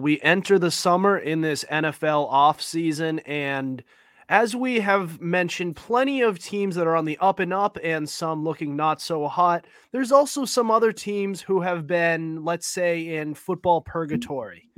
We 0.00 0.20
enter 0.22 0.58
the 0.58 0.70
summer 0.70 1.18
in 1.18 1.40
this 1.40 1.64
NFL 1.70 2.32
offseason, 2.32 3.20
and 3.26 3.82
as 4.30 4.54
we 4.54 4.80
have 4.80 5.20
mentioned, 5.20 5.76
plenty 5.76 6.22
of 6.22 6.38
teams 6.38 6.76
that 6.76 6.86
are 6.86 6.94
on 6.94 7.04
the 7.04 7.18
up 7.18 7.40
and 7.40 7.52
up 7.52 7.76
and 7.82 8.08
some 8.08 8.44
looking 8.44 8.76
not 8.76 9.00
so 9.00 9.26
hot. 9.26 9.66
There's 9.90 10.12
also 10.12 10.44
some 10.44 10.70
other 10.70 10.92
teams 10.92 11.40
who 11.40 11.60
have 11.60 11.86
been, 11.86 12.44
let's 12.44 12.68
say, 12.68 13.16
in 13.16 13.34
football 13.34 13.80
purgatory. 13.80 14.70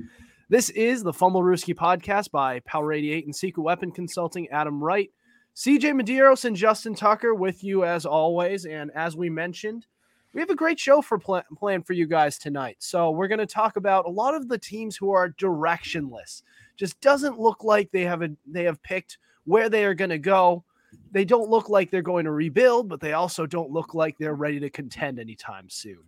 This 0.48 0.70
is 0.70 1.02
the 1.02 1.12
Fumblerooski 1.12 1.74
podcast 1.74 2.30
by 2.30 2.60
Power 2.60 2.92
88 2.92 3.26
and 3.26 3.36
Secret 3.36 3.62
Weapon 3.62 3.92
Consulting, 3.92 4.48
Adam 4.48 4.82
Wright, 4.82 5.10
CJ 5.54 6.00
Medeiros, 6.00 6.46
and 6.46 6.56
Justin 6.56 6.94
Tucker 6.94 7.34
with 7.34 7.62
you 7.62 7.84
as 7.84 8.06
always. 8.06 8.64
And 8.64 8.90
as 8.94 9.16
we 9.16 9.30
mentioned, 9.30 9.86
we 10.32 10.40
have 10.40 10.50
a 10.50 10.54
great 10.54 10.80
show 10.80 11.02
for 11.02 11.18
pl- 11.18 11.42
planned 11.56 11.86
for 11.86 11.92
you 11.92 12.06
guys 12.06 12.38
tonight. 12.38 12.76
So 12.78 13.10
we're 13.10 13.28
going 13.28 13.38
to 13.38 13.46
talk 13.46 13.76
about 13.76 14.06
a 14.06 14.10
lot 14.10 14.34
of 14.34 14.48
the 14.48 14.58
teams 14.58 14.96
who 14.96 15.10
are 15.10 15.30
directionless. 15.30 16.42
Just 16.76 17.00
doesn't 17.00 17.38
look 17.38 17.64
like 17.64 17.90
they 17.90 18.02
have 18.02 18.22
a 18.22 18.30
they 18.46 18.64
have 18.64 18.82
picked 18.82 19.18
where 19.44 19.68
they 19.68 19.84
are 19.84 19.94
going 19.94 20.10
to 20.10 20.18
go. 20.18 20.64
They 21.10 21.24
don't 21.24 21.50
look 21.50 21.68
like 21.68 21.90
they're 21.90 22.02
going 22.02 22.24
to 22.24 22.32
rebuild, 22.32 22.88
but 22.88 23.00
they 23.00 23.12
also 23.12 23.46
don't 23.46 23.70
look 23.70 23.94
like 23.94 24.16
they're 24.18 24.34
ready 24.34 24.60
to 24.60 24.70
contend 24.70 25.18
anytime 25.18 25.68
soon. 25.68 25.98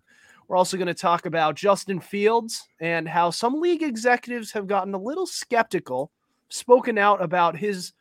We're 0.48 0.56
also 0.56 0.76
going 0.76 0.88
to 0.88 0.94
talk 0.94 1.26
about 1.26 1.54
Justin 1.54 2.00
Fields 2.00 2.68
and 2.80 3.08
how 3.08 3.30
some 3.30 3.60
league 3.60 3.82
executives 3.82 4.52
have 4.52 4.66
gotten 4.66 4.92
a 4.92 4.98
little 4.98 5.26
skeptical, 5.26 6.10
spoken 6.50 6.98
out 6.98 7.22
about 7.22 7.56
his, 7.56 7.92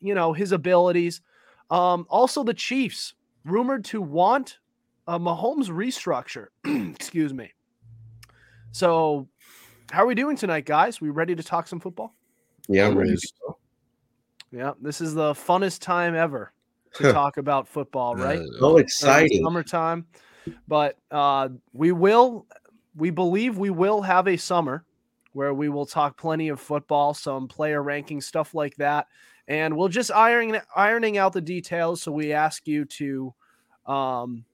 you 0.00 0.14
know, 0.14 0.32
his 0.32 0.52
abilities. 0.52 1.20
Um, 1.70 2.06
also, 2.08 2.44
the 2.44 2.54
Chiefs 2.54 3.14
rumored 3.44 3.84
to 3.86 4.00
want 4.00 4.58
a 5.06 5.18
Mahomes 5.18 5.68
restructure. 5.68 6.48
Excuse 6.94 7.34
me. 7.34 7.52
So, 8.72 9.28
how 9.90 10.04
are 10.04 10.06
we 10.06 10.14
doing 10.14 10.36
tonight, 10.36 10.64
guys? 10.64 11.00
We 11.00 11.10
ready 11.10 11.34
to 11.34 11.42
talk 11.42 11.66
some 11.66 11.80
football? 11.80 12.14
Yeah, 12.68 12.86
I'm 12.86 12.96
ready. 12.96 13.16
Yeah, 14.52 14.72
this 14.80 15.00
is 15.00 15.14
the 15.14 15.32
funnest 15.32 15.80
time 15.80 16.14
ever 16.14 16.52
to 16.94 17.12
talk 17.12 17.36
about 17.36 17.68
football, 17.68 18.16
right? 18.16 18.40
So 18.58 18.76
exciting. 18.78 19.42
Uh, 19.42 19.48
summertime. 19.48 20.06
But 20.66 20.98
uh, 21.10 21.50
we 21.72 21.92
will, 21.92 22.46
we 22.96 23.10
believe 23.10 23.58
we 23.58 23.70
will 23.70 24.02
have 24.02 24.28
a 24.28 24.36
summer 24.36 24.84
where 25.32 25.54
we 25.54 25.68
will 25.68 25.86
talk 25.86 26.16
plenty 26.16 26.48
of 26.48 26.60
football, 26.60 27.14
some 27.14 27.46
player 27.46 27.82
ranking 27.82 28.20
stuff 28.20 28.54
like 28.54 28.74
that, 28.76 29.06
and 29.46 29.76
we'll 29.76 29.88
just 29.88 30.10
ironing 30.10 30.60
ironing 30.74 31.18
out 31.18 31.32
the 31.32 31.40
details. 31.40 32.02
So 32.02 32.12
we 32.12 32.32
ask 32.32 32.66
you 32.66 32.84
to 32.84 33.34
um, 33.86 34.44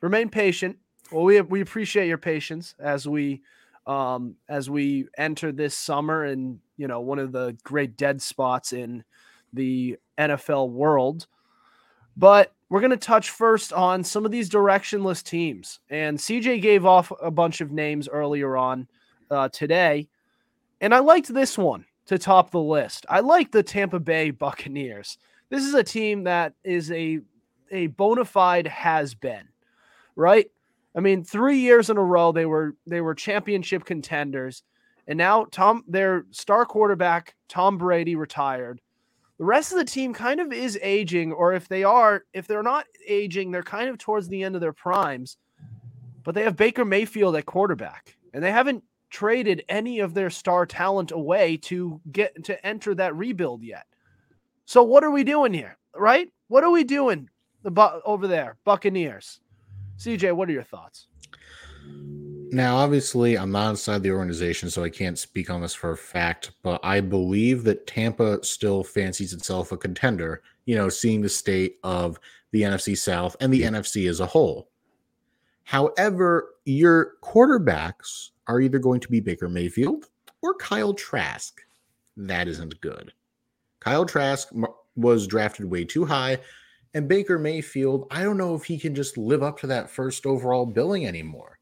remain 0.00 0.28
patient. 0.28 0.78
Well, 1.10 1.24
we 1.24 1.40
we 1.40 1.60
appreciate 1.60 2.08
your 2.08 2.18
patience 2.18 2.74
as 2.78 3.08
we 3.08 3.42
um, 3.86 4.36
as 4.48 4.68
we 4.68 5.06
enter 5.16 5.50
this 5.52 5.74
summer 5.74 6.24
and 6.24 6.60
you 6.76 6.86
know 6.86 7.00
one 7.00 7.18
of 7.18 7.32
the 7.32 7.56
great 7.64 7.96
dead 7.96 8.20
spots 8.20 8.72
in 8.72 9.04
the 9.52 9.96
NFL 10.18 10.70
world. 10.70 11.26
But 12.16 12.52
we're 12.68 12.80
going 12.80 12.90
to 12.90 12.96
touch 12.96 13.30
first 13.30 13.72
on 13.72 14.04
some 14.04 14.26
of 14.26 14.30
these 14.30 14.50
directionless 14.50 15.22
teams. 15.22 15.80
And 15.88 16.18
CJ 16.18 16.60
gave 16.60 16.84
off 16.84 17.12
a 17.22 17.30
bunch 17.30 17.60
of 17.60 17.72
names 17.72 18.08
earlier 18.08 18.56
on 18.56 18.88
uh, 19.30 19.48
today. 19.48 20.08
And 20.80 20.94
I 20.94 20.98
liked 20.98 21.32
this 21.32 21.56
one 21.56 21.86
to 22.06 22.18
top 22.18 22.50
the 22.50 22.60
list. 22.60 23.06
I 23.08 23.20
like 23.20 23.52
the 23.52 23.62
Tampa 23.62 24.00
Bay 24.00 24.30
Buccaneers. 24.30 25.16
This 25.48 25.64
is 25.64 25.74
a 25.74 25.82
team 25.82 26.24
that 26.24 26.54
is 26.62 26.90
a, 26.90 27.20
a 27.70 27.86
bona 27.88 28.24
fide 28.24 28.66
has 28.66 29.14
been 29.14 29.48
right? 30.18 30.50
I 30.94 31.00
mean, 31.00 31.22
three 31.24 31.58
years 31.58 31.88
in 31.88 31.96
a 31.96 32.02
row 32.02 32.32
they 32.32 32.44
were 32.44 32.74
they 32.86 33.00
were 33.00 33.14
championship 33.14 33.84
contenders, 33.84 34.62
and 35.06 35.16
now 35.16 35.46
Tom, 35.50 35.84
their 35.86 36.26
star 36.30 36.66
quarterback 36.66 37.34
Tom 37.48 37.78
Brady 37.78 38.16
retired. 38.16 38.80
The 39.38 39.44
rest 39.44 39.70
of 39.70 39.78
the 39.78 39.84
team 39.84 40.12
kind 40.12 40.40
of 40.40 40.52
is 40.52 40.76
aging, 40.82 41.32
or 41.32 41.52
if 41.52 41.68
they 41.68 41.84
are, 41.84 42.24
if 42.32 42.48
they're 42.48 42.64
not 42.64 42.86
aging, 43.06 43.52
they're 43.52 43.62
kind 43.62 43.88
of 43.88 43.96
towards 43.96 44.28
the 44.28 44.42
end 44.42 44.56
of 44.56 44.60
their 44.60 44.72
primes. 44.72 45.36
But 46.24 46.34
they 46.34 46.42
have 46.42 46.56
Baker 46.56 46.84
Mayfield 46.84 47.36
at 47.36 47.46
quarterback, 47.46 48.16
and 48.34 48.42
they 48.42 48.50
haven't 48.50 48.82
traded 49.10 49.64
any 49.68 50.00
of 50.00 50.12
their 50.12 50.30
star 50.30 50.66
talent 50.66 51.12
away 51.12 51.56
to 51.56 52.00
get 52.10 52.44
to 52.44 52.66
enter 52.66 52.94
that 52.96 53.14
rebuild 53.14 53.62
yet. 53.62 53.86
So 54.64 54.82
what 54.82 55.04
are 55.04 55.12
we 55.12 55.22
doing 55.22 55.54
here, 55.54 55.78
right? 55.94 56.28
What 56.48 56.64
are 56.64 56.70
we 56.70 56.82
doing 56.82 57.30
the 57.62 58.02
over 58.04 58.26
there, 58.26 58.56
Buccaneers? 58.64 59.40
CJ, 59.98 60.32
what 60.34 60.48
are 60.48 60.52
your 60.52 60.62
thoughts? 60.62 61.08
Now, 62.50 62.76
obviously, 62.76 63.36
I'm 63.36 63.52
not 63.52 63.70
inside 63.70 64.02
the 64.02 64.12
organization, 64.12 64.70
so 64.70 64.82
I 64.82 64.88
can't 64.88 65.18
speak 65.18 65.50
on 65.50 65.60
this 65.60 65.74
for 65.74 65.90
a 65.90 65.96
fact, 65.96 66.52
but 66.62 66.80
I 66.82 67.00
believe 67.00 67.64
that 67.64 67.86
Tampa 67.86 68.42
still 68.42 68.82
fancies 68.82 69.34
itself 69.34 69.70
a 69.70 69.76
contender, 69.76 70.42
you 70.64 70.76
know, 70.76 70.88
seeing 70.88 71.20
the 71.20 71.28
state 71.28 71.76
of 71.82 72.18
the 72.52 72.62
NFC 72.62 72.96
South 72.96 73.36
and 73.40 73.52
the 73.52 73.62
NFC 73.62 74.08
as 74.08 74.20
a 74.20 74.26
whole. 74.26 74.70
However, 75.64 76.54
your 76.64 77.16
quarterbacks 77.22 78.30
are 78.46 78.60
either 78.60 78.78
going 78.78 79.00
to 79.00 79.08
be 79.08 79.20
Baker 79.20 79.50
Mayfield 79.50 80.06
or 80.40 80.54
Kyle 80.54 80.94
Trask. 80.94 81.60
That 82.16 82.48
isn't 82.48 82.80
good. 82.80 83.12
Kyle 83.80 84.06
Trask 84.06 84.48
was 84.96 85.26
drafted 85.26 85.66
way 85.66 85.84
too 85.84 86.06
high 86.06 86.38
and 86.94 87.08
Baker 87.08 87.38
Mayfield, 87.38 88.06
I 88.10 88.22
don't 88.22 88.38
know 88.38 88.54
if 88.54 88.64
he 88.64 88.78
can 88.78 88.94
just 88.94 89.18
live 89.18 89.42
up 89.42 89.58
to 89.60 89.66
that 89.68 89.90
first 89.90 90.26
overall 90.26 90.66
billing 90.66 91.06
anymore. 91.06 91.58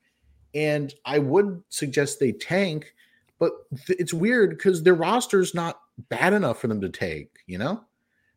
And 0.54 0.94
I 1.04 1.18
would 1.18 1.62
suggest 1.68 2.18
they 2.18 2.32
tank, 2.32 2.94
but 3.38 3.52
th- 3.86 3.98
it's 3.98 4.14
weird 4.14 4.50
because 4.50 4.82
their 4.82 4.94
roster's 4.94 5.54
not 5.54 5.80
bad 6.08 6.32
enough 6.32 6.60
for 6.60 6.68
them 6.68 6.80
to 6.80 6.88
take, 6.88 7.30
you 7.46 7.58
know? 7.58 7.84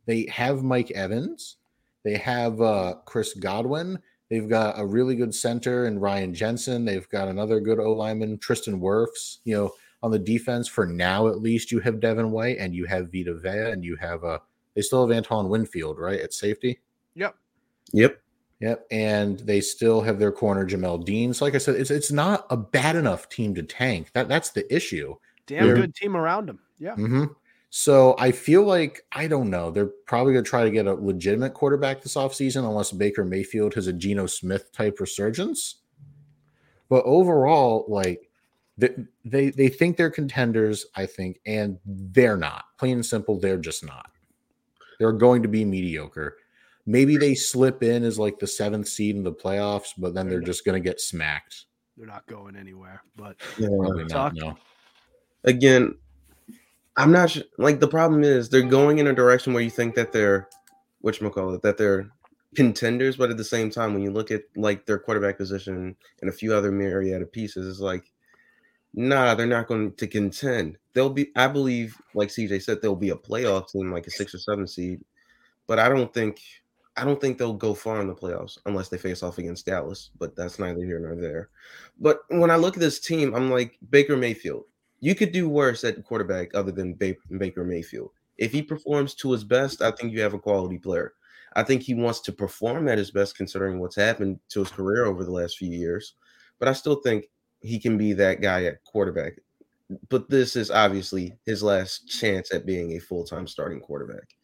They 0.05 0.25
have 0.25 0.63
Mike 0.63 0.91
Evans, 0.91 1.57
they 2.03 2.17
have 2.17 2.59
uh, 2.61 2.95
Chris 3.05 3.33
Godwin, 3.35 3.99
they've 4.29 4.49
got 4.49 4.79
a 4.79 4.85
really 4.85 5.15
good 5.15 5.33
center 5.35 5.85
and 5.85 6.01
Ryan 6.01 6.33
Jensen, 6.33 6.85
they've 6.85 7.07
got 7.09 7.27
another 7.27 7.59
good 7.59 7.79
O 7.79 7.93
lineman, 7.93 8.39
Tristan 8.39 8.79
Wirfs, 8.79 9.37
you 9.43 9.55
know. 9.55 9.71
On 10.01 10.11
the 10.11 10.17
defense, 10.17 10.69
for 10.69 10.85
now 10.85 11.27
at 11.27 11.41
least, 11.41 11.73
you 11.73 11.81
have 11.81 11.99
Devin 11.99 12.31
White 12.31 12.55
and 12.57 12.73
you 12.73 12.85
have 12.85 13.11
Vita 13.11 13.33
Vea 13.33 13.71
and 13.71 13.83
you 13.83 13.97
have 13.97 14.23
uh, 14.23 14.39
they 14.75 14.81
still 14.81 15.07
have 15.07 15.15
Antoine 15.15 15.49
Winfield, 15.49 15.99
right, 15.99 16.19
at 16.19 16.33
safety. 16.33 16.79
Yep. 17.15 17.35
Yep. 17.93 18.21
Yep. 18.59 18.87
And 18.91 19.39
they 19.39 19.61
still 19.61 20.01
have 20.01 20.19
their 20.19 20.31
corner 20.31 20.65
Jamel 20.67 21.03
Dean. 21.03 21.33
So 21.33 21.45
like 21.45 21.55
I 21.55 21.59
said, 21.59 21.75
it's 21.75 21.91
it's 21.91 22.11
not 22.11 22.45
a 22.49 22.57
bad 22.57 22.95
enough 22.95 23.29
team 23.29 23.55
to 23.55 23.63
tank. 23.63 24.11
That 24.13 24.27
that's 24.27 24.51
the 24.51 24.73
issue. 24.73 25.15
Damn 25.47 25.65
They're, 25.65 25.75
good 25.75 25.95
team 25.95 26.15
around 26.15 26.47
them. 26.47 26.59
Yeah. 26.77 26.95
Mm-hmm. 26.95 27.25
So 27.69 28.15
I 28.19 28.31
feel 28.31 28.63
like 28.63 29.05
I 29.11 29.27
don't 29.27 29.49
know. 29.49 29.71
They're 29.71 29.91
probably 30.05 30.33
gonna 30.33 30.43
try 30.43 30.63
to 30.63 30.71
get 30.71 30.87
a 30.87 30.93
legitimate 30.93 31.53
quarterback 31.53 32.01
this 32.01 32.15
offseason 32.15 32.67
unless 32.67 32.91
Baker 32.91 33.23
Mayfield 33.23 33.75
has 33.75 33.87
a 33.87 33.93
Geno 33.93 34.25
Smith 34.25 34.71
type 34.73 34.99
resurgence. 34.99 35.75
But 36.89 37.05
overall, 37.05 37.85
like 37.87 38.29
they, 38.77 38.89
they 39.23 39.51
they 39.51 39.69
think 39.69 39.95
they're 39.95 40.09
contenders, 40.09 40.85
I 40.95 41.05
think, 41.05 41.39
and 41.45 41.77
they're 41.85 42.37
not. 42.37 42.65
Plain 42.77 42.97
and 42.97 43.05
simple, 43.05 43.39
they're 43.39 43.57
just 43.57 43.85
not. 43.85 44.09
They're 44.99 45.11
going 45.11 45.41
to 45.41 45.49
be 45.49 45.65
mediocre. 45.65 46.37
Maybe 46.85 47.17
they 47.17 47.33
slip 47.33 47.81
in 47.81 48.03
as 48.03 48.19
like 48.19 48.37
the 48.37 48.47
seventh 48.47 48.87
seed 48.87 49.15
in 49.15 49.23
the 49.23 49.33
playoffs, 49.33 49.93
but 49.97 50.13
then 50.13 50.27
they're, 50.27 50.39
they're 50.39 50.45
just 50.45 50.65
going 50.65 50.81
to 50.81 50.87
get 50.87 51.01
smacked. 51.01 51.65
They're 51.97 52.05
not 52.05 52.27
going 52.27 52.55
anywhere. 52.55 53.01
But 53.15 53.37
yeah, 53.57 53.69
probably 53.69 54.05
not. 54.05 54.35
No. 54.35 54.55
Again, 55.45 55.95
I'm 56.97 57.11
not 57.11 57.31
sure. 57.31 57.43
Like 57.57 57.79
the 57.79 57.87
problem 57.87 58.23
is 58.23 58.49
they're 58.49 58.61
going 58.61 58.99
in 58.99 59.07
a 59.07 59.13
direction 59.13 59.53
where 59.53 59.63
you 59.63 59.69
think 59.69 59.95
that 59.95 60.11
they're, 60.11 60.49
which 61.01 61.19
call 61.19 61.53
it, 61.53 61.61
that 61.61 61.77
they're 61.77 62.09
contenders, 62.55 63.15
but 63.15 63.29
at 63.29 63.37
the 63.37 63.43
same 63.43 63.69
time, 63.69 63.93
when 63.93 64.01
you 64.01 64.11
look 64.11 64.31
at 64.31 64.43
like 64.55 64.85
their 64.85 64.99
quarterback 64.99 65.37
position 65.37 65.95
and 66.21 66.29
a 66.29 66.33
few 66.33 66.53
other 66.53 66.71
myriad 66.71 67.21
of 67.21 67.31
pieces, 67.31 67.69
it's 67.69 67.79
like, 67.79 68.11
nah, 68.93 69.35
they're 69.35 69.47
not 69.47 69.67
going 69.67 69.93
to 69.93 70.07
contend. 70.07 70.77
They'll 70.93 71.09
be, 71.09 71.31
I 71.35 71.47
believe, 71.47 71.95
like 72.13 72.29
CJ 72.29 72.61
said, 72.61 72.81
they'll 72.81 72.95
be 72.95 73.11
a 73.11 73.15
playoff 73.15 73.69
team, 73.69 73.91
like 73.91 74.07
a 74.07 74.11
six 74.11 74.33
or 74.33 74.39
seven 74.39 74.67
seed, 74.67 75.01
but 75.67 75.79
I 75.79 75.89
don't 75.89 76.13
think 76.13 76.41
I 76.99 77.05
don't 77.05 77.21
think 77.21 77.37
they'll 77.37 77.53
go 77.53 77.73
far 77.73 78.01
in 78.01 78.07
the 78.07 78.15
playoffs 78.15 78.57
unless 78.65 78.89
they 78.89 78.97
face 78.97 79.23
off 79.23 79.37
against 79.37 79.65
Dallas, 79.65 80.09
but 80.19 80.35
that's 80.35 80.59
neither 80.59 80.83
here 80.83 80.99
nor 80.99 81.15
there. 81.15 81.49
But 81.97 82.19
when 82.27 82.51
I 82.51 82.57
look 82.57 82.75
at 82.75 82.81
this 82.81 82.99
team, 82.99 83.33
I'm 83.33 83.49
like 83.49 83.77
Baker 83.89 84.17
Mayfield. 84.17 84.65
You 84.99 85.15
could 85.15 85.31
do 85.31 85.47
worse 85.47 85.85
at 85.85 86.03
quarterback 86.03 86.53
other 86.53 86.73
than 86.73 86.95
Baker 86.95 87.63
Mayfield. 87.63 88.11
If 88.37 88.51
he 88.51 88.61
performs 88.61 89.13
to 89.15 89.31
his 89.31 89.45
best, 89.45 89.81
I 89.81 89.91
think 89.91 90.11
you 90.11 90.19
have 90.21 90.33
a 90.33 90.39
quality 90.39 90.77
player. 90.77 91.13
I 91.53 91.63
think 91.63 91.83
he 91.83 91.93
wants 91.93 92.19
to 92.21 92.33
perform 92.33 92.89
at 92.89 92.97
his 92.97 93.11
best 93.11 93.37
considering 93.37 93.79
what's 93.79 93.95
happened 93.95 94.39
to 94.49 94.59
his 94.59 94.69
career 94.69 95.05
over 95.05 95.23
the 95.23 95.31
last 95.31 95.57
few 95.57 95.71
years. 95.71 96.15
But 96.59 96.67
I 96.67 96.73
still 96.73 96.95
think 96.95 97.29
he 97.61 97.79
can 97.79 97.97
be 97.97 98.13
that 98.13 98.41
guy 98.41 98.65
at 98.65 98.83
quarterback. 98.83 99.33
But 100.09 100.29
this 100.29 100.55
is 100.55 100.69
obviously 100.69 101.35
his 101.45 101.63
last 101.63 102.07
chance 102.07 102.53
at 102.53 102.65
being 102.65 102.93
a 102.93 102.99
full 102.99 103.23
time 103.23 103.47
starting 103.47 103.79
quarterback. 103.79 104.35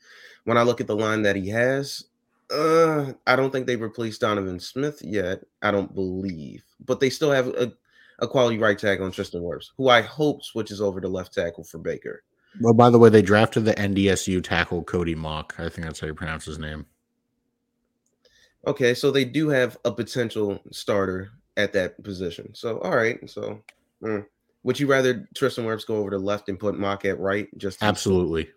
When 0.45 0.57
I 0.57 0.63
look 0.63 0.81
at 0.81 0.87
the 0.87 0.95
line 0.95 1.21
that 1.23 1.35
he 1.35 1.49
has, 1.49 2.05
uh, 2.51 3.13
I 3.25 3.35
don't 3.35 3.51
think 3.51 3.67
they've 3.67 3.81
replaced 3.81 4.21
Donovan 4.21 4.59
Smith 4.59 5.01
yet. 5.03 5.43
I 5.61 5.71
don't 5.71 5.93
believe, 5.93 6.63
but 6.85 6.99
they 6.99 7.09
still 7.09 7.31
have 7.31 7.47
a 7.47 7.73
a 8.19 8.27
quality 8.27 8.57
right 8.57 8.77
tackle 8.77 9.05
in 9.05 9.11
Tristan 9.11 9.41
Wirfs, 9.41 9.71
who 9.77 9.89
I 9.89 10.01
hope 10.01 10.43
switches 10.43 10.81
over 10.81 11.01
to 11.01 11.07
left 11.07 11.33
tackle 11.33 11.63
for 11.63 11.79
Baker. 11.79 12.23
Well, 12.61 12.73
by 12.73 12.89
the 12.89 12.97
way, 12.97 13.09
they 13.09 13.21
drafted 13.21 13.65
the 13.65 13.73
NDSU 13.73 14.43
tackle 14.43 14.83
Cody 14.83 15.15
Mauch. 15.15 15.51
I 15.57 15.67
think 15.67 15.85
that's 15.85 15.99
how 15.99 16.07
you 16.07 16.13
pronounce 16.13 16.45
his 16.45 16.57
name. 16.57 16.85
Okay, 18.65 18.93
so 18.93 19.11
they 19.11 19.25
do 19.25 19.49
have 19.49 19.77
a 19.85 19.91
potential 19.91 20.61
starter 20.71 21.31
at 21.57 21.73
that 21.73 22.01
position. 22.03 22.53
So 22.53 22.79
all 22.79 22.95
right, 22.95 23.19
so 23.29 23.61
mm. 24.01 24.25
would 24.63 24.79
you 24.79 24.87
rather 24.87 25.27
Tristan 25.35 25.65
Wirfs 25.65 25.85
go 25.85 25.97
over 25.97 26.09
to 26.11 26.17
left 26.17 26.49
and 26.49 26.59
put 26.59 26.77
Mauch 26.77 27.05
at 27.05 27.19
right? 27.19 27.47
Just 27.57 27.83
absolutely. 27.83 28.49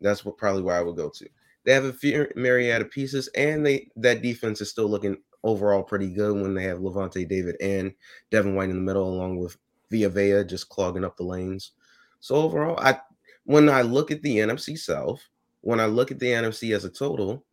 That's 0.00 0.24
what 0.24 0.36
probably 0.36 0.62
where 0.62 0.76
I 0.76 0.82
would 0.82 0.96
go 0.96 1.08
to. 1.08 1.28
They 1.64 1.72
have 1.72 1.84
a 1.84 1.92
few 1.92 2.28
myriad 2.36 2.82
of 2.82 2.90
pieces, 2.90 3.28
and 3.28 3.64
they 3.64 3.90
that 3.96 4.22
defense 4.22 4.60
is 4.60 4.70
still 4.70 4.88
looking 4.88 5.16
overall 5.42 5.82
pretty 5.82 6.08
good 6.08 6.34
when 6.34 6.54
they 6.54 6.64
have 6.64 6.78
Lavonte 6.78 7.28
David 7.28 7.56
and 7.60 7.92
Devin 8.30 8.54
White 8.54 8.70
in 8.70 8.76
the 8.76 8.82
middle, 8.82 9.08
along 9.08 9.36
with 9.38 9.56
Vita 9.90 10.08
Vea 10.08 10.44
just 10.44 10.68
clogging 10.68 11.04
up 11.04 11.16
the 11.16 11.22
lanes. 11.22 11.72
So 12.20 12.36
overall, 12.36 12.78
I 12.80 12.98
when 13.44 13.68
I 13.68 13.82
look 13.82 14.10
at 14.10 14.22
the 14.22 14.38
NFC 14.38 14.78
South, 14.78 15.22
when 15.60 15.80
I 15.80 15.86
look 15.86 16.10
at 16.10 16.18
the 16.18 16.26
NFC 16.26 16.74
as 16.74 16.84
a 16.84 16.90
total, 16.90 17.44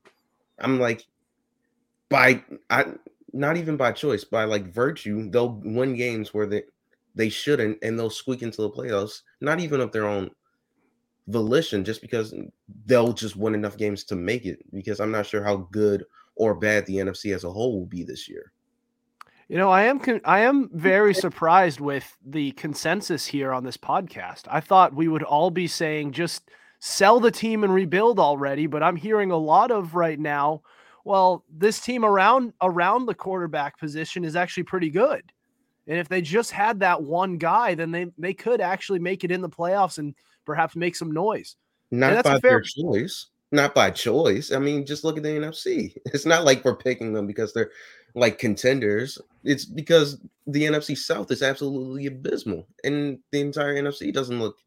I'm 0.60 0.80
like, 0.80 1.06
by 2.10 2.44
I 2.70 2.86
not 3.34 3.58
even 3.58 3.78
by 3.78 3.92
choice, 3.92 4.24
by 4.24 4.44
like 4.44 4.74
virtue, 4.74 5.30
they'll 5.30 5.62
win 5.64 5.96
games 5.96 6.34
where 6.34 6.46
they 6.46 6.64
they 7.16 7.30
shouldn't, 7.30 7.78
and 7.82 7.98
they'll 7.98 8.10
squeak 8.10 8.42
into 8.42 8.62
the 8.62 8.70
playoffs, 8.70 9.22
not 9.42 9.60
even 9.60 9.82
of 9.82 9.92
their 9.92 10.08
own 10.08 10.32
volition, 11.28 11.84
just 11.84 12.02
because 12.02 12.34
they'll 12.86 13.14
just 13.14 13.36
win 13.36 13.54
enough 13.54 13.78
games 13.78 14.04
to 14.06 14.16
make 14.16 14.46
it. 14.46 14.60
Because 14.74 15.00
I'm 15.00 15.12
not 15.12 15.26
sure 15.26 15.44
how 15.44 15.68
good 15.72 16.06
or 16.36 16.56
bad 16.56 16.86
the 16.86 16.96
NFC 16.96 17.36
as 17.36 17.44
a 17.44 17.52
whole 17.52 17.78
will 17.78 17.86
be 17.86 18.04
this 18.04 18.30
year. 18.30 18.52
You 19.48 19.58
know, 19.58 19.70
I 19.70 19.84
am 19.84 20.00
con- 20.00 20.22
I 20.24 20.40
am 20.40 20.70
very 20.74 21.14
surprised 21.26 21.82
with 21.82 22.18
the 22.26 22.52
consensus 22.52 23.26
here 23.26 23.52
on 23.52 23.64
this 23.64 23.78
podcast. 23.78 24.44
I 24.50 24.62
thought 24.62 24.96
we 24.96 25.08
would 25.08 25.24
all 25.24 25.52
be 25.52 25.68
saying 25.68 26.14
just 26.14 26.50
sell 26.80 27.20
the 27.20 27.32
team 27.32 27.64
and 27.64 27.74
rebuild 27.74 28.20
already, 28.20 28.66
but 28.66 28.82
I'm 28.82 28.96
hearing 28.96 29.30
a 29.30 29.38
lot 29.38 29.70
of 29.70 29.94
right 29.94 30.20
now, 30.20 30.62
well, 31.06 31.44
this 31.50 31.80
team 31.80 32.06
around 32.06 32.54
around 32.62 33.06
the 33.06 33.16
quarterback 33.16 33.80
position 33.80 34.24
is 34.24 34.36
actually 34.36 34.64
pretty 34.64 34.90
good. 34.90 35.32
And 35.88 35.98
if 35.98 36.08
they 36.08 36.22
just 36.22 36.52
had 36.52 36.80
that 36.82 37.02
one 37.02 37.38
guy, 37.38 37.76
then 37.76 37.92
they 37.92 38.08
they 38.18 38.34
could 38.34 38.62
actually 38.62 39.00
make 39.00 39.24
it 39.24 39.32
in 39.32 39.42
the 39.42 39.50
playoffs 39.50 39.98
and 39.98 40.16
perhaps 40.46 40.76
make 40.76 40.96
some 40.96 41.12
noise. 41.12 41.56
Not 41.92 42.24
by 42.24 42.40
fair 42.40 42.62
choice. 42.62 43.28
Not 43.52 43.76
by 43.76 43.92
choice. 43.92 44.52
I 44.52 44.60
mean, 44.60 44.86
just 44.86 45.04
look 45.04 45.18
at 45.18 45.24
the 45.24 45.30
NFC. 45.30 45.94
It's 46.14 46.26
not 46.26 46.46
like 46.46 46.64
we're 46.64 46.76
picking 46.76 47.14
them 47.14 47.28
because 47.28 47.54
they're 47.54 47.72
like 48.16 48.38
contenders. 48.38 49.18
It's 49.44 49.66
because 49.66 50.20
the 50.48 50.64
NFC 50.64 50.98
South 50.98 51.32
is 51.32 51.42
absolutely 51.42 52.06
abysmal, 52.06 52.68
and 52.84 53.20
the 53.32 53.42
entire 53.42 53.76
NFC 53.76 54.14
doesn't 54.14 54.40
look 54.40 54.58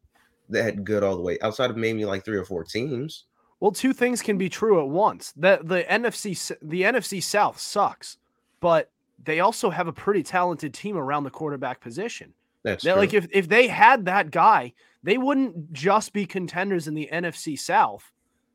that 0.49 0.83
good 0.83 1.03
all 1.03 1.15
the 1.15 1.23
way 1.23 1.39
outside 1.41 1.71
of 1.71 1.77
maybe 1.77 2.05
like 2.05 2.23
three 2.23 2.37
or 2.37 2.45
four 2.45 2.63
teams. 2.63 3.25
Well, 3.59 3.71
two 3.71 3.93
things 3.93 4.21
can 4.21 4.37
be 4.37 4.49
true 4.49 4.81
at 4.81 4.89
once. 4.89 5.33
That 5.37 5.67
the 5.67 5.83
NFC 5.83 6.55
the 6.61 6.83
NFC 6.83 7.21
South 7.23 7.59
sucks, 7.59 8.17
but 8.59 8.91
they 9.23 9.39
also 9.39 9.69
have 9.69 9.87
a 9.87 9.93
pretty 9.93 10.23
talented 10.23 10.73
team 10.73 10.97
around 10.97 11.23
the 11.23 11.29
quarterback 11.29 11.79
position. 11.81 12.33
That's 12.63 12.83
true. 12.83 12.93
like 12.93 13.13
if 13.13 13.27
if 13.31 13.47
they 13.47 13.67
had 13.67 14.05
that 14.05 14.31
guy, 14.31 14.73
they 15.03 15.17
wouldn't 15.17 15.71
just 15.71 16.13
be 16.13 16.25
contenders 16.25 16.87
in 16.87 16.95
the 16.95 17.09
NFC 17.11 17.57
South. 17.57 18.11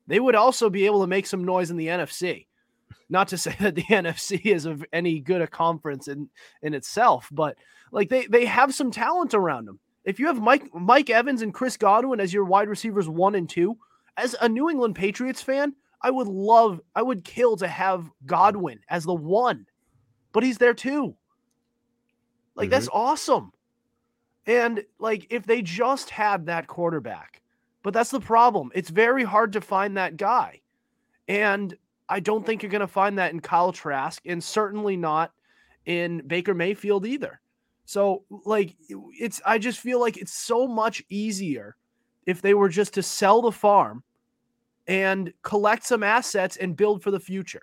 They 0.07 0.21
would 0.21 0.35
also 0.35 0.69
be 0.69 0.87
able 0.87 1.01
to 1.03 1.07
make 1.07 1.27
some 1.27 1.45
noise 1.45 1.71
in 1.71 1.77
the 1.77 1.87
NFC. 1.87 2.47
Not 3.09 3.29
to 3.29 3.39
say 3.39 3.57
that 3.61 3.77
the 3.77 3.85
NFC 3.85 4.47
is 4.47 4.67
of 4.67 4.85
any 4.93 5.21
good 5.21 5.41
a 5.41 5.47
conference 5.47 6.09
in 6.09 6.29
in 6.63 6.75
itself, 6.75 7.29
but 7.31 7.57
like 7.93 8.09
they 8.09 8.27
they 8.27 8.45
have 8.45 8.75
some 8.75 8.91
talent 8.91 9.33
around 9.33 9.67
them. 9.67 9.79
If 10.05 10.19
you 10.19 10.27
have 10.27 10.41
Mike 10.41 10.75
Mike 10.75 11.09
Evans 11.09 11.43
and 11.43 11.55
Chris 11.55 11.77
Godwin 11.77 12.21
as 12.21 12.33
your 12.33 12.45
wide 12.45 12.69
receivers 12.69 13.09
one 13.09 13.35
and 13.35 13.49
two, 13.49 13.79
as 14.21 14.37
a 14.41 14.49
New 14.49 14.71
England 14.71 14.95
Patriots 14.95 15.43
fan, 15.43 15.75
I 16.03 16.11
would 16.11 16.29
love, 16.29 16.81
I 16.95 17.03
would 17.03 17.25
kill 17.25 17.57
to 17.57 17.69
have 17.69 18.11
Godwin 18.27 18.81
as 18.89 19.05
the 19.05 19.15
one, 19.15 19.67
but 20.33 20.43
he's 20.43 20.59
there 20.59 20.75
too. 20.75 21.17
Like 22.55 22.67
mm-hmm. 22.67 22.71
that's 22.71 22.89
awesome. 22.93 23.53
And 24.47 24.85
like 24.99 25.27
if 25.31 25.45
they 25.45 25.63
just 25.63 26.11
had 26.11 26.47
that 26.47 26.67
quarterback, 26.67 27.43
but 27.83 27.95
that's 27.95 28.11
the 28.11 28.21
problem. 28.21 28.71
It's 28.75 28.91
very 28.91 29.25
hard 29.25 29.53
to 29.55 29.61
find 29.61 29.97
that 29.97 30.17
guy. 30.17 30.61
And 31.29 31.77
I 32.09 32.21
don't 32.21 32.45
think 32.45 32.63
you're 32.63 32.71
going 32.71 32.81
to 32.81 32.87
find 32.87 33.19
that 33.19 33.33
in 33.33 33.41
Kyle 33.41 33.73
Trask 33.73 34.23
and 34.27 34.43
certainly 34.43 34.97
not 34.97 35.33
in 35.87 36.27
Baker 36.27 36.55
Mayfield 36.55 37.07
either. 37.07 37.41
So, 37.85 38.25
like, 38.45 38.77
it's, 38.89 39.41
I 39.47 39.59
just 39.59 39.81
feel 39.81 40.01
like 40.01 40.17
it's 40.17 40.33
so 40.33 40.67
much 40.67 41.03
easier 41.09 41.77
if 42.27 42.43
they 42.43 42.55
were 42.55 42.69
just 42.69 42.95
to 42.95 43.03
sell 43.03 43.43
the 43.43 43.53
farm 43.53 44.03
and 44.87 45.33
collect 45.43 45.85
some 45.85 46.03
assets 46.03 46.57
and 46.57 46.77
build 46.77 47.03
for 47.03 47.11
the 47.11 47.21
future. 47.21 47.63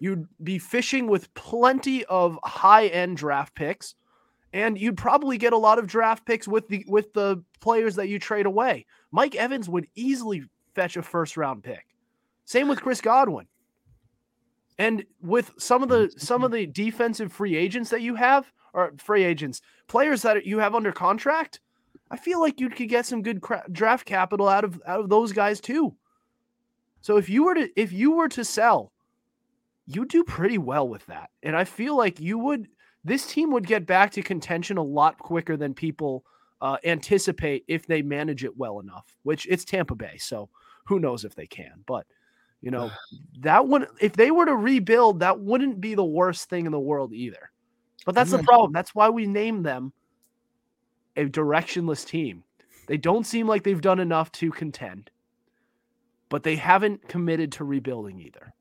You'd 0.00 0.26
be 0.42 0.58
fishing 0.58 1.06
with 1.06 1.32
plenty 1.34 2.04
of 2.06 2.38
high 2.44 2.86
end 2.88 3.16
draft 3.16 3.54
picks, 3.54 3.94
and 4.52 4.78
you'd 4.78 4.96
probably 4.96 5.38
get 5.38 5.52
a 5.52 5.58
lot 5.58 5.78
of 5.78 5.86
draft 5.86 6.26
picks 6.26 6.48
with 6.48 6.66
the 6.68 6.84
with 6.88 7.12
the 7.12 7.42
players 7.60 7.94
that 7.96 8.08
you 8.08 8.18
trade 8.18 8.46
away. 8.46 8.86
Mike 9.12 9.36
Evans 9.36 9.68
would 9.68 9.86
easily 9.94 10.42
fetch 10.74 10.96
a 10.96 11.02
first 11.02 11.36
round 11.36 11.62
pick. 11.62 11.86
Same 12.44 12.68
with 12.68 12.82
Chris 12.82 13.00
Godwin. 13.00 13.46
And 14.78 15.04
with 15.20 15.52
some 15.58 15.82
of 15.82 15.88
the 15.88 16.12
some 16.16 16.42
of 16.42 16.50
the 16.50 16.66
defensive 16.66 17.32
free 17.32 17.54
agents 17.54 17.90
that 17.90 18.02
you 18.02 18.14
have, 18.16 18.50
or 18.74 18.92
free 18.98 19.22
agents, 19.22 19.60
players 19.86 20.22
that 20.22 20.44
you 20.46 20.58
have 20.58 20.74
under 20.74 20.92
contract, 20.92 21.60
I 22.10 22.16
feel 22.16 22.40
like 22.40 22.60
you 22.60 22.68
could 22.70 22.88
get 22.88 23.06
some 23.06 23.22
good 23.22 23.40
cra- 23.40 23.64
draft 23.70 24.06
capital 24.06 24.48
out 24.48 24.64
of 24.64 24.82
out 24.86 25.00
of 25.00 25.08
those 25.08 25.32
guys 25.32 25.60
too. 25.60 25.94
So 27.02 27.16
if 27.16 27.28
you 27.28 27.44
were 27.44 27.54
to 27.54 27.68
if 27.76 27.92
you 27.92 28.12
were 28.12 28.28
to 28.28 28.44
sell, 28.44 28.92
you 29.86 30.06
do 30.06 30.24
pretty 30.24 30.58
well 30.58 30.88
with 30.88 31.04
that. 31.06 31.30
And 31.42 31.54
I 31.54 31.64
feel 31.64 31.96
like 31.96 32.20
you 32.20 32.38
would 32.38 32.68
this 33.04 33.26
team 33.26 33.50
would 33.50 33.66
get 33.66 33.86
back 33.86 34.12
to 34.12 34.22
contention 34.22 34.78
a 34.78 34.82
lot 34.82 35.18
quicker 35.18 35.56
than 35.56 35.74
people 35.74 36.24
uh, 36.60 36.76
anticipate 36.84 37.64
if 37.66 37.86
they 37.86 38.00
manage 38.00 38.44
it 38.44 38.56
well 38.56 38.78
enough. 38.78 39.04
Which 39.24 39.46
it's 39.50 39.64
Tampa 39.64 39.96
Bay, 39.96 40.16
so 40.16 40.48
who 40.84 41.00
knows 41.00 41.24
if 41.24 41.34
they 41.34 41.46
can. 41.46 41.82
But 41.86 42.06
you 42.60 42.70
know 42.70 42.90
that 43.40 43.66
one 43.66 43.86
if 44.00 44.12
they 44.12 44.30
were 44.30 44.46
to 44.46 44.56
rebuild, 44.56 45.20
that 45.20 45.40
wouldn't 45.40 45.80
be 45.80 45.94
the 45.94 46.04
worst 46.04 46.48
thing 46.48 46.66
in 46.66 46.72
the 46.72 46.80
world 46.80 47.12
either. 47.12 47.50
But 48.06 48.14
that's 48.14 48.32
the 48.32 48.42
problem. 48.42 48.72
That's 48.72 48.94
why 48.96 49.10
we 49.10 49.26
name 49.26 49.62
them 49.62 49.92
a 51.16 51.24
directionless 51.24 52.04
team. 52.04 52.42
They 52.88 52.96
don't 52.96 53.24
seem 53.24 53.46
like 53.46 53.62
they've 53.62 53.80
done 53.80 54.00
enough 54.00 54.32
to 54.32 54.50
contend 54.50 55.10
but 56.32 56.44
they 56.44 56.56
haven't 56.56 57.06
committed 57.08 57.52
to 57.52 57.62
rebuilding 57.62 58.18
either. 58.18 58.54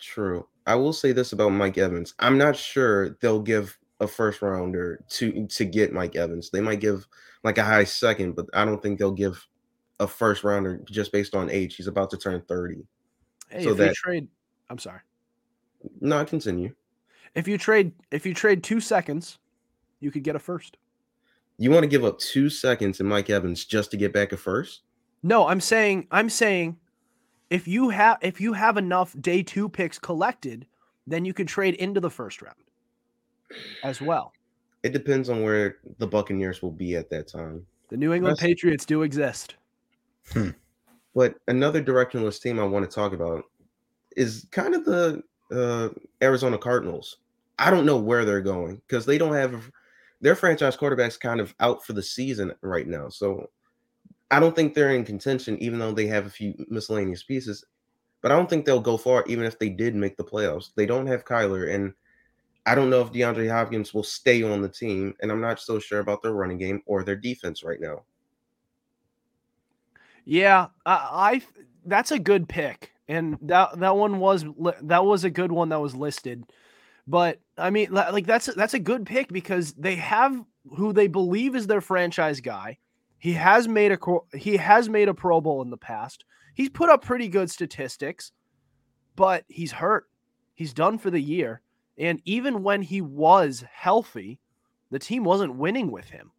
True. 0.00 0.46
I 0.64 0.76
will 0.76 0.92
say 0.92 1.10
this 1.10 1.32
about 1.32 1.48
Mike 1.48 1.76
Evans. 1.76 2.14
I'm 2.20 2.38
not 2.38 2.54
sure 2.54 3.18
they'll 3.20 3.42
give 3.42 3.76
a 3.98 4.06
first 4.06 4.40
rounder 4.42 5.04
to 5.08 5.44
to 5.48 5.64
get 5.64 5.92
Mike 5.92 6.14
Evans. 6.14 6.50
They 6.50 6.60
might 6.60 6.78
give 6.78 7.04
like 7.42 7.58
a 7.58 7.64
high 7.64 7.82
second, 7.82 8.36
but 8.36 8.46
I 8.54 8.64
don't 8.64 8.80
think 8.80 9.00
they'll 9.00 9.10
give 9.10 9.44
a 9.98 10.06
first 10.06 10.44
rounder 10.44 10.82
just 10.88 11.10
based 11.10 11.34
on 11.34 11.50
age. 11.50 11.74
He's 11.74 11.88
about 11.88 12.10
to 12.10 12.16
turn 12.16 12.42
30. 12.46 12.86
Hey, 13.50 13.64
so 13.64 13.70
if 13.70 13.76
that, 13.78 13.88
you 13.88 13.94
trade 13.94 14.28
I'm 14.70 14.78
sorry. 14.78 15.00
No, 16.00 16.24
continue. 16.24 16.76
If 17.34 17.48
you 17.48 17.58
trade 17.58 17.90
if 18.12 18.24
you 18.24 18.34
trade 18.34 18.62
2 18.62 18.78
seconds, 18.78 19.38
you 19.98 20.12
could 20.12 20.22
get 20.22 20.36
a 20.36 20.38
first. 20.38 20.76
You 21.58 21.72
want 21.72 21.82
to 21.82 21.88
give 21.88 22.04
up 22.04 22.20
2 22.20 22.50
seconds 22.50 23.00
in 23.00 23.06
Mike 23.06 23.30
Evans 23.30 23.64
just 23.64 23.90
to 23.90 23.96
get 23.96 24.12
back 24.12 24.30
a 24.30 24.36
first? 24.36 24.82
No, 25.24 25.48
I'm 25.48 25.60
saying 25.60 26.06
I'm 26.12 26.30
saying 26.30 26.78
if 27.50 27.68
you 27.68 27.88
have 27.90 28.18
if 28.22 28.40
you 28.40 28.52
have 28.52 28.76
enough 28.76 29.14
day 29.20 29.42
two 29.42 29.68
picks 29.68 29.98
collected, 29.98 30.66
then 31.06 31.24
you 31.24 31.34
can 31.34 31.46
trade 31.46 31.74
into 31.74 32.00
the 32.00 32.10
first 32.10 32.42
round 32.42 32.56
as 33.82 34.00
well. 34.00 34.32
It 34.82 34.92
depends 34.92 35.30
on 35.30 35.42
where 35.42 35.78
the 35.98 36.06
Buccaneers 36.06 36.62
will 36.62 36.70
be 36.70 36.96
at 36.96 37.08
that 37.10 37.28
time. 37.28 37.64
The 37.88 37.96
New 37.96 38.12
England 38.12 38.36
That's, 38.36 38.42
Patriots 38.42 38.84
do 38.84 39.02
exist. 39.02 39.54
Hmm. 40.32 40.50
But 41.14 41.36
another 41.48 41.82
directionless 41.82 42.40
team 42.40 42.58
I 42.58 42.64
want 42.64 42.88
to 42.88 42.94
talk 42.94 43.12
about 43.12 43.44
is 44.16 44.46
kind 44.50 44.74
of 44.74 44.84
the 44.84 45.22
uh, 45.52 45.88
Arizona 46.22 46.58
Cardinals. 46.58 47.18
I 47.58 47.70
don't 47.70 47.86
know 47.86 47.98
where 47.98 48.24
they're 48.24 48.40
going 48.40 48.82
because 48.86 49.06
they 49.06 49.16
don't 49.16 49.34
have 49.34 49.70
their 50.20 50.34
franchise 50.34 50.76
quarterbacks 50.76 51.20
kind 51.20 51.40
of 51.40 51.54
out 51.60 51.84
for 51.84 51.92
the 51.92 52.02
season 52.02 52.52
right 52.62 52.86
now. 52.86 53.08
So 53.08 53.48
I 54.34 54.40
don't 54.40 54.56
think 54.56 54.74
they're 54.74 54.90
in 54.96 55.04
contention, 55.04 55.56
even 55.62 55.78
though 55.78 55.92
they 55.92 56.08
have 56.08 56.26
a 56.26 56.30
few 56.30 56.54
miscellaneous 56.68 57.22
pieces. 57.22 57.64
But 58.20 58.32
I 58.32 58.36
don't 58.36 58.50
think 58.50 58.64
they'll 58.64 58.80
go 58.80 58.96
far, 58.96 59.22
even 59.28 59.44
if 59.44 59.60
they 59.60 59.68
did 59.68 59.94
make 59.94 60.16
the 60.16 60.24
playoffs. 60.24 60.70
They 60.74 60.86
don't 60.86 61.06
have 61.06 61.24
Kyler, 61.24 61.72
and 61.72 61.94
I 62.66 62.74
don't 62.74 62.90
know 62.90 63.00
if 63.00 63.12
DeAndre 63.12 63.48
Hopkins 63.48 63.94
will 63.94 64.02
stay 64.02 64.42
on 64.42 64.60
the 64.60 64.68
team, 64.68 65.14
and 65.20 65.30
I'm 65.30 65.40
not 65.40 65.60
so 65.60 65.78
sure 65.78 66.00
about 66.00 66.20
their 66.20 66.32
running 66.32 66.58
game 66.58 66.82
or 66.84 67.04
their 67.04 67.14
defense 67.14 67.62
right 67.62 67.80
now. 67.80 68.02
Yeah, 70.24 70.66
I, 70.84 70.92
I 71.12 71.42
that's 71.86 72.10
a 72.10 72.18
good 72.18 72.48
pick, 72.48 72.90
and 73.06 73.38
that 73.42 73.78
that 73.78 73.94
one 73.94 74.18
was 74.18 74.44
that 74.82 75.04
was 75.04 75.22
a 75.22 75.30
good 75.30 75.52
one 75.52 75.68
that 75.68 75.80
was 75.80 75.94
listed. 75.94 76.42
But 77.06 77.38
I 77.56 77.70
mean, 77.70 77.92
like 77.92 78.26
that's 78.26 78.46
that's 78.46 78.74
a 78.74 78.80
good 78.80 79.06
pick 79.06 79.32
because 79.32 79.74
they 79.74 79.94
have 79.94 80.44
who 80.76 80.92
they 80.92 81.06
believe 81.06 81.54
is 81.54 81.68
their 81.68 81.80
franchise 81.80 82.40
guy. 82.40 82.78
He 83.24 83.32
has 83.32 83.66
made 83.66 83.90
a 83.90 83.98
he 84.36 84.58
has 84.58 84.90
made 84.90 85.08
a 85.08 85.14
Pro 85.14 85.40
Bowl 85.40 85.62
in 85.62 85.70
the 85.70 85.78
past. 85.78 86.26
He's 86.52 86.68
put 86.68 86.90
up 86.90 87.02
pretty 87.02 87.26
good 87.28 87.50
statistics, 87.50 88.32
but 89.16 89.46
he's 89.48 89.72
hurt. 89.72 90.04
He's 90.52 90.74
done 90.74 90.98
for 90.98 91.10
the 91.10 91.22
year. 91.22 91.62
And 91.96 92.20
even 92.26 92.62
when 92.62 92.82
he 92.82 93.00
was 93.00 93.64
healthy, 93.72 94.40
the 94.90 94.98
team 94.98 95.24
wasn't 95.24 95.56
winning 95.56 95.90
with 95.90 96.10
him. 96.10 96.32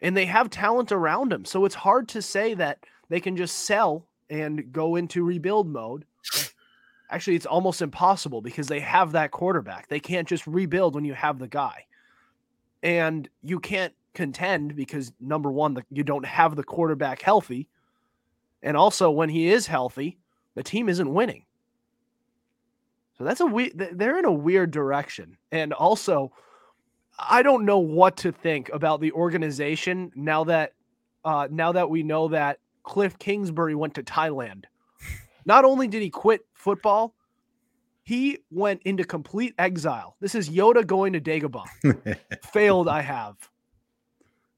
And 0.00 0.16
they 0.16 0.24
have 0.24 0.50
talent 0.50 0.90
around 0.90 1.32
him. 1.32 1.44
So 1.44 1.64
it's 1.64 1.76
hard 1.76 2.08
to 2.08 2.22
say 2.22 2.54
that 2.54 2.80
they 3.08 3.20
can 3.20 3.36
just 3.36 3.60
sell 3.60 4.08
and 4.28 4.72
go 4.72 4.96
into 4.96 5.22
rebuild 5.22 5.68
mode. 5.68 6.06
Actually, 7.08 7.36
it's 7.36 7.46
almost 7.46 7.82
impossible 7.82 8.42
because 8.42 8.66
they 8.66 8.80
have 8.80 9.12
that 9.12 9.30
quarterback. 9.30 9.86
They 9.86 10.00
can't 10.00 10.26
just 10.26 10.44
rebuild 10.44 10.96
when 10.96 11.04
you 11.04 11.14
have 11.14 11.38
the 11.38 11.46
guy. 11.46 11.86
And 12.82 13.28
you 13.42 13.60
can't 13.60 13.94
contend 14.14 14.76
because 14.76 15.12
number 15.20 15.50
one, 15.50 15.74
the, 15.74 15.84
you 15.90 16.04
don't 16.04 16.26
have 16.26 16.56
the 16.56 16.64
quarterback 16.64 17.22
healthy. 17.22 17.68
And 18.62 18.76
also, 18.76 19.10
when 19.10 19.28
he 19.28 19.48
is 19.48 19.66
healthy, 19.66 20.18
the 20.54 20.62
team 20.62 20.88
isn't 20.88 21.12
winning. 21.12 21.44
So 23.18 23.24
that's 23.24 23.40
a 23.40 23.46
weird, 23.46 23.72
they're 23.94 24.18
in 24.18 24.24
a 24.24 24.32
weird 24.32 24.70
direction. 24.70 25.36
And 25.50 25.72
also, 25.72 26.32
I 27.18 27.42
don't 27.42 27.64
know 27.64 27.78
what 27.78 28.16
to 28.18 28.32
think 28.32 28.70
about 28.72 29.00
the 29.00 29.12
organization 29.12 30.12
now 30.14 30.44
that 30.44 30.72
uh 31.24 31.46
now 31.50 31.72
that 31.72 31.88
we 31.88 32.02
know 32.02 32.28
that 32.28 32.58
Cliff 32.82 33.18
Kingsbury 33.18 33.74
went 33.74 33.94
to 33.94 34.02
Thailand. 34.02 34.64
Not 35.44 35.64
only 35.64 35.88
did 35.88 36.02
he 36.02 36.10
quit 36.10 36.40
football, 36.54 37.14
he 38.02 38.38
went 38.50 38.82
into 38.84 39.04
complete 39.04 39.54
exile. 39.58 40.16
This 40.20 40.34
is 40.34 40.50
Yoda 40.50 40.86
going 40.86 41.12
to 41.12 41.20
Dagobah. 41.20 42.18
Failed, 42.52 42.88
I 42.88 43.00
have. 43.02 43.36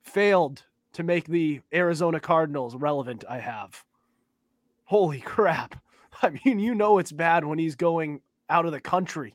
Failed 0.04 0.62
to 0.92 1.02
make 1.02 1.26
the 1.26 1.60
Arizona 1.72 2.20
Cardinals 2.20 2.76
relevant, 2.76 3.24
I 3.28 3.38
have. 3.38 3.84
Holy 4.84 5.20
crap. 5.20 5.76
I 6.22 6.30
mean, 6.44 6.58
you 6.58 6.74
know 6.74 6.98
it's 6.98 7.12
bad 7.12 7.44
when 7.44 7.58
he's 7.58 7.74
going 7.74 8.20
out 8.48 8.66
of 8.66 8.72
the 8.72 8.80
country. 8.80 9.34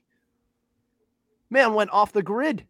Man 1.49 1.73
went 1.73 1.89
off 1.91 2.13
the 2.13 2.23
grid. 2.23 2.65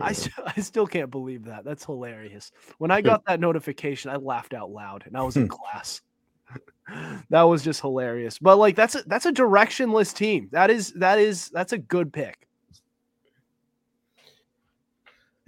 I, 0.00 0.14
I 0.56 0.60
still 0.60 0.86
can't 0.86 1.10
believe 1.10 1.44
that. 1.44 1.64
That's 1.64 1.84
hilarious. 1.84 2.52
When 2.78 2.90
I 2.90 3.00
got 3.00 3.24
that 3.26 3.40
notification, 3.40 4.10
I 4.10 4.16
laughed 4.16 4.54
out 4.54 4.70
loud 4.70 5.04
and 5.06 5.16
I 5.16 5.22
was 5.22 5.36
in 5.36 5.44
hmm. 5.44 5.48
class. 5.48 6.00
that 7.30 7.42
was 7.42 7.62
just 7.62 7.80
hilarious. 7.80 8.38
But 8.38 8.56
like 8.56 8.76
that's 8.76 8.94
a 8.94 9.02
that's 9.06 9.26
a 9.26 9.32
directionless 9.32 10.14
team. 10.14 10.48
That 10.52 10.70
is 10.70 10.92
that 10.94 11.18
is 11.18 11.50
that's 11.50 11.72
a 11.72 11.78
good 11.78 12.12
pick. 12.12 12.47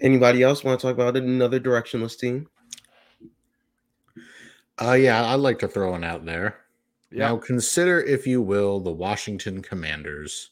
Anybody 0.03 0.43
else 0.43 0.65
want 0.65 0.81
to 0.81 0.87
talk 0.87 0.95
about 0.95 1.17
another 1.17 1.61
directionless 1.61 2.19
team? 2.19 2.49
Uh 4.81 4.93
yeah, 4.95 5.27
I'd 5.27 5.35
like 5.35 5.59
to 5.61 5.69
throw 5.69 5.91
one 5.91 6.05
out 6.05 6.25
there. 6.25 6.61
Yep. 7.11 7.19
Now 7.19 7.37
consider, 7.37 8.01
if 8.01 8.27
you 8.27 8.41
will, 8.41 8.81
the 8.81 8.93
Washington 8.93 9.63
Commanders. 9.63 10.51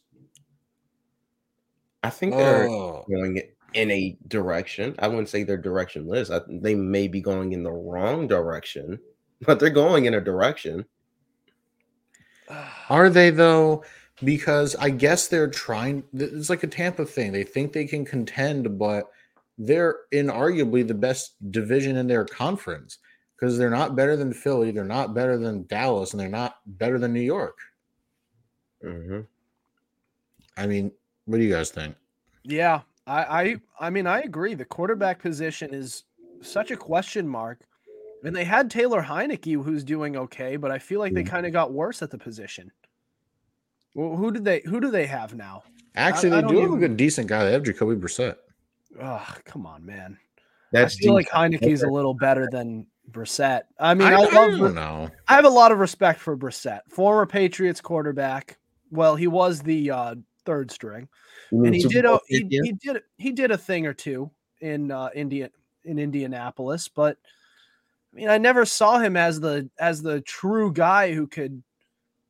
I 2.03 2.11
think 2.11 2.35
they're 2.35 2.69
oh. 2.69 3.05
going 3.09 3.43
in 3.75 3.91
a 3.91 4.17
direction. 4.29 4.95
I 4.99 5.09
wouldn't 5.09 5.29
say 5.29 5.43
they're 5.43 5.61
directionless. 5.61 6.35
I, 6.35 6.45
they 6.49 6.75
may 6.75 7.09
be 7.09 7.21
going 7.21 7.53
in 7.53 7.63
the 7.63 7.73
wrong 7.73 8.27
direction, 8.27 8.99
but 9.47 9.61
they're 9.61 9.71
going 9.71 10.07
in 10.07 10.15
a 10.15 10.21
direction. 10.21 10.85
Are 12.89 13.11
they 13.11 13.31
though? 13.31 13.85
Because 14.25 14.75
I 14.77 14.91
guess 14.91 15.29
they're 15.29 15.51
trying. 15.51 16.03
It's 16.13 16.51
like 16.51 16.65
a 16.65 16.67
Tampa 16.67 17.05
thing. 17.05 17.33
They 17.33 17.45
think 17.45 17.73
they 17.73 17.87
can 17.87 18.05
contend, 18.05 18.79
but 18.79 19.09
they're 19.59 19.97
inarguably 20.13 20.87
the 20.87 20.95
best 20.95 21.35
division 21.51 21.97
in 21.97 22.07
their 22.07 22.25
conference 22.25 22.99
because 23.35 23.59
they're 23.59 23.71
not 23.71 23.97
better 23.97 24.17
than 24.17 24.33
Philly, 24.33 24.71
they're 24.71 24.85
not 24.85 25.15
better 25.15 25.37
than 25.37 25.67
Dallas, 25.67 26.13
and 26.13 26.21
they're 26.21 26.29
not 26.29 26.59
better 26.67 26.99
than 26.99 27.13
New 27.13 27.21
York. 27.21 27.59
Mm-hmm. 28.85 29.21
I 30.57 30.67
mean, 30.67 30.91
what 31.27 31.39
do 31.39 31.45
you 31.45 31.53
guys 31.53 31.71
think? 31.71 31.95
Yeah, 32.43 32.81
I, 33.07 33.23
I, 33.23 33.57
I 33.87 33.91
mean, 33.91 34.07
I 34.07 34.21
agree. 34.21 34.55
The 34.55 34.65
quarterback 34.65 35.21
position 35.21 35.73
is 35.73 36.05
such 36.41 36.71
a 36.71 36.77
question 36.77 37.29
mark, 37.29 37.61
and 38.25 38.35
they 38.35 38.45
had 38.45 38.71
Taylor 38.71 39.03
Heinicke, 39.03 39.63
who's 39.63 39.85
doing 39.85 40.17
okay, 40.17 40.57
but 40.57 40.71
I 40.71 40.79
feel 40.79 40.99
like 40.99 41.13
they 41.13 41.23
kind 41.23 41.47
of 41.47 41.53
got 41.53 41.73
worse 41.73 42.03
at 42.03 42.11
the 42.11 42.19
position. 42.19 42.71
Well, 43.95 44.17
who 44.17 44.31
did 44.31 44.45
they? 44.45 44.63
Who 44.67 44.81
do 44.81 44.91
they 44.91 45.07
have 45.07 45.35
now? 45.35 45.63
Actually, 45.95 46.33
I, 46.33 46.41
they 46.41 46.47
I 46.47 46.51
do 46.51 46.57
have 46.57 46.65
even... 46.65 46.79
a 46.79 46.81
good, 46.81 46.97
decent 46.97 47.27
guy. 47.29 47.45
They 47.45 47.53
have 47.53 47.63
Jacoby 47.63 47.97
Brissett. 47.97 48.37
Oh, 49.01 49.27
come 49.45 49.67
on, 49.67 49.85
man. 49.85 50.19
That's 50.73 50.97
I 50.97 50.99
feel 50.99 51.15
like 51.15 51.29
Heinicke's 51.29 51.83
a 51.83 51.89
little 51.89 52.15
better 52.15 52.49
than 52.51 52.87
Brissett. 53.11 53.63
I 53.79 53.95
mean, 53.95 54.09
I, 54.09 54.15
I 54.15 54.33
love. 54.33 54.63
I 54.63 54.69
know. 54.73 55.11
I 55.27 55.35
have 55.35 55.45
a 55.45 55.51
lot 55.51 55.73
of 55.73 55.79
respect 55.79 56.21
for 56.21 56.37
Brissett, 56.37 56.81
former 56.89 57.27
Patriots 57.27 57.81
quarterback. 57.81 58.59
Well, 58.91 59.17
he 59.17 59.27
was 59.27 59.61
the 59.61 59.91
uh, 59.91 60.15
third 60.45 60.71
string, 60.71 61.09
and 61.51 61.75
he 61.75 61.85
did 61.85 62.05
a 62.05 62.21
he, 62.27 62.47
he, 62.51 62.73
did 62.73 63.03
he 63.17 63.33
did 63.33 63.51
a 63.51 63.59
thing 63.59 63.87
or 63.87 63.95
two 63.95 64.31
in 64.61 64.91
uh, 64.91 65.11
India 65.15 65.51
in 65.85 65.99
Indianapolis, 65.99 66.89
but 66.89 67.17
I 68.13 68.17
mean, 68.17 68.29
I 68.29 68.39
never 68.39 68.65
saw 68.65 68.99
him 68.99 69.17
as 69.17 69.41
the 69.41 69.69
as 69.79 70.03
the 70.03 70.21
true 70.21 70.73
guy 70.73 71.13
who 71.13 71.27
could 71.27 71.63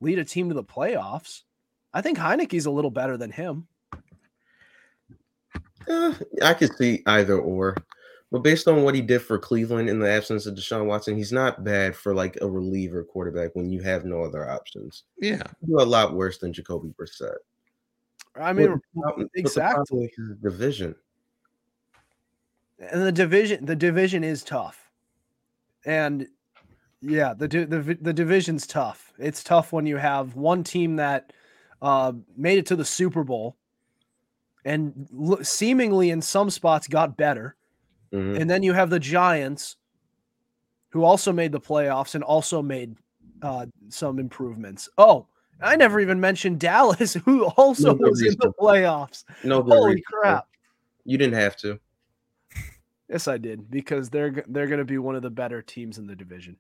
lead 0.01 0.19
a 0.19 0.25
team 0.25 0.49
to 0.49 0.55
the 0.55 0.65
playoffs. 0.65 1.43
I 1.93 2.03
think 2.03 2.19
Heinicke's 2.19 2.67
a 2.67 2.71
little 2.71 2.91
better 2.91 3.17
than 3.17 3.33
him. 3.33 3.67
Uh, 5.89 6.15
I 6.43 6.55
could 6.55 6.75
see 6.77 7.03
either 7.07 7.39
or. 7.39 7.77
But 8.31 8.41
based 8.41 8.69
on 8.69 8.83
what 8.83 8.95
he 8.95 9.01
did 9.01 9.23
for 9.23 9.39
Cleveland 9.39 9.89
in 9.89 10.01
the 10.01 10.11
absence 10.11 10.45
of 10.45 10.55
Deshaun 10.55 10.85
Watson, 10.85 11.17
he's 11.17 11.33
not 11.33 11.65
bad 11.65 11.97
for 11.97 12.15
like 12.15 12.37
a 12.43 12.47
reliever 12.47 13.03
quarterback 13.03 13.57
when 13.57 13.71
you 13.71 13.81
have 13.81 14.05
no 14.05 14.23
other 14.23 14.51
options. 14.51 15.05
Yeah, 15.19 15.43
do 15.67 15.81
a 15.81 15.83
lot 15.83 16.13
worse 16.13 16.37
than 16.37 16.53
Jacoby 16.53 16.93
Brissett. 17.01 17.37
I 18.39 18.53
mean, 18.53 18.79
but, 18.95 19.29
exactly. 19.35 20.11
The 20.19 20.51
division, 20.51 20.95
and 22.79 23.03
the 23.03 23.13
division, 23.13 23.65
the 23.65 23.75
division 23.75 24.23
is 24.23 24.45
tough, 24.45 24.91
and 25.87 26.29
yeah, 27.01 27.33
the 27.33 27.49
the 27.49 27.99
the 28.01 28.13
division's 28.13 28.67
tough. 28.67 29.15
It's 29.19 29.43
tough 29.43 29.73
when 29.73 29.87
you 29.87 29.97
have 29.97 30.37
one 30.37 30.65
team 30.65 30.97
that 30.97 31.33
uh, 31.81 32.13
made 32.37 32.59
it 32.59 32.67
to 32.67 32.77
the 32.77 32.85
Super 32.85 33.25
Bowl, 33.25 33.57
and 34.65 35.09
seemingly 35.43 36.11
in 36.11 36.21
some 36.21 36.51
spots 36.51 36.89
got 36.89 37.17
better 37.17 37.57
Mm-hmm. 38.13 38.41
And 38.41 38.51
then 38.51 38.63
you 38.63 38.73
have 38.73 38.91
the 38.91 38.99
Giants, 38.99 39.77
who 40.91 41.05
also 41.05 41.33
made 41.33 41.53
the 41.53 41.61
playoffs 41.61 42.15
and 42.15 42.25
also 42.25 42.63
made 42.63 42.97
uh, 43.43 43.67
some 43.89 44.19
improvements. 44.19 44.89
Oh, 44.99 45.27
I 45.61 45.77
never 45.77 46.01
even 46.01 46.21
mentioned 46.21 46.61
Dallas, 46.61 47.15
who 47.25 47.45
also 47.45 47.95
no 47.95 48.09
was 48.09 48.23
in 48.23 48.37
the 48.39 48.53
playoffs. 48.59 49.25
No, 49.45 49.63
holy 49.63 50.03
crap! 50.03 50.47
You 51.05 51.19
didn't 51.19 51.39
have 51.39 51.57
to. 51.59 51.79
Yes, 53.09 53.29
I 53.29 53.39
did 53.39 53.71
because 53.71 54.11
they're 54.11 54.45
they're 54.49 54.67
going 54.67 54.79
to 54.79 54.85
be 54.85 54.99
one 54.99 55.17
of 55.17 55.23
the 55.23 55.31
better 55.31 55.63
teams 55.63 55.99
in 55.99 56.07
the 56.07 56.17
division. 56.17 56.57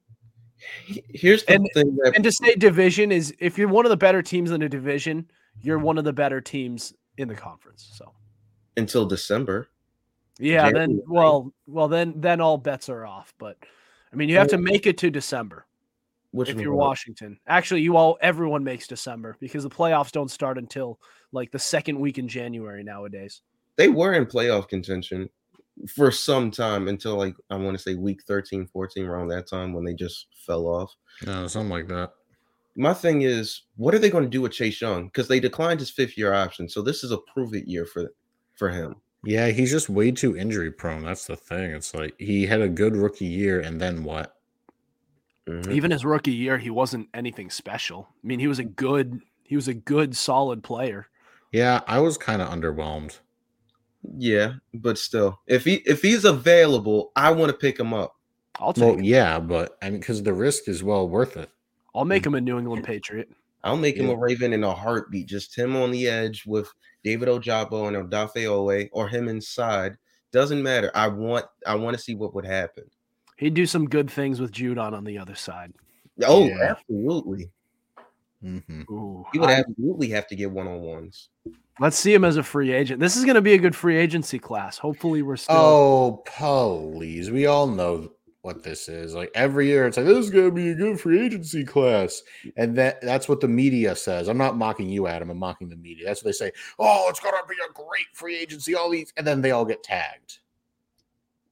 Here's 1.14 1.44
the 1.44 1.54
and, 1.54 1.70
thing 1.72 1.96
that... 2.02 2.14
and 2.16 2.24
to 2.24 2.32
say 2.32 2.54
division 2.56 3.12
is 3.12 3.32
if 3.38 3.56
you're 3.56 3.68
one 3.68 3.86
of 3.86 3.90
the 3.90 3.96
better 3.96 4.22
teams 4.22 4.50
in 4.50 4.60
the 4.60 4.68
division, 4.68 5.30
you're 5.60 5.78
one 5.78 5.98
of 5.98 6.04
the 6.04 6.12
better 6.12 6.40
teams 6.40 6.94
in 7.18 7.28
the 7.28 7.34
conference. 7.34 7.90
So 7.92 8.12
until 8.76 9.04
December. 9.04 9.68
Yeah, 10.38 10.70
then 10.70 11.02
well, 11.06 11.52
well 11.66 11.88
then 11.88 12.14
then 12.16 12.40
all 12.40 12.56
bets 12.56 12.88
are 12.88 13.04
off. 13.04 13.34
But 13.38 13.58
I 14.12 14.16
mean, 14.16 14.28
you 14.28 14.36
have 14.38 14.48
to 14.48 14.58
make 14.58 14.86
it 14.86 14.96
to 14.98 15.10
December. 15.10 15.66
Which 16.30 16.50
if 16.50 16.60
you're 16.60 16.74
Washington, 16.74 17.40
actually, 17.46 17.80
you 17.80 17.96
all 17.96 18.18
everyone 18.20 18.62
makes 18.62 18.86
December 18.86 19.36
because 19.40 19.62
the 19.62 19.70
playoffs 19.70 20.12
don't 20.12 20.30
start 20.30 20.58
until 20.58 21.00
like 21.32 21.50
the 21.50 21.58
second 21.58 21.98
week 21.98 22.18
in 22.18 22.28
January 22.28 22.84
nowadays. 22.84 23.42
They 23.76 23.88
were 23.88 24.12
in 24.12 24.26
playoff 24.26 24.68
contention 24.68 25.30
for 25.88 26.10
some 26.10 26.50
time 26.50 26.86
until 26.88 27.16
like 27.16 27.34
I 27.50 27.56
want 27.56 27.76
to 27.76 27.82
say 27.82 27.94
week 27.94 28.22
13, 28.24 28.66
14, 28.66 29.06
around 29.06 29.28
that 29.28 29.48
time 29.48 29.72
when 29.72 29.84
they 29.84 29.94
just 29.94 30.26
fell 30.34 30.66
off. 30.66 30.94
No, 31.24 31.46
something 31.46 31.70
like 31.70 31.88
that. 31.88 32.12
My 32.78 32.94
thing 32.94 33.22
is, 33.22 33.62
what 33.76 33.92
are 33.92 33.98
they 33.98 34.08
going 34.08 34.22
to 34.22 34.30
do 34.30 34.40
with 34.40 34.52
Chase 34.52 34.80
Young? 34.80 35.06
Because 35.06 35.26
they 35.26 35.40
declined 35.40 35.80
his 35.80 35.90
fifth 35.90 36.16
year 36.16 36.32
option, 36.32 36.68
so 36.68 36.80
this 36.80 37.02
is 37.02 37.10
a 37.10 37.18
prove 37.18 37.52
it 37.52 37.66
year 37.66 37.84
for 37.84 38.12
for 38.54 38.70
him. 38.70 38.94
Yeah, 39.24 39.48
he's 39.48 39.72
just 39.72 39.88
way 39.88 40.12
too 40.12 40.36
injury 40.36 40.70
prone. 40.70 41.04
That's 41.04 41.26
the 41.26 41.36
thing. 41.36 41.72
It's 41.72 41.92
like 41.92 42.14
he 42.18 42.46
had 42.46 42.60
a 42.60 42.68
good 42.68 42.96
rookie 42.96 43.26
year, 43.26 43.60
and 43.60 43.80
then 43.80 44.04
what? 44.04 44.36
Mm-hmm. 45.48 45.72
Even 45.72 45.90
his 45.90 46.04
rookie 46.04 46.32
year, 46.32 46.56
he 46.56 46.70
wasn't 46.70 47.08
anything 47.12 47.50
special. 47.50 48.08
I 48.10 48.26
mean, 48.26 48.38
he 48.38 48.46
was 48.46 48.60
a 48.60 48.64
good, 48.64 49.20
he 49.42 49.56
was 49.56 49.66
a 49.66 49.74
good, 49.74 50.16
solid 50.16 50.62
player. 50.62 51.08
Yeah, 51.50 51.80
I 51.86 51.98
was 51.98 52.16
kind 52.16 52.40
of 52.40 52.48
underwhelmed. 52.48 53.18
Yeah, 54.16 54.54
but 54.72 54.98
still, 54.98 55.40
if 55.48 55.64
he 55.64 55.76
if 55.84 56.00
he's 56.02 56.24
available, 56.24 57.10
I 57.16 57.32
want 57.32 57.50
to 57.50 57.58
pick 57.58 57.80
him 57.80 57.92
up. 57.92 58.14
I'll 58.60 58.72
take. 58.72 58.84
Well, 58.84 58.94
him. 58.94 59.02
yeah, 59.02 59.40
but 59.40 59.76
I 59.82 59.90
mean, 59.90 59.98
because 59.98 60.22
the 60.22 60.32
risk 60.32 60.68
is 60.68 60.84
well 60.84 61.08
worth 61.08 61.36
it. 61.36 61.50
I'll 61.94 62.04
make 62.04 62.24
him 62.24 62.34
a 62.34 62.40
New 62.40 62.58
England 62.58 62.84
Patriot. 62.84 63.28
I'll 63.64 63.76
make 63.76 63.96
yeah. 63.96 64.04
him 64.04 64.10
a 64.10 64.16
Raven 64.16 64.52
in 64.52 64.62
a 64.64 64.72
heartbeat. 64.74 65.26
Just 65.26 65.56
him 65.56 65.74
on 65.76 65.90
the 65.90 66.06
edge 66.08 66.44
with 66.46 66.72
David 67.02 67.28
Ojabo 67.28 67.88
and 67.88 67.96
Odafe 68.10 68.44
Oweh, 68.44 68.88
or 68.92 69.08
him 69.08 69.28
inside 69.28 69.96
Doesn't 70.30 70.62
matter. 70.62 70.90
I 70.94 71.08
want 71.08 71.46
I 71.66 71.74
want 71.74 71.96
to 71.96 72.02
see 72.02 72.14
what 72.14 72.34
would 72.34 72.44
happen. 72.44 72.84
He'd 73.38 73.54
do 73.54 73.66
some 73.66 73.88
good 73.88 74.10
things 74.10 74.40
with 74.40 74.52
Judon 74.52 74.92
on 74.92 75.04
the 75.04 75.16
other 75.18 75.34
side. 75.34 75.72
Oh, 76.26 76.46
Yeah. 76.46 76.74
absolutely. 76.76 77.50
Mhm. 78.44 78.88
Ooh, 78.90 79.24
He 79.32 79.38
would 79.38 79.48
I- 79.48 79.54
absolutely 79.60 80.08
have 80.10 80.26
to 80.28 80.36
get 80.36 80.50
one 80.50 80.68
on 80.68 80.80
ones. 80.80 81.28
let's 81.80 81.96
see 81.96 82.12
him 82.12 82.24
as 82.24 82.36
a 82.36 82.42
free 82.42 82.72
agent. 82.72 83.00
This 83.00 83.16
is 83.16 83.24
going 83.24 83.36
to 83.36 83.40
be 83.40 83.54
a 83.54 83.58
good 83.58 83.74
free 83.74 83.96
agency 83.96 84.38
class. 84.38 84.76
Hopefully, 84.78 85.22
we're 85.22 85.36
still. 85.36 85.56
Oh, 85.56 86.22
please. 86.26 87.30
We 87.30 87.46
all 87.46 87.66
know 87.66 88.12
what 88.42 88.62
this 88.62 88.88
is. 88.88 89.14
Like 89.14 89.30
every 89.34 89.66
year, 89.66 89.86
it's 89.86 89.96
like, 89.96 90.06
this 90.06 90.18
is 90.18 90.30
going 90.30 90.46
to 90.46 90.54
be 90.54 90.70
a 90.70 90.74
good 90.74 91.00
free 91.00 91.20
agency 91.20 91.64
class. 91.64 92.22
And 92.56 92.76
that 92.76 93.00
that's 93.00 93.28
what 93.28 93.40
the 93.40 93.48
media 93.48 93.96
says. 93.96 94.28
I'm 94.28 94.38
not 94.38 94.56
mocking 94.56 94.88
you, 94.88 95.06
Adam. 95.06 95.30
I'm 95.30 95.38
mocking 95.38 95.68
the 95.68 95.76
media. 95.76 96.06
That's 96.06 96.22
what 96.22 96.28
they 96.28 96.32
say. 96.32 96.52
Oh, 96.78 97.06
it's 97.08 97.20
going 97.20 97.34
to 97.34 97.48
be 97.48 97.56
a 97.68 97.72
great 97.72 98.06
free 98.12 98.38
agency. 98.38 98.74
All 98.74 98.90
these. 98.90 99.12
And 99.16 99.26
then 99.26 99.40
they 99.40 99.50
all 99.50 99.64
get 99.64 99.82
tagged. 99.82 100.38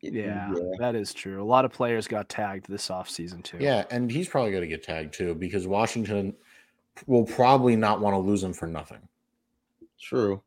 yeah, 0.01 0.53
that 0.79 0.95
is 0.95 1.13
true. 1.13 1.43
A 1.43 1.45
lot 1.45 1.65
of 1.65 1.73
players 1.73 2.07
got 2.07 2.29
tagged 2.29 2.69
this 2.69 2.89
offseason, 2.89 3.43
too. 3.43 3.59
Yeah. 3.61 3.85
And 3.91 4.11
he's 4.11 4.29
probably 4.29 4.51
going 4.53 4.63
to 4.63 4.69
get 4.69 4.83
tagged 4.83 5.15
too 5.15 5.35
because 5.35 5.67
Washington 5.67 6.35
will 7.07 7.25
probably 7.25 7.77
not 7.77 8.01
want 8.01 8.15
to 8.15 8.19
lose 8.19 8.43
him 8.43 8.53
for 8.53 8.67
nothing. 8.67 9.07
True. 10.01 10.43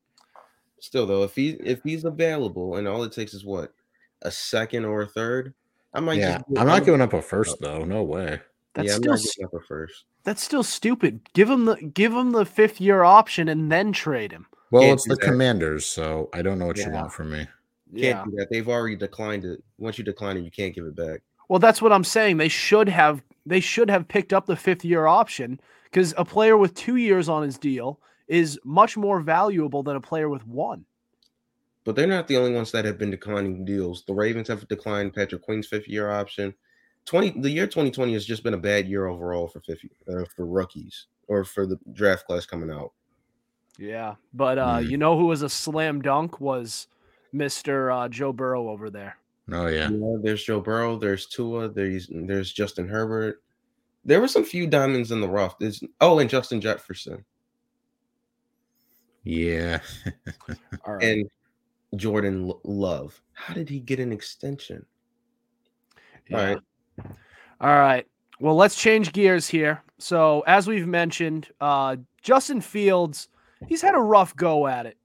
Still 0.80 1.06
though, 1.06 1.24
if 1.24 1.36
he 1.36 1.52
if 1.64 1.82
he's 1.84 2.06
available 2.06 2.78
and 2.78 2.88
all 2.88 3.04
it 3.04 3.12
takes 3.12 3.34
is 3.34 3.44
what 3.44 3.74
a 4.22 4.32
second 4.32 4.86
or 4.86 5.02
a 5.02 5.08
third, 5.08 5.54
I 5.94 6.00
might. 6.00 6.20
yeah. 6.20 6.38
just, 6.38 6.60
I'm 6.60 6.68
not 6.68 6.86
giving 6.86 7.02
up 7.02 7.14
a 7.14 7.22
first, 7.22 7.58
oh. 7.62 7.80
though. 7.80 7.86
No 7.86 8.04
way. 8.04 8.40
That's 8.74 8.88
yeah, 8.88 8.96
I'm 8.96 9.02
still 9.02 9.14
not 9.14 9.22
giving 9.22 9.46
up 9.46 9.54
a 9.54 9.66
first. 9.66 10.06
that's 10.24 10.44
still 10.44 10.64
stupid. 10.64 11.22
Give 11.34 11.50
him 11.50 11.66
the 11.66 11.76
give 11.76 12.14
him 12.14 12.32
the 12.32 12.46
fifth 12.46 12.80
year 12.80 13.04
option 13.04 13.50
and 13.50 13.72
then 13.72 13.92
trade 13.92 14.32
him. 14.32 14.46
Well, 14.72 14.84
Can't 14.84 14.94
it's 14.94 15.08
the 15.08 15.16
that. 15.16 15.22
commanders. 15.22 15.86
So 15.86 16.30
I 16.34 16.42
don't 16.42 16.60
know 16.60 16.68
what 16.68 16.78
you 16.78 16.92
want 16.92 17.12
from 17.12 17.32
me. 17.32 17.48
Can't 17.98 18.30
do 18.30 18.38
that. 18.38 18.50
They've 18.52 18.68
already 18.68 18.96
declined 18.96 19.46
it. 19.46 19.64
Once 19.80 19.98
you 19.98 20.04
decline 20.04 20.38
it, 20.38 20.44
you 20.44 20.52
can't 20.52 20.76
give 20.76 20.86
it 20.86 20.96
back. 20.96 21.22
Well, 21.48 21.60
that's 21.60 21.82
what 21.82 21.92
I'm 21.92 22.04
saying. 22.04 22.38
They 22.38 22.50
should 22.50 22.88
have 22.88 23.24
they 23.46 23.60
should 23.60 23.90
have 23.90 24.08
picked 24.08 24.34
up 24.34 24.46
the 24.46 24.56
fifth 24.56 24.86
year 24.86 25.08
option 25.08 25.60
because 25.86 26.14
a 26.18 26.26
player 26.26 26.58
with 26.58 26.76
two 26.76 26.98
years 26.98 27.28
on 27.28 27.42
his 27.42 27.58
deal 27.58 28.00
is 28.28 28.60
much 28.64 28.96
more 28.96 29.20
valuable 29.20 29.82
than 29.82 29.96
a 29.96 30.02
player 30.02 30.30
with 30.30 30.46
one. 30.46 30.86
But 31.90 31.96
they're 31.96 32.06
not 32.06 32.28
the 32.28 32.38
only 32.38 32.54
ones 32.54 32.72
that 32.74 32.86
have 32.86 33.00
been 33.00 33.10
declining 33.10 33.66
deals. 33.66 34.04
The 34.06 34.14
Ravens 34.14 34.48
have 34.50 34.68
declined 34.68 35.16
Patrick 35.16 35.42
Queen's 35.42 35.66
fifth 35.66 35.88
year 35.88 36.12
option. 36.12 36.54
Twenty 37.06 37.32
the 37.32 37.50
year 37.50 37.66
2020 37.66 38.14
has 38.14 38.28
just 38.28 38.44
been 38.44 38.54
a 38.54 38.60
bad 38.60 38.88
year 38.88 39.08
overall 39.08 39.48
for 39.48 39.60
50 39.62 39.90
uh, 40.08 40.24
for 40.36 40.46
rookies 40.46 41.08
or 41.28 41.44
for 41.44 41.66
the 41.66 41.80
draft 41.94 42.28
class 42.28 42.46
coming 42.46 42.70
out. 42.70 42.92
Yeah, 43.80 44.14
but 44.36 44.60
uh, 44.60 44.78
Mm. 44.82 44.90
you 44.92 44.98
know 44.98 45.18
who 45.18 45.26
was 45.26 45.42
a 45.42 45.50
slam 45.50 46.00
dunk 46.00 46.40
was 46.40 46.86
Mister 47.32 47.90
uh, 47.90 48.08
Joe 48.08 48.34
Burrow 48.34 48.70
over 48.70 48.92
there. 48.92 49.18
Oh, 49.52 49.66
yeah. 49.66 49.90
Yeah, 49.90 50.18
there's 50.22 50.44
Joe 50.44 50.62
Burrow, 50.62 50.96
there's 50.96 51.26
Tua, 51.26 51.70
there's 51.70 52.08
there's 52.12 52.54
Justin 52.54 52.88
Herbert. 52.88 53.42
There 54.06 54.22
were 54.22 54.28
some 54.28 54.44
few 54.46 54.68
diamonds 54.68 55.12
in 55.12 55.22
the 55.22 55.28
rough. 55.28 55.58
There's 55.58 55.82
oh, 56.02 56.20
and 56.20 56.30
Justin 56.30 56.62
Jefferson 56.62 57.26
Yeah. 59.24 59.80
All 60.86 60.94
right. 60.94 61.04
and 61.04 61.30
Jordan 61.96 62.52
Love. 62.64 63.22
How 63.34 63.54
did 63.54 63.70
he 63.70 63.80
get 63.80 64.00
an 64.00 64.12
extension? 64.12 64.86
all 65.96 66.40
Yeah. 66.40 66.46
right. 66.46 66.58
All 67.62 67.80
right. 67.80 68.06
Well, 68.40 68.56
let's 68.56 68.76
change 68.76 69.12
gears 69.12 69.48
here. 69.48 69.84
So, 69.98 70.44
as 70.48 70.68
we've 70.68 70.88
mentioned, 70.88 71.50
uh, 71.60 71.98
Justin 72.22 72.62
Fields, 72.62 73.28
he's 73.68 73.82
had 73.82 73.96
a 73.96 74.00
rough 74.00 74.36
go 74.36 74.68
at 74.68 74.86
it 74.86 74.98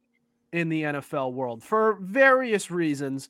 in 0.53 0.69
the 0.69 0.83
NFL 0.83 1.33
world 1.33 1.63
for 1.65 1.99
various 2.01 2.71
reasons. 2.71 3.29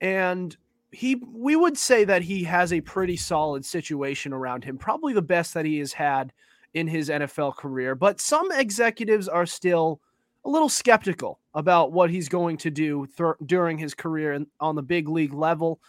And 0.00 0.56
he, 0.90 1.16
we 1.16 1.54
would 1.56 1.76
say 1.76 2.04
that 2.04 2.22
he 2.22 2.44
has 2.44 2.72
a 2.72 2.80
pretty 2.80 3.16
solid 3.16 3.64
situation 3.64 4.32
around 4.32 4.64
him, 4.64 4.78
probably 4.78 5.12
the 5.12 5.20
best 5.20 5.52
that 5.52 5.66
he 5.66 5.78
has 5.80 5.92
had 5.92 6.32
in 6.72 6.86
his 6.86 7.10
NFL 7.10 7.56
career. 7.56 7.94
But 7.94 8.20
some 8.20 8.50
executives 8.52 9.28
are 9.28 9.44
still 9.46 10.00
a 10.46 10.48
little 10.48 10.68
skeptical 10.68 11.40
about 11.54 11.92
what 11.92 12.08
he's 12.08 12.28
going 12.28 12.56
to 12.58 12.70
do 12.70 13.06
thr- 13.16 13.32
during 13.44 13.76
his 13.76 13.94
career 13.94 14.32
in, 14.32 14.46
on 14.60 14.76
the 14.76 14.82
big 14.82 15.08
league 15.08 15.34
level. 15.34 15.80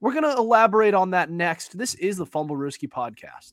We're 0.00 0.12
going 0.12 0.24
to 0.24 0.36
elaborate 0.36 0.92
on 0.92 1.10
that 1.12 1.30
next. 1.30 1.76
This 1.76 1.94
is 1.94 2.18
the 2.18 2.26
Fumblerooski 2.26 2.88
podcast. 2.90 3.52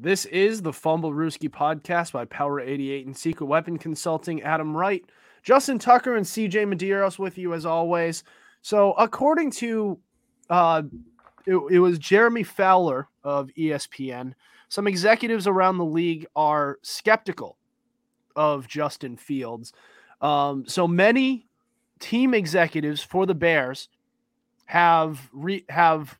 This 0.00 0.26
is 0.26 0.62
the 0.62 0.70
Fumblerooski 0.70 1.48
podcast 1.48 2.12
by 2.12 2.24
Power 2.26 2.60
88 2.60 3.06
and 3.06 3.16
Secret 3.16 3.46
Weapon 3.46 3.76
Consulting. 3.78 4.40
Adam 4.42 4.76
Wright, 4.76 5.04
Justin 5.42 5.80
Tucker, 5.80 6.14
and 6.14 6.24
CJ 6.24 6.72
Medeiros 6.72 7.18
with 7.18 7.36
you 7.36 7.52
as 7.52 7.66
always. 7.66 8.22
So, 8.62 8.92
according 8.92 9.50
to 9.52 9.98
uh, 10.50 10.82
it, 11.46 11.56
it 11.56 11.80
was 11.80 11.98
Jeremy 11.98 12.44
Fowler 12.44 13.08
of 13.24 13.50
ESPN, 13.58 14.34
some 14.68 14.86
executives 14.86 15.48
around 15.48 15.78
the 15.78 15.84
league 15.84 16.26
are 16.36 16.78
skeptical 16.82 17.58
of 18.36 18.68
Justin 18.68 19.16
Fields. 19.16 19.72
Um, 20.20 20.64
so 20.68 20.86
many 20.86 21.48
team 21.98 22.34
executives 22.34 23.02
for 23.02 23.26
the 23.26 23.34
Bears 23.34 23.88
have 24.66 25.28
re- 25.32 25.64
have 25.68 26.16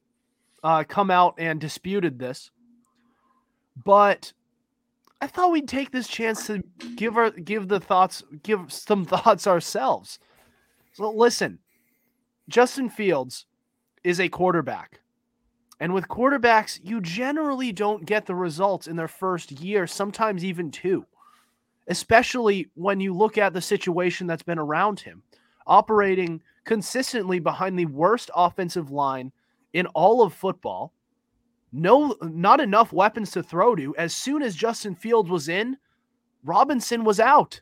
uh, 0.64 0.82
come 0.82 1.12
out 1.12 1.36
and 1.38 1.60
disputed 1.60 2.18
this 2.18 2.50
but 3.84 4.32
I 5.20 5.26
thought 5.26 5.50
we'd 5.50 5.68
take 5.68 5.90
this 5.90 6.08
chance 6.08 6.46
to 6.46 6.62
give 6.96 7.16
our 7.16 7.30
give 7.30 7.68
the 7.68 7.80
thoughts 7.80 8.22
give 8.42 8.72
some 8.72 9.04
thoughts 9.06 9.46
ourselves. 9.46 10.18
So 10.92 11.10
listen, 11.10 11.58
Justin 12.48 12.88
Fields 12.88 13.46
is 14.04 14.20
a 14.20 14.28
quarterback. 14.28 15.00
And 15.80 15.94
with 15.94 16.08
quarterbacks, 16.08 16.80
you 16.82 17.00
generally 17.00 17.70
don't 17.70 18.04
get 18.04 18.26
the 18.26 18.34
results 18.34 18.88
in 18.88 18.96
their 18.96 19.08
first 19.08 19.52
year, 19.52 19.86
sometimes 19.86 20.44
even 20.44 20.70
two. 20.70 21.06
Especially 21.86 22.68
when 22.74 23.00
you 23.00 23.14
look 23.14 23.38
at 23.38 23.52
the 23.52 23.60
situation 23.60 24.26
that's 24.26 24.42
been 24.42 24.58
around 24.58 24.98
him, 24.98 25.22
operating 25.66 26.42
consistently 26.64 27.38
behind 27.38 27.78
the 27.78 27.86
worst 27.86 28.30
offensive 28.34 28.90
line 28.90 29.32
in 29.72 29.86
all 29.88 30.22
of 30.22 30.34
football 30.34 30.92
no 31.72 32.16
not 32.22 32.60
enough 32.60 32.92
weapons 32.92 33.30
to 33.32 33.42
throw 33.42 33.74
to. 33.76 33.96
As 33.96 34.14
soon 34.14 34.42
as 34.42 34.54
Justin 34.56 34.94
Fields 34.94 35.30
was 35.30 35.48
in, 35.48 35.76
Robinson 36.44 37.04
was 37.04 37.20
out. 37.20 37.60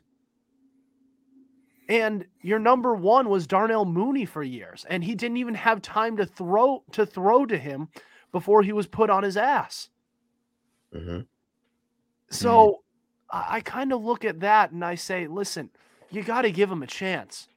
And 1.89 2.25
your 2.41 2.59
number 2.59 2.95
one 2.95 3.29
was 3.29 3.47
Darnell 3.47 3.85
Mooney 3.85 4.25
for 4.25 4.43
years, 4.43 4.85
and 4.89 5.03
he 5.03 5.15
didn't 5.15 5.37
even 5.37 5.55
have 5.55 5.81
time 5.81 6.17
to 6.17 6.25
throw 6.25 6.83
to 6.91 7.05
throw 7.05 7.45
to 7.45 7.57
him 7.57 7.89
before 8.31 8.61
he 8.61 8.73
was 8.73 8.87
put 8.87 9.09
on 9.09 9.23
his 9.23 9.37
ass. 9.37 9.89
hmm 10.93 11.21
So 12.29 12.83
I, 13.31 13.57
I 13.57 13.61
kind 13.61 13.93
of 13.93 14.03
look 14.03 14.25
at 14.25 14.41
that 14.41 14.71
and 14.71 14.83
I 14.83 14.95
say, 14.95 15.27
listen, 15.27 15.69
you 16.11 16.23
got 16.23 16.41
to 16.43 16.51
give 16.51 16.71
him 16.71 16.83
a 16.83 16.87
chance. 16.87 17.47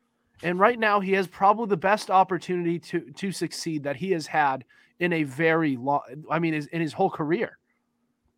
And 0.42 0.58
right 0.58 0.78
now, 0.78 1.00
he 1.00 1.12
has 1.12 1.26
probably 1.26 1.66
the 1.66 1.76
best 1.76 2.10
opportunity 2.10 2.78
to 2.80 3.00
to 3.12 3.32
succeed 3.32 3.82
that 3.84 3.96
he 3.96 4.12
has 4.12 4.28
had 4.28 4.64
in 5.00 5.12
a 5.12 5.24
very 5.24 5.76
long. 5.76 6.00
I 6.30 6.38
mean, 6.38 6.54
his, 6.54 6.66
in 6.66 6.80
his 6.80 6.92
whole 6.92 7.10
career. 7.10 7.58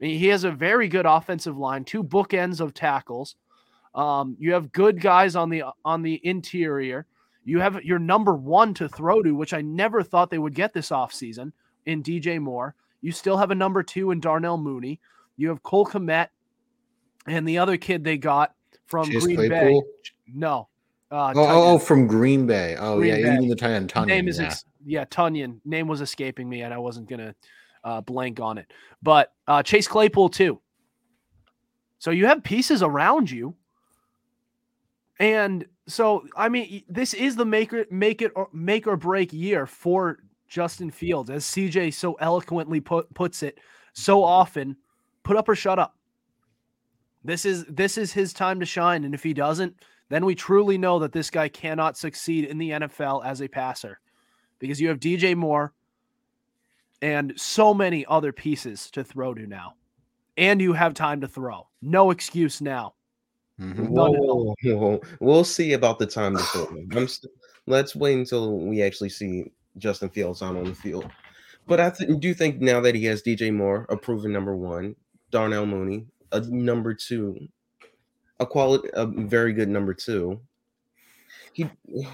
I 0.01 0.05
mean, 0.05 0.18
he 0.18 0.29
has 0.29 0.44
a 0.44 0.51
very 0.51 0.88
good 0.88 1.07
offensive 1.07 1.59
line, 1.59 1.85
two 1.85 2.03
bookends 2.03 2.61
of 2.61 2.75
tackles. 2.75 3.37
Um, 3.94 4.37
you 4.38 4.53
have 4.53 4.72
good 4.72 5.01
guys 5.01 5.37
on 5.37 5.51
the 5.51 5.64
on 5.85 6.03
the 6.03 6.20
interior. 6.25 7.07
You 7.44 7.61
have 7.61 7.83
your 7.83 7.98
number 7.98 8.35
one 8.35 8.72
to 8.75 8.88
throw 8.88 9.22
to, 9.22 9.33
which 9.33 9.53
I 9.53 9.61
never 9.61 10.03
thought 10.03 10.31
they 10.31 10.38
would 10.38 10.55
get 10.55 10.72
this 10.72 10.90
offseason 10.90 11.53
in 11.87 12.03
DJ 12.03 12.40
Moore. 12.40 12.75
You 13.01 13.12
still 13.12 13.37
have 13.37 13.51
a 13.51 13.55
number 13.55 13.83
two 13.83 14.12
in 14.12 14.20
Darnell 14.20 14.59
Mooney. 14.59 15.01
You 15.37 15.48
have 15.48 15.62
Cole 15.62 15.85
Kmet 15.85 16.29
and 17.27 17.46
the 17.46 17.59
other 17.59 17.77
kid 17.77 18.05
they 18.05 18.16
got 18.16 18.55
from 18.87 19.11
Chase 19.11 19.25
Green 19.25 19.37
Claypool? 19.37 19.83
Bay. 19.83 19.88
No, 20.33 20.68
Uh, 21.11 21.33
Oh, 21.37 21.40
oh, 21.40 21.75
oh, 21.75 21.79
from 21.79 22.07
Green 22.07 22.46
Bay. 22.46 22.77
Oh, 22.79 22.98
Green 22.98 23.11
yeah, 23.11 23.35
Bay. 23.35 23.38
mean 23.38 23.48
the 23.48 23.57
tight 23.57 23.72
end 23.72 23.92
Tonyan. 23.92 24.07
name 24.07 24.29
is 24.29 24.38
yeah. 24.38 24.55
Yeah 24.84 25.04
Tonyan. 25.04 25.60
Name 25.64 25.88
was 25.88 26.00
escaping 26.00 26.48
me, 26.48 26.62
and 26.62 26.72
I 26.72 26.78
wasn't 26.78 27.08
gonna 27.08 27.34
uh, 27.84 28.00
blank 28.00 28.40
on 28.40 28.58
it. 28.58 28.72
But 29.02 29.32
uh, 29.46 29.62
Chase 29.62 29.88
Claypool 29.88 30.30
too. 30.30 30.60
So 31.98 32.10
you 32.10 32.26
have 32.26 32.42
pieces 32.42 32.82
around 32.82 33.30
you, 33.30 33.54
and 35.18 35.64
so 35.86 36.24
I 36.36 36.48
mean, 36.48 36.82
this 36.88 37.14
is 37.14 37.36
the 37.36 37.44
make 37.44 37.72
it 37.72 37.92
make 37.92 38.22
it 38.22 38.32
or 38.34 38.48
make 38.52 38.86
or 38.86 38.96
break 38.96 39.32
year 39.32 39.66
for 39.66 40.18
Justin 40.48 40.90
Fields, 40.90 41.30
as 41.30 41.44
CJ 41.44 41.94
so 41.94 42.14
eloquently 42.14 42.80
put, 42.80 43.12
puts 43.14 43.42
it 43.42 43.58
so 43.94 44.22
often. 44.22 44.76
Put 45.22 45.36
up 45.36 45.48
or 45.48 45.54
shut 45.54 45.78
up. 45.78 45.96
This 47.24 47.44
is 47.44 47.64
this 47.66 47.96
is 47.96 48.12
his 48.12 48.32
time 48.32 48.58
to 48.60 48.66
shine, 48.66 49.04
and 49.04 49.14
if 49.14 49.22
he 49.22 49.32
doesn't, 49.32 49.74
then 50.08 50.24
we 50.24 50.34
truly 50.34 50.76
know 50.76 50.98
that 50.98 51.12
this 51.12 51.30
guy 51.30 51.48
cannot 51.48 51.96
succeed 51.96 52.44
in 52.44 52.58
the 52.58 52.70
NFL 52.70 53.24
as 53.24 53.40
a 53.40 53.48
passer 53.48 54.00
because 54.62 54.81
you 54.81 54.88
have 54.88 55.01
DJ 55.01 55.35
Moore 55.35 55.75
and 57.03 57.33
so 57.37 57.75
many 57.75 58.07
other 58.07 58.33
pieces 58.33 58.88
to 58.92 59.03
throw 59.03 59.35
to 59.35 59.44
now. 59.44 59.75
And 60.37 60.62
you 60.62 60.72
have 60.72 60.94
time 60.94 61.20
to 61.20 61.29
throw. 61.29 61.66
No 61.83 62.12
excuse 62.12 62.61
now. 62.62 62.94
Mhm. 63.61 63.90
None 63.90 64.14
at 64.14 64.20
all. 64.20 64.55
Whoa, 64.62 64.77
whoa. 64.77 65.01
We'll 65.20 65.42
see 65.44 65.72
about 65.72 65.98
the 65.98 66.07
time 66.07 66.37
to 66.37 66.42
throw. 66.44 66.66
I'm 66.92 67.09
st- 67.09 67.33
let's 67.66 67.96
wait 67.96 68.14
until 68.18 68.57
we 68.57 68.83
actually 68.83 69.09
see 69.09 69.51
Justin 69.79 70.09
Fields 70.11 70.42
on 70.42 70.57
on 70.57 70.64
the 70.64 70.75
field. 70.75 71.11
But 71.66 71.81
I 71.81 71.90
th- 71.90 72.20
do 72.20 72.33
think 72.33 72.61
now 72.61 72.81
that 72.81 72.94
he 72.94 73.05
has 73.07 73.20
DJ 73.20 73.51
Moore, 73.51 73.85
a 73.88 73.96
proven 73.96 74.33
number 74.33 74.57
one, 74.57 74.94
Darnell 75.31 75.66
Mooney, 75.66 76.07
a 76.31 76.40
number 76.40 76.94
two, 76.94 77.48
a 78.38 78.46
quality, 78.46 78.88
a 78.94 79.07
very 79.07 79.53
good 79.53 79.68
number 79.68 79.92
two. 79.92 80.40
He, 81.52 81.68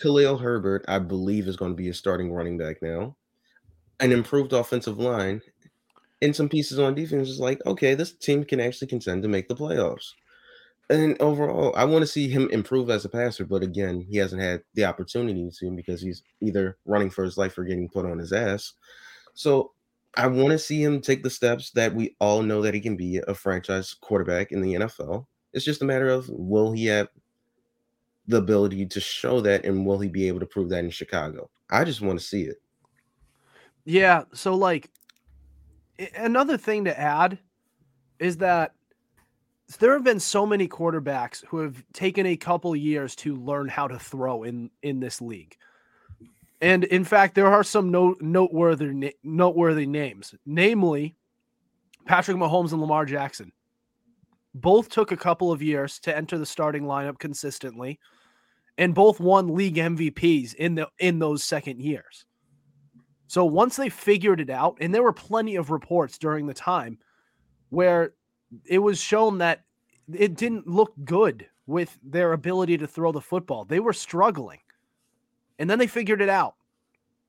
Khalil 0.00 0.38
Herbert, 0.38 0.84
I 0.88 0.98
believe, 0.98 1.48
is 1.48 1.56
going 1.56 1.72
to 1.72 1.76
be 1.76 1.88
a 1.88 1.94
starting 1.94 2.32
running 2.32 2.58
back 2.58 2.82
now. 2.82 3.16
An 4.00 4.12
improved 4.12 4.52
offensive 4.52 4.98
line, 4.98 5.40
and 6.22 6.34
some 6.34 6.48
pieces 6.48 6.78
on 6.78 6.94
defense 6.94 7.28
is 7.28 7.40
like, 7.40 7.64
okay, 7.66 7.94
this 7.94 8.12
team 8.12 8.44
can 8.44 8.60
actually 8.60 8.88
contend 8.88 9.22
to 9.22 9.28
make 9.28 9.48
the 9.48 9.56
playoffs. 9.56 10.12
And 10.90 11.20
overall, 11.20 11.74
I 11.76 11.84
want 11.84 12.02
to 12.02 12.06
see 12.06 12.28
him 12.28 12.48
improve 12.50 12.88
as 12.88 13.04
a 13.04 13.10
passer, 13.10 13.44
but 13.44 13.62
again, 13.62 14.00
he 14.08 14.16
hasn't 14.16 14.40
had 14.40 14.62
the 14.74 14.86
opportunity 14.86 15.50
to 15.58 15.70
because 15.72 16.00
he's 16.00 16.22
either 16.40 16.78
running 16.86 17.10
for 17.10 17.24
his 17.24 17.36
life 17.36 17.58
or 17.58 17.64
getting 17.64 17.90
put 17.90 18.06
on 18.06 18.18
his 18.18 18.32
ass. 18.32 18.72
So 19.34 19.72
I 20.16 20.26
want 20.26 20.52
to 20.52 20.58
see 20.58 20.82
him 20.82 21.00
take 21.00 21.22
the 21.22 21.30
steps 21.30 21.70
that 21.72 21.94
we 21.94 22.16
all 22.20 22.42
know 22.42 22.62
that 22.62 22.74
he 22.74 22.80
can 22.80 22.96
be 22.96 23.20
a 23.28 23.34
franchise 23.34 23.94
quarterback 23.94 24.50
in 24.50 24.62
the 24.62 24.74
NFL. 24.74 25.26
It's 25.52 25.64
just 25.64 25.82
a 25.82 25.84
matter 25.84 26.08
of 26.08 26.28
will 26.30 26.72
he 26.72 26.86
have 26.86 27.08
the 28.28 28.36
ability 28.36 28.86
to 28.86 29.00
show 29.00 29.40
that 29.40 29.64
and 29.64 29.84
will 29.84 29.98
he 29.98 30.08
be 30.08 30.28
able 30.28 30.40
to 30.40 30.46
prove 30.46 30.68
that 30.70 30.84
in 30.84 30.90
Chicago? 30.90 31.50
I 31.70 31.84
just 31.84 32.00
want 32.00 32.18
to 32.18 32.24
see 32.24 32.42
it. 32.42 32.62
Yeah. 33.84 34.24
So, 34.34 34.54
like, 34.54 34.90
another 36.14 36.56
thing 36.56 36.84
to 36.84 36.98
add 36.98 37.38
is 38.18 38.36
that 38.38 38.74
there 39.80 39.92
have 39.92 40.04
been 40.04 40.20
so 40.20 40.46
many 40.46 40.68
quarterbacks 40.68 41.44
who 41.46 41.58
have 41.58 41.82
taken 41.92 42.26
a 42.26 42.36
couple 42.36 42.74
years 42.74 43.14
to 43.16 43.34
learn 43.36 43.68
how 43.68 43.88
to 43.88 43.98
throw 43.98 44.42
in 44.44 44.70
in 44.82 45.00
this 45.00 45.20
league. 45.20 45.56
And 46.60 46.84
in 46.84 47.04
fact, 47.04 47.34
there 47.34 47.46
are 47.46 47.62
some 47.62 47.90
no, 47.90 48.16
noteworthy 48.20 49.14
noteworthy 49.22 49.86
names, 49.86 50.34
namely 50.44 51.14
Patrick 52.06 52.36
Mahomes 52.36 52.72
and 52.72 52.80
Lamar 52.80 53.04
Jackson. 53.04 53.52
Both 54.54 54.88
took 54.88 55.12
a 55.12 55.16
couple 55.16 55.52
of 55.52 55.62
years 55.62 56.00
to 56.00 56.16
enter 56.16 56.38
the 56.38 56.46
starting 56.46 56.84
lineup 56.84 57.18
consistently, 57.18 58.00
and 58.78 58.94
both 58.94 59.20
won 59.20 59.54
league 59.54 59.74
MVPs 59.74 60.54
in 60.54 60.76
the 60.76 60.88
in 60.98 61.18
those 61.18 61.44
second 61.44 61.82
years. 61.82 62.24
So 63.26 63.44
once 63.44 63.76
they 63.76 63.90
figured 63.90 64.40
it 64.40 64.48
out, 64.48 64.78
and 64.80 64.94
there 64.94 65.02
were 65.02 65.12
plenty 65.12 65.56
of 65.56 65.70
reports 65.70 66.16
during 66.16 66.46
the 66.46 66.54
time 66.54 66.96
where 67.68 68.14
it 68.64 68.78
was 68.78 68.98
shown 68.98 69.38
that 69.38 69.64
it 70.14 70.36
didn't 70.36 70.66
look 70.66 70.94
good 71.04 71.46
with 71.66 71.98
their 72.02 72.32
ability 72.32 72.78
to 72.78 72.86
throw 72.86 73.12
the 73.12 73.20
football. 73.20 73.66
They 73.66 73.80
were 73.80 73.92
struggling. 73.92 74.60
And 75.58 75.68
then 75.68 75.78
they 75.78 75.86
figured 75.86 76.22
it 76.22 76.30
out. 76.30 76.54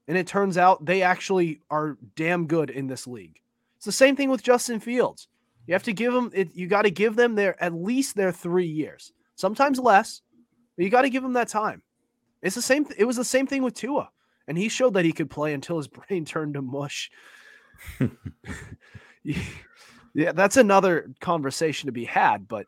And 0.08 0.18
it 0.18 0.28
turns 0.28 0.58
out 0.58 0.86
they 0.86 1.02
actually 1.02 1.60
are 1.70 1.98
damn 2.16 2.48
good 2.48 2.70
in 2.70 2.88
this 2.88 3.06
league. 3.06 3.42
It's 3.76 3.86
the 3.86 3.92
same 3.92 4.16
thing 4.16 4.30
with 4.30 4.42
Justin 4.44 4.80
Fields. 4.80 5.28
You 5.68 5.74
have 5.74 5.84
to 5.84 5.94
give 5.94 6.14
them 6.14 6.32
it, 6.34 6.56
you 6.56 6.68
got 6.68 6.84
to 6.84 6.92
give 6.92 7.18
them 7.18 7.36
their 7.36 7.62
at 7.62 7.74
least 7.74 8.16
their 8.16 8.32
3 8.32 8.66
years. 8.66 9.12
Sometimes 9.36 9.78
less, 9.78 10.22
you 10.84 10.90
got 10.90 11.04
to 11.04 11.10
give 11.10 11.24
him 11.24 11.34
that 11.34 11.50
time. 11.50 11.82
It's 12.42 12.56
the 12.56 12.62
same 12.62 12.86
it 12.98 13.06
was 13.06 13.18
the 13.18 13.26
same 13.26 13.48
thing 13.48 13.64
with 13.64 13.74
Tua 13.74 14.10
and 14.50 14.58
he 14.58 14.68
showed 14.68 14.96
that 14.96 15.06
he 15.06 15.14
could 15.14 15.30
play 15.30 15.54
until 15.54 15.78
his 15.78 15.88
brain 16.10 16.26
turned 16.26 16.56
to 16.56 16.62
mush. 16.62 17.10
yeah, 19.24 20.32
that's 20.34 20.58
another 20.58 21.12
conversation 21.22 21.88
to 21.88 21.94
be 21.94 22.04
had, 22.04 22.48
but 22.50 22.66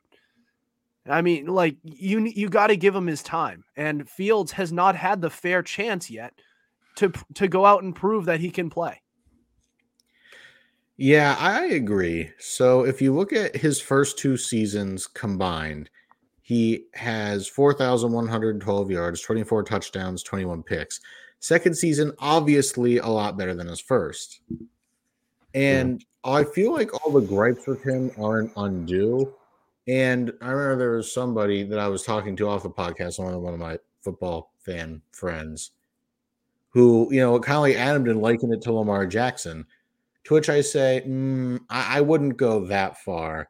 I 1.09 1.21
mean, 1.23 1.47
like 1.47 1.77
you 1.83 2.19
you 2.19 2.47
got 2.47 2.67
to 2.67 2.77
give 2.77 2.95
him 2.95 3.07
his 3.07 3.23
time, 3.23 3.65
and 3.75 4.07
Fields 4.07 4.51
has 4.53 4.71
not 4.71 4.95
had 4.95 5.19
the 5.19 5.31
fair 5.31 5.63
chance 5.63 6.09
yet 6.09 6.33
to 6.95 7.11
to 7.33 7.47
go 7.47 7.65
out 7.65 7.83
and 7.83 7.95
prove 7.95 8.25
that 8.25 8.39
he 8.39 8.51
can 8.51 8.69
play. 8.69 9.01
Yeah, 10.97 11.35
I 11.39 11.65
agree. 11.65 12.29
So 12.37 12.85
if 12.85 13.01
you 13.01 13.13
look 13.13 13.33
at 13.33 13.55
his 13.55 13.81
first 13.81 14.19
two 14.19 14.37
seasons 14.37 15.07
combined, 15.07 15.89
he 16.51 16.83
has 16.95 17.47
4,112 17.47 18.91
yards, 18.91 19.21
24 19.21 19.63
touchdowns, 19.63 20.21
21 20.21 20.63
picks. 20.63 20.99
Second 21.39 21.77
season, 21.77 22.11
obviously 22.19 22.97
a 22.97 23.07
lot 23.07 23.37
better 23.37 23.55
than 23.55 23.67
his 23.67 23.79
first. 23.79 24.41
And 25.53 26.03
I 26.25 26.43
feel 26.43 26.73
like 26.73 26.93
all 26.93 27.13
the 27.13 27.25
gripes 27.25 27.65
with 27.67 27.81
him 27.81 28.11
aren't 28.19 28.51
undue. 28.57 29.33
And 29.87 30.33
I 30.41 30.49
remember 30.49 30.75
there 30.75 30.97
was 30.97 31.13
somebody 31.13 31.63
that 31.63 31.79
I 31.79 31.87
was 31.87 32.03
talking 32.03 32.35
to 32.35 32.49
off 32.49 32.63
the 32.63 32.69
podcast, 32.69 33.17
one 33.17 33.33
of 33.33 33.39
one 33.39 33.53
of 33.53 33.59
my 33.61 33.77
football 34.01 34.51
fan 34.59 35.01
friends, 35.13 35.71
who, 36.71 37.07
you 37.11 37.21
know, 37.21 37.39
kind 37.39 37.55
of 37.55 37.61
like 37.61 37.77
Adam 37.77 38.03
didn't 38.03 38.19
liken 38.19 38.51
it 38.51 38.61
to 38.63 38.73
Lamar 38.73 39.07
Jackson. 39.07 39.65
To 40.25 40.33
which 40.33 40.49
I 40.49 40.59
say, 40.59 41.01
mm, 41.07 41.61
I, 41.69 41.99
I 41.99 42.01
wouldn't 42.01 42.35
go 42.35 42.65
that 42.65 42.97
far 42.97 43.47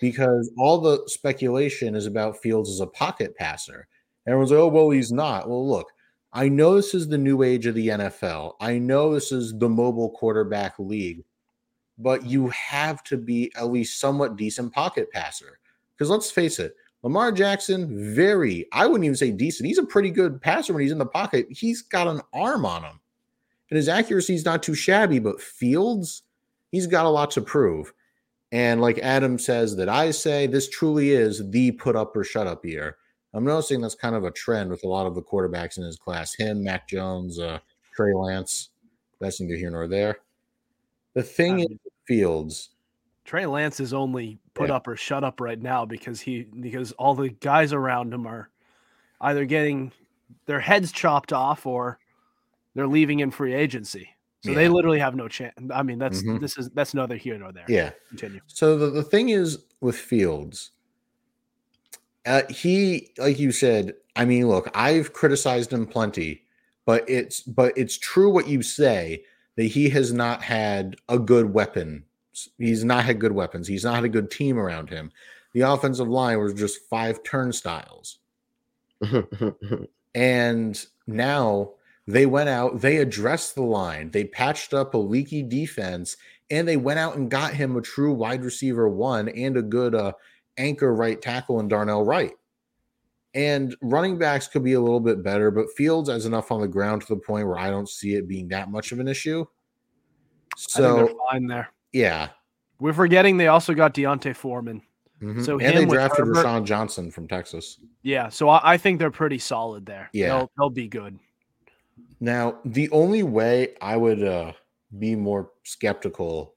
because 0.00 0.50
all 0.58 0.80
the 0.80 1.02
speculation 1.06 1.94
is 1.94 2.06
about 2.06 2.40
Fields 2.40 2.70
as 2.70 2.80
a 2.80 2.86
pocket 2.86 3.36
passer. 3.36 3.86
Everyone's 4.26 4.50
like, 4.50 4.60
oh, 4.60 4.68
well, 4.68 4.90
he's 4.90 5.12
not. 5.12 5.48
Well, 5.48 5.68
look, 5.68 5.88
I 6.32 6.48
know 6.48 6.74
this 6.74 6.94
is 6.94 7.08
the 7.08 7.18
new 7.18 7.42
age 7.42 7.66
of 7.66 7.74
the 7.74 7.88
NFL. 7.88 8.54
I 8.60 8.78
know 8.78 9.12
this 9.12 9.30
is 9.30 9.56
the 9.56 9.68
mobile 9.68 10.10
quarterback 10.10 10.78
league, 10.78 11.24
but 11.98 12.24
you 12.24 12.48
have 12.48 13.04
to 13.04 13.16
be 13.16 13.52
at 13.56 13.70
least 13.70 14.00
somewhat 14.00 14.36
decent 14.36 14.72
pocket 14.72 15.10
passer. 15.12 15.58
Because 15.96 16.10
let's 16.10 16.30
face 16.30 16.58
it, 16.58 16.74
Lamar 17.04 17.30
Jackson, 17.32 18.14
very, 18.14 18.66
I 18.72 18.86
wouldn't 18.86 19.04
even 19.04 19.16
say 19.16 19.30
decent. 19.30 19.68
He's 19.68 19.78
a 19.78 19.84
pretty 19.84 20.10
good 20.10 20.40
passer 20.40 20.72
when 20.72 20.82
he's 20.82 20.90
in 20.90 20.98
the 20.98 21.06
pocket. 21.06 21.46
He's 21.50 21.82
got 21.82 22.08
an 22.08 22.22
arm 22.32 22.64
on 22.64 22.82
him. 22.82 22.98
And 23.70 23.76
his 23.76 23.88
accuracy 23.88 24.34
is 24.34 24.44
not 24.44 24.62
too 24.62 24.74
shabby, 24.74 25.18
but 25.18 25.40
Fields, 25.40 26.22
he's 26.72 26.86
got 26.86 27.06
a 27.06 27.10
lot 27.10 27.30
to 27.32 27.42
prove. 27.42 27.92
And 28.54 28.80
like 28.80 28.98
Adam 29.00 29.36
says, 29.36 29.74
that 29.74 29.88
I 29.88 30.12
say, 30.12 30.46
this 30.46 30.68
truly 30.68 31.10
is 31.10 31.50
the 31.50 31.72
put 31.72 31.96
up 31.96 32.16
or 32.16 32.22
shut 32.22 32.46
up 32.46 32.64
year. 32.64 32.98
I'm 33.32 33.42
noticing 33.44 33.80
that's 33.80 33.96
kind 33.96 34.14
of 34.14 34.22
a 34.22 34.30
trend 34.30 34.70
with 34.70 34.84
a 34.84 34.88
lot 34.88 35.06
of 35.06 35.16
the 35.16 35.22
quarterbacks 35.22 35.76
in 35.76 35.82
his 35.82 35.96
class. 35.96 36.32
Him, 36.34 36.62
Mac 36.62 36.86
Jones, 36.86 37.40
uh, 37.40 37.58
Trey 37.96 38.14
Lance. 38.14 38.70
That's 39.18 39.40
neither 39.40 39.56
here 39.56 39.70
nor 39.70 39.88
there. 39.88 40.18
The 41.14 41.22
thing 41.24 41.58
is, 41.60 41.66
Fields, 42.06 42.70
Trey 43.24 43.44
Lance 43.46 43.80
is 43.80 43.92
only 43.92 44.38
put 44.54 44.68
Yeah. 44.68 44.76
up 44.76 44.86
or 44.86 44.94
shut 44.94 45.24
up 45.24 45.40
right 45.40 45.60
now 45.60 45.84
because 45.84 46.20
he 46.20 46.42
because 46.60 46.92
all 46.92 47.14
the 47.16 47.30
guys 47.30 47.72
around 47.72 48.14
him 48.14 48.24
are 48.24 48.50
either 49.20 49.46
getting 49.46 49.90
their 50.46 50.60
heads 50.60 50.92
chopped 50.92 51.32
off 51.32 51.66
or 51.66 51.98
they're 52.74 52.86
leaving 52.86 53.18
in 53.18 53.32
free 53.32 53.54
agency. 53.54 54.10
So 54.44 54.52
they 54.54 54.68
literally 54.68 54.98
have 54.98 55.14
no 55.16 55.26
chance. 55.26 55.54
I 55.72 55.82
mean, 55.82 55.98
that's 55.98 56.22
Mhm. 56.22 56.40
this 56.40 56.58
is 56.58 56.68
that's 56.70 56.92
neither 56.94 57.16
here 57.16 57.38
nor 57.38 57.50
there. 57.52 57.64
yeah. 57.68 57.90
Continue. 58.10 58.40
So 58.46 58.76
the, 58.76 58.90
the 58.90 59.02
thing 59.02 59.30
is 59.30 59.64
with 59.80 59.96
Fields, 59.96 60.70
uh, 62.26 62.42
he, 62.50 63.10
like 63.18 63.38
you 63.38 63.52
said, 63.52 63.94
I 64.16 64.24
mean, 64.24 64.48
look, 64.48 64.70
I've 64.74 65.12
criticized 65.12 65.72
him 65.72 65.86
plenty, 65.86 66.42
but 66.84 67.08
it's 67.08 67.40
but 67.40 67.72
it's 67.76 67.96
true 67.98 68.30
what 68.30 68.46
you 68.48 68.62
say 68.62 69.24
that 69.56 69.64
he 69.64 69.88
has 69.90 70.12
not 70.12 70.42
had 70.42 70.96
a 71.08 71.18
good 71.18 71.52
weapon. 71.54 72.04
He's 72.58 72.84
not 72.84 73.04
had 73.04 73.20
good 73.20 73.32
weapons. 73.32 73.66
He's 73.68 73.84
not 73.84 73.94
had 73.94 74.04
a 74.04 74.08
good 74.08 74.30
team 74.30 74.58
around 74.58 74.90
him. 74.90 75.10
The 75.52 75.60
offensive 75.62 76.08
line 76.08 76.38
was 76.40 76.52
just 76.52 76.80
five 76.90 77.22
turnstiles. 77.22 78.18
And 80.16 80.86
now 81.08 81.70
they 82.06 82.26
went 82.26 82.48
out, 82.48 82.80
they 82.80 82.98
addressed 82.98 83.54
the 83.54 83.62
line, 83.62 84.10
they 84.10 84.24
patched 84.24 84.74
up 84.74 84.94
a 84.94 84.98
leaky 84.98 85.42
defense, 85.42 86.16
and 86.50 86.68
they 86.68 86.76
went 86.76 86.98
out 86.98 87.16
and 87.16 87.30
got 87.30 87.54
him 87.54 87.76
a 87.76 87.80
true 87.80 88.12
wide 88.12 88.44
receiver 88.44 88.88
one 88.88 89.28
and 89.30 89.56
a 89.56 89.62
good 89.62 89.94
uh, 89.94 90.12
anchor 90.58 90.94
right 90.94 91.20
tackle 91.22 91.60
in 91.60 91.68
Darnell 91.68 92.04
Wright. 92.04 92.32
And 93.34 93.74
running 93.82 94.16
backs 94.18 94.46
could 94.46 94.62
be 94.62 94.74
a 94.74 94.80
little 94.80 95.00
bit 95.00 95.22
better, 95.22 95.50
but 95.50 95.66
Fields 95.76 96.08
has 96.08 96.24
enough 96.26 96.52
on 96.52 96.60
the 96.60 96.68
ground 96.68 97.02
to 97.02 97.08
the 97.08 97.20
point 97.20 97.48
where 97.48 97.58
I 97.58 97.68
don't 97.70 97.88
see 97.88 98.14
it 98.14 98.28
being 98.28 98.46
that 98.48 98.70
much 98.70 98.92
of 98.92 99.00
an 99.00 99.08
issue. 99.08 99.40
I 100.52 100.56
think 100.56 100.70
So 100.70 100.96
they're 100.96 101.14
fine 101.30 101.46
there. 101.46 101.68
yeah. 101.92 102.28
We're 102.80 102.92
forgetting 102.92 103.36
they 103.38 103.46
also 103.48 103.72
got 103.72 103.94
D'Onta 103.94 104.34
Foreman. 104.36 104.82
Mhm. 105.22 105.44
So 105.44 105.58
and 105.58 105.78
they 105.78 105.84
drafted 105.86 106.26
Herbert- 106.26 106.44
Roschon 106.44 106.64
Johnson 106.64 107.10
from 107.10 107.26
Texas. 107.26 107.78
Yeah, 108.02 108.28
so 108.28 108.48
I, 108.50 108.74
I 108.74 108.76
think 108.76 108.98
they're 108.98 109.10
pretty 109.10 109.38
solid 109.38 109.86
there. 109.86 110.10
Yeah. 110.12 110.28
they'll, 110.28 110.50
they'll 110.58 110.70
be 110.70 110.86
good. 110.88 111.18
Now, 112.24 112.58
the 112.64 112.88
only 112.90 113.22
way 113.22 113.74
I 113.82 113.98
would 113.98 114.24
uh, 114.24 114.52
be 114.98 115.14
more 115.14 115.50
skeptical 115.62 116.54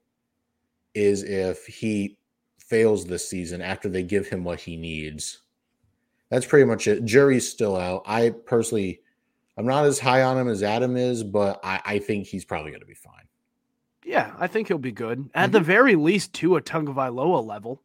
is 0.94 1.24
if 1.24 1.66
he 1.66 2.18
fails 2.58 3.06
this 3.06 3.28
season 3.30 3.62
after 3.62 3.90
they 3.90 4.02
give 4.04 4.28
him 4.30 4.46
what 4.46 4.62
he 4.62 4.78
needs. 4.78 5.40
That's 6.30 6.46
pretty 6.46 6.64
much 6.64 6.88
it. 6.88 7.04
Jury's 7.04 7.50
still 7.50 7.76
out. 7.76 8.04
I 8.06 8.30
personally, 8.30 9.02
I'm 9.58 9.66
not 9.66 9.84
as 9.86 10.00
high 10.00 10.24
on 10.24 10.38
him 10.38 10.48
as 10.48 10.64
Adam 10.64 10.96
is, 10.96 11.22
but 11.22 11.60
I, 11.66 11.82
I 11.84 12.00
think 12.00 12.28
he's 12.28 12.46
probably 12.46 12.72
going 12.72 12.80
to 12.82 12.88
be 12.88 12.94
fine. 12.94 13.26
Yeah, 14.06 14.34
I 14.40 14.48
think 14.48 14.70
he'll 14.70 14.78
be 14.78 14.94
good 14.94 15.30
at 15.36 15.48
Mm-hmm. 15.48 15.52
the 15.52 15.60
very 15.60 15.96
least 15.96 16.32
to 16.36 16.56
a 16.56 16.62
Tagovailoa 16.62 17.46
level. 17.46 17.82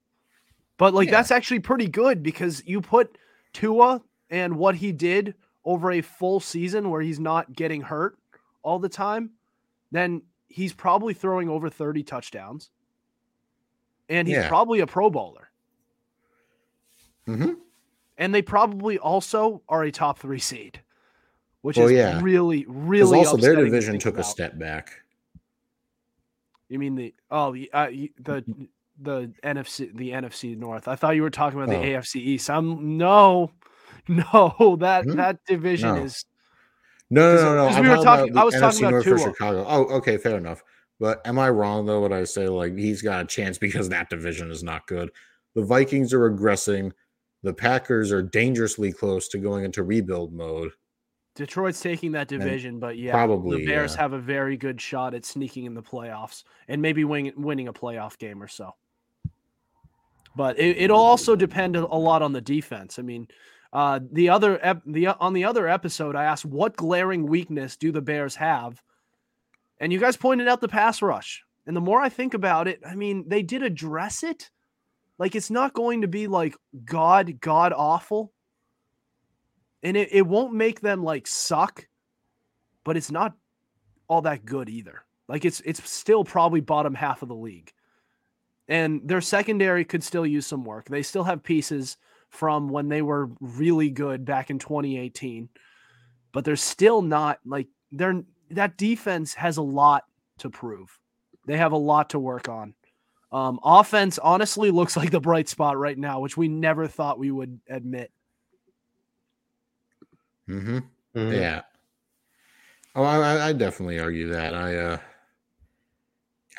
But 0.76 0.94
like 0.94 1.06
Yeah. 1.08 1.16
that's 1.16 1.32
actually 1.32 1.58
pretty 1.60 1.88
good 1.88 2.22
because 2.22 2.62
you 2.64 2.80
put 2.80 3.18
Tua 3.52 4.00
and 4.30 4.56
what 4.56 4.76
he 4.76 4.92
did 4.92 5.34
over 5.64 5.92
a 5.92 6.00
full 6.00 6.40
season 6.40 6.90
where 6.90 7.00
he's 7.00 7.20
not 7.20 7.52
getting 7.52 7.80
hurt 7.80 8.18
all 8.62 8.78
the 8.78 8.88
time, 8.88 9.30
then 9.90 10.22
he's 10.48 10.72
probably 10.72 11.14
throwing 11.14 11.48
over 11.48 11.68
30 11.70 12.02
touchdowns. 12.02 12.70
And 14.08 14.26
he's 14.28 14.36
Yeah. 14.36 14.48
probably 14.48 14.80
a 14.80 14.86
pro 14.86 15.08
bowler. 15.10 15.50
Mhm. 17.26 17.56
And 18.18 18.34
they 18.34 18.42
probably 18.42 18.98
also 18.98 19.62
are 19.68 19.84
a 19.84 19.90
top 19.90 20.18
3 20.18 20.38
seed, 20.38 20.80
which 21.62 21.76
Well, 21.76 21.86
is 21.86 21.92
yeah. 21.92 22.20
really 22.22 22.64
really 22.68 23.18
also 23.18 23.36
their 23.36 23.54
to 23.56 23.64
division 23.64 23.92
think 23.92 24.02
took 24.02 24.18
a 24.18 24.24
step 24.24 24.58
back. 24.58 25.02
You 26.68 26.78
mean 26.78 26.94
the 26.94 27.14
oh 27.30 27.52
the 27.52 27.70
uh, 27.72 27.86
the 28.18 28.44
the 29.00 29.32
NFC 29.42 29.96
the 29.96 30.10
NFC 30.10 30.56
North? 30.56 30.88
I 30.88 30.96
thought 30.96 31.16
you 31.16 31.22
were 31.22 31.30
talking 31.30 31.60
about 31.60 31.70
the 31.70 31.78
Oh. 31.78 31.82
AFC 32.00 32.16
East. 32.20 32.50
I'm 32.50 32.96
no, 32.96 33.50
no 34.08 34.76
that 34.80 35.04
Hmm? 35.04 35.16
that 35.16 35.38
division 35.46 35.94
No. 35.94 36.02
is 36.02 36.24
No, 37.10 37.34
no, 37.36 37.42
no, 37.54 37.70
no. 37.70 37.80
we 37.82 37.88
were 37.88 38.02
talking 38.02 38.36
I 38.36 38.44
was 38.44 38.54
the 38.54 38.60
talking 38.60 38.80
about 38.80 38.90
North 38.90 39.04
for 39.04 39.16
Tua. 39.16 39.26
Chicago. 39.32 39.64
Oh, 39.68 39.84
okay, 39.96 40.16
fair 40.16 40.36
enough. 40.36 40.62
But 40.98 41.26
am 41.26 41.38
I 41.38 41.50
wrong 41.50 41.86
though 41.86 42.00
when 42.00 42.12
I 42.12 42.24
say 42.24 42.48
like 42.48 42.76
he's 42.76 43.02
got 43.02 43.22
a 43.22 43.26
chance 43.26 43.58
because 43.66 43.88
that 43.88 44.10
division 44.10 44.50
is 44.50 44.62
not 44.62 44.86
good? 44.86 45.10
The 45.54 45.62
Vikings 45.62 46.12
are 46.14 46.30
regressing. 46.30 46.92
The 47.42 47.52
Packers 47.52 48.12
are 48.12 48.22
dangerously 48.22 48.92
close 48.92 49.28
to 49.28 49.38
going 49.38 49.64
into 49.64 49.82
rebuild 49.82 50.32
mode. 50.32 50.70
Detroit's 51.34 51.80
taking 51.80 52.12
that 52.12 52.28
division, 52.28 52.78
but 52.78 52.98
yeah, 52.98 53.12
probably, 53.12 53.58
the 53.58 53.66
Bears 53.66 53.94
yeah. 53.94 54.02
have 54.02 54.12
a 54.12 54.18
very 54.18 54.56
good 54.56 54.80
shot 54.80 55.14
at 55.14 55.24
sneaking 55.24 55.64
in 55.64 55.72
the 55.74 55.82
playoffs 55.82 56.44
and 56.68 56.80
maybe 56.80 57.04
win, 57.04 57.32
winning 57.36 57.68
a 57.68 57.72
playoff 57.72 58.18
game 58.18 58.42
or 58.42 58.48
so. 58.48 58.74
But 60.36 60.58
it, 60.58 60.76
it'll 60.76 61.00
also 61.00 61.34
depend 61.34 61.76
a 61.76 61.86
lot 61.86 62.22
on 62.22 62.32
the 62.32 62.40
defense. 62.40 62.98
I 62.98 63.02
mean, 63.02 63.28
uh, 63.72 64.00
the 64.10 64.28
other 64.28 64.58
ep- 64.62 64.82
the 64.86 65.08
on 65.08 65.32
the 65.32 65.44
other 65.44 65.66
episode, 65.66 66.14
I 66.14 66.24
asked 66.24 66.44
what 66.44 66.76
glaring 66.76 67.26
weakness 67.26 67.76
do 67.76 67.90
the 67.90 68.02
Bears 68.02 68.36
have, 68.36 68.82
and 69.78 69.92
you 69.92 69.98
guys 69.98 70.16
pointed 70.16 70.48
out 70.48 70.60
the 70.60 70.68
pass 70.68 71.00
rush. 71.00 71.42
And 71.66 71.76
the 71.76 71.80
more 71.80 72.00
I 72.00 72.08
think 72.08 72.34
about 72.34 72.68
it, 72.68 72.80
I 72.84 72.96
mean, 72.96 73.28
they 73.28 73.42
did 73.42 73.62
address 73.62 74.24
it. 74.24 74.50
Like 75.18 75.34
it's 75.34 75.50
not 75.50 75.74
going 75.74 76.02
to 76.02 76.08
be 76.08 76.26
like 76.26 76.56
god 76.84 77.40
god 77.40 77.72
awful, 77.72 78.32
and 79.82 79.96
it, 79.96 80.08
it 80.12 80.26
won't 80.26 80.52
make 80.52 80.80
them 80.80 81.02
like 81.02 81.26
suck, 81.26 81.86
but 82.84 82.96
it's 82.96 83.10
not 83.10 83.34
all 84.08 84.22
that 84.22 84.44
good 84.44 84.68
either. 84.68 85.04
Like 85.28 85.46
it's 85.46 85.62
it's 85.64 85.88
still 85.90 86.24
probably 86.24 86.60
bottom 86.60 86.94
half 86.94 87.22
of 87.22 87.28
the 87.28 87.34
league. 87.34 87.72
And 88.68 89.00
their 89.04 89.20
secondary 89.20 89.84
could 89.84 90.04
still 90.04 90.26
use 90.26 90.46
some 90.46 90.64
work. 90.64 90.88
They 90.88 91.02
still 91.02 91.24
have 91.24 91.42
pieces 91.42 91.96
from 92.32 92.68
when 92.68 92.88
they 92.88 93.02
were 93.02 93.30
really 93.40 93.90
good 93.90 94.24
back 94.24 94.50
in 94.50 94.58
2018. 94.58 95.48
But 96.32 96.44
they're 96.44 96.56
still 96.56 97.00
not 97.02 97.38
like 97.46 97.68
they're 97.92 98.24
that 98.50 98.76
defense 98.76 99.34
has 99.34 99.58
a 99.58 99.62
lot 99.62 100.04
to 100.38 100.50
prove. 100.50 100.98
They 101.46 101.56
have 101.58 101.72
a 101.72 101.76
lot 101.76 102.10
to 102.10 102.18
work 102.18 102.48
on. 102.48 102.74
Um, 103.30 103.60
offense 103.64 104.18
honestly 104.18 104.70
looks 104.70 104.96
like 104.96 105.10
the 105.10 105.20
bright 105.20 105.48
spot 105.48 105.78
right 105.78 105.96
now, 105.96 106.20
which 106.20 106.36
we 106.36 106.48
never 106.48 106.86
thought 106.88 107.18
we 107.18 107.30
would 107.30 107.60
admit. 107.68 108.10
Mm-hmm. 110.48 110.78
Mhm. 111.16 111.36
Yeah. 111.36 111.62
Oh, 112.94 113.02
I, 113.04 113.16
I- 113.36 113.48
I 113.48 113.52
definitely 113.52 113.98
argue 114.00 114.28
that. 114.30 114.54
I 114.54 114.76
uh 114.76 114.98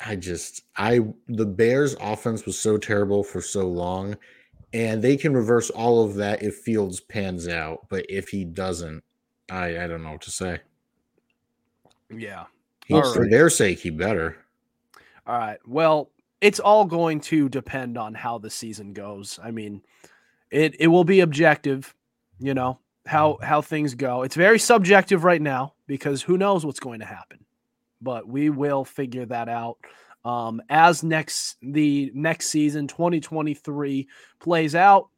I 0.04 0.16
just 0.16 0.62
I 0.76 1.00
the 1.28 1.46
Bears 1.46 1.94
offense 2.00 2.46
was 2.46 2.58
so 2.58 2.76
terrible 2.78 3.22
for 3.22 3.40
so 3.40 3.68
long, 3.68 4.16
and 4.74 5.00
they 5.00 5.16
can 5.16 5.32
reverse 5.32 5.70
all 5.70 6.04
of 6.04 6.16
that 6.16 6.42
if 6.42 6.56
Fields 6.56 7.00
pans 7.00 7.46
out. 7.46 7.86
But 7.88 8.04
if 8.10 8.28
he 8.28 8.44
doesn't, 8.44 9.02
I 9.50 9.78
I 9.78 9.86
don't 9.86 10.02
know 10.02 10.12
what 10.12 10.22
to 10.22 10.30
say. 10.30 10.58
Yeah. 12.10 12.44
He, 12.84 12.94
All 12.94 13.14
for 13.14 13.22
right. 13.22 13.30
their 13.30 13.48
sake, 13.48 13.78
he 13.78 13.88
better. 13.88 14.36
All 15.26 15.38
right. 15.38 15.58
Well, 15.66 16.10
it's 16.42 16.60
all 16.60 16.84
going 16.84 17.20
to 17.20 17.48
depend 17.48 17.96
on 17.96 18.12
how 18.12 18.36
the 18.36 18.50
season 18.50 18.92
goes. 18.92 19.38
I 19.42 19.52
mean, 19.52 19.80
it 20.50 20.74
it 20.80 20.88
will 20.88 21.04
be 21.04 21.20
objective, 21.20 21.94
you 22.40 22.52
know, 22.52 22.78
how 23.06 23.34
mm-hmm. 23.34 23.44
how 23.44 23.62
things 23.62 23.94
go. 23.94 24.22
It's 24.22 24.36
very 24.36 24.58
subjective 24.58 25.24
right 25.24 25.40
now 25.40 25.74
because 25.86 26.20
who 26.20 26.36
knows 26.36 26.66
what's 26.66 26.80
going 26.80 27.00
to 27.00 27.06
happen. 27.06 27.38
But 28.02 28.28
we 28.28 28.50
will 28.50 28.84
figure 28.84 29.24
that 29.26 29.48
out 29.48 29.78
um, 30.24 30.62
as 30.68 31.02
next 31.02 31.56
the 31.62 32.10
next 32.14 32.48
season 32.48 32.88
2023 32.88 34.08
plays 34.40 34.74
out. 34.74 35.08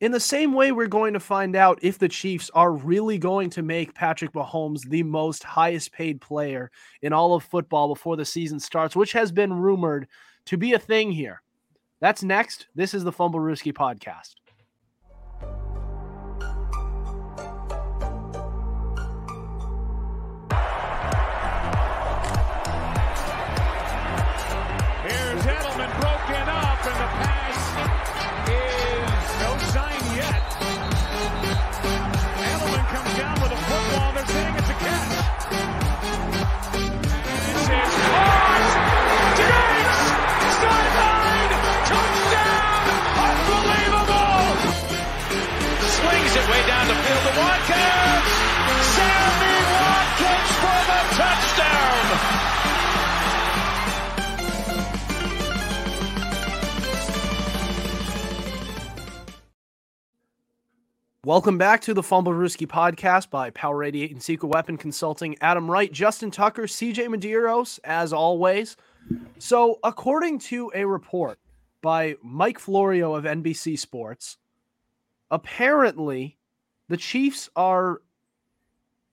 In 0.00 0.12
the 0.12 0.20
same 0.20 0.54
way, 0.54 0.72
we're 0.72 0.86
going 0.86 1.12
to 1.12 1.20
find 1.20 1.54
out 1.54 1.78
if 1.82 1.98
the 1.98 2.08
Chiefs 2.08 2.50
are 2.54 2.72
really 2.72 3.18
going 3.18 3.50
to 3.50 3.62
make 3.62 3.94
Patrick 3.94 4.32
Mahomes 4.32 4.88
the 4.88 5.02
most 5.02 5.44
highest 5.44 5.92
paid 5.92 6.22
player 6.22 6.70
in 7.02 7.12
all 7.12 7.34
of 7.34 7.44
football 7.44 7.88
before 7.88 8.16
the 8.16 8.24
season 8.24 8.58
starts, 8.58 8.96
which 8.96 9.12
has 9.12 9.30
been 9.30 9.52
rumored 9.52 10.08
to 10.46 10.56
be 10.56 10.72
a 10.72 10.78
thing 10.78 11.12
here. 11.12 11.42
That's 12.00 12.22
next. 12.22 12.68
This 12.74 12.94
is 12.94 13.04
the 13.04 13.12
Fumblerooski 13.12 13.74
podcast. 13.74 14.36
Welcome 61.30 61.58
back 61.58 61.80
to 61.82 61.94
the 61.94 62.02
Fumblerooski 62.02 62.66
podcast 62.66 63.30
by 63.30 63.50
Power 63.50 63.84
88 63.84 64.10
and 64.10 64.20
Secret 64.20 64.48
Weapon 64.48 64.76
Consulting. 64.76 65.36
Adam 65.40 65.70
Wright, 65.70 65.92
Justin 65.92 66.32
Tucker, 66.32 66.64
CJ 66.64 67.06
Medeiros, 67.06 67.78
as 67.84 68.12
always. 68.12 68.76
So, 69.38 69.78
according 69.84 70.40
to 70.40 70.72
a 70.74 70.84
report 70.84 71.38
by 71.82 72.16
Mike 72.20 72.58
Florio 72.58 73.14
of 73.14 73.26
NBC 73.26 73.78
Sports, 73.78 74.38
apparently 75.30 76.36
the 76.88 76.96
Chiefs 76.96 77.48
are 77.54 78.02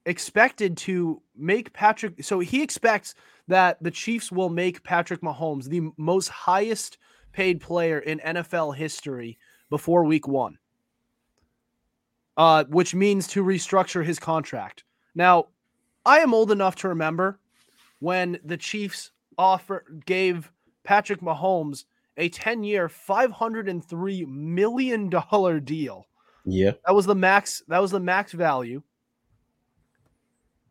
expected 0.08 0.75
to 0.77 1.21
make 1.36 1.71
Patrick. 1.71 2.23
So, 2.23 2.39
he 2.39 2.63
expects 2.63 3.13
that 3.47 3.77
the 3.84 3.91
Chiefs 3.91 4.32
will 4.32 4.49
make 4.49 4.82
Patrick 4.84 5.21
Mahomes 5.21 5.65
the 5.65 5.91
most 5.97 6.30
highest 6.30 6.97
paid 7.32 7.62
player 7.62 7.99
in 7.99 8.17
NFL 8.17 8.75
history 8.75 9.38
before 9.69 10.03
week 10.03 10.27
one 10.27 10.58
uh, 12.38 12.63
which 12.65 12.93
means 12.93 13.28
to 13.28 13.43
restructure 13.43 14.06
his 14.06 14.19
contract. 14.19 14.84
Now, 15.15 15.47
I 16.06 16.19
am 16.19 16.34
old 16.34 16.52
enough 16.52 16.76
to 16.78 16.89
remember 16.89 17.39
when 18.00 18.39
the 18.45 18.58
Chiefs 18.58 19.12
offer 19.38 19.84
gave 20.06 20.52
Patrick 20.84 21.21
Mahomes 21.21 21.86
a 22.15 22.30
10-year, 22.30 22.89
$503 22.89 24.28
million 24.28 25.10
deal 25.63 26.08
Yeah. 26.45 26.71
That 26.86 26.95
was 26.95 27.06
the 27.06 27.15
max. 27.15 27.63
That 27.67 27.82
was 27.82 27.91
the 27.91 28.00
max 28.00 28.32
value. 28.32 28.82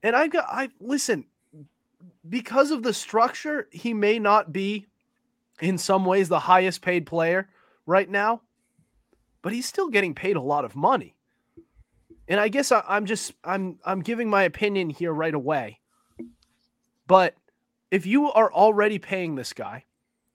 And 0.02 0.16
I 0.16 0.29
got. 0.29 0.44
I 0.48 0.68
listen. 0.81 1.24
Because 2.29 2.70
of 2.70 2.83
the 2.83 2.92
structure, 2.92 3.68
he 3.70 3.94
may 3.94 4.18
not 4.18 4.52
be, 4.52 4.87
in 5.61 5.79
some 5.79 6.05
ways, 6.05 6.29
the 6.29 6.40
highest 6.40 6.83
paid 6.83 7.07
player 7.07 7.48
right 7.87 8.09
now, 8.09 8.42
but 9.42 9.52
he's 9.52 9.66
still 9.66 9.88
getting 9.88 10.14
paid 10.14 10.37
a 10.37 10.40
lot 10.40 10.64
of 10.64 10.74
money. 10.74 11.15
And 12.28 12.40
I 12.40 12.48
guess 12.48 12.72
I, 12.72 12.82
I'm 12.86 13.06
just 13.06 13.32
I'm 13.44 13.78
I'm 13.84 14.00
giving 14.00 14.28
my 14.28 14.42
opinion 14.42 14.90
here 14.90 15.12
right 15.12 15.34
away. 15.34 15.80
But 17.06 17.34
if 17.90 18.04
you 18.04 18.32
are 18.32 18.52
already 18.52 18.98
paying 18.98 19.36
this 19.36 19.52
guy, 19.52 19.84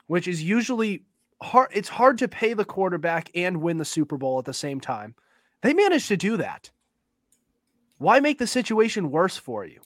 which 0.07 0.27
is 0.27 0.41
usually 0.41 1.03
hard, 1.41 1.69
it's 1.73 1.89
hard 1.89 2.17
to 2.19 2.27
pay 2.27 2.53
the 2.53 2.65
quarterback 2.65 3.29
and 3.35 3.61
win 3.61 3.77
the 3.77 3.85
Super 3.85 4.17
Bowl 4.17 4.39
at 4.39 4.45
the 4.45 4.53
same 4.53 4.79
time. 4.79 5.15
They 5.61 5.73
managed 5.73 6.07
to 6.07 6.17
do 6.17 6.37
that. 6.37 6.71
Why 7.97 8.19
make 8.19 8.39
the 8.39 8.47
situation 8.47 9.11
worse 9.11 9.37
for 9.37 9.65
you? 9.65 9.79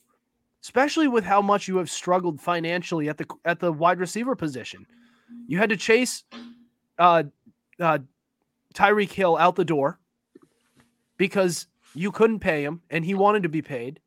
Especially 0.63 1.07
with 1.07 1.25
how 1.25 1.41
much 1.41 1.67
you 1.67 1.77
have 1.77 1.89
struggled 1.89 2.39
financially 2.39 3.09
at 3.09 3.17
the 3.17 3.25
at 3.43 3.59
the 3.59 3.71
wide 3.71 3.99
receiver 3.99 4.35
position. 4.35 4.85
You 5.47 5.57
had 5.57 5.69
to 5.69 5.77
chase 5.77 6.23
uh, 6.97 7.23
uh, 7.79 7.99
Tyreek 8.73 9.11
Hill 9.11 9.37
out 9.37 9.55
the 9.55 9.65
door 9.65 9.99
because 11.17 11.67
you 11.95 12.11
couldn't 12.11 12.39
pay 12.39 12.63
him 12.63 12.81
and 12.89 13.03
he 13.03 13.13
wanted 13.13 13.43
to 13.43 13.49
be 13.49 13.61
paid. 13.61 13.99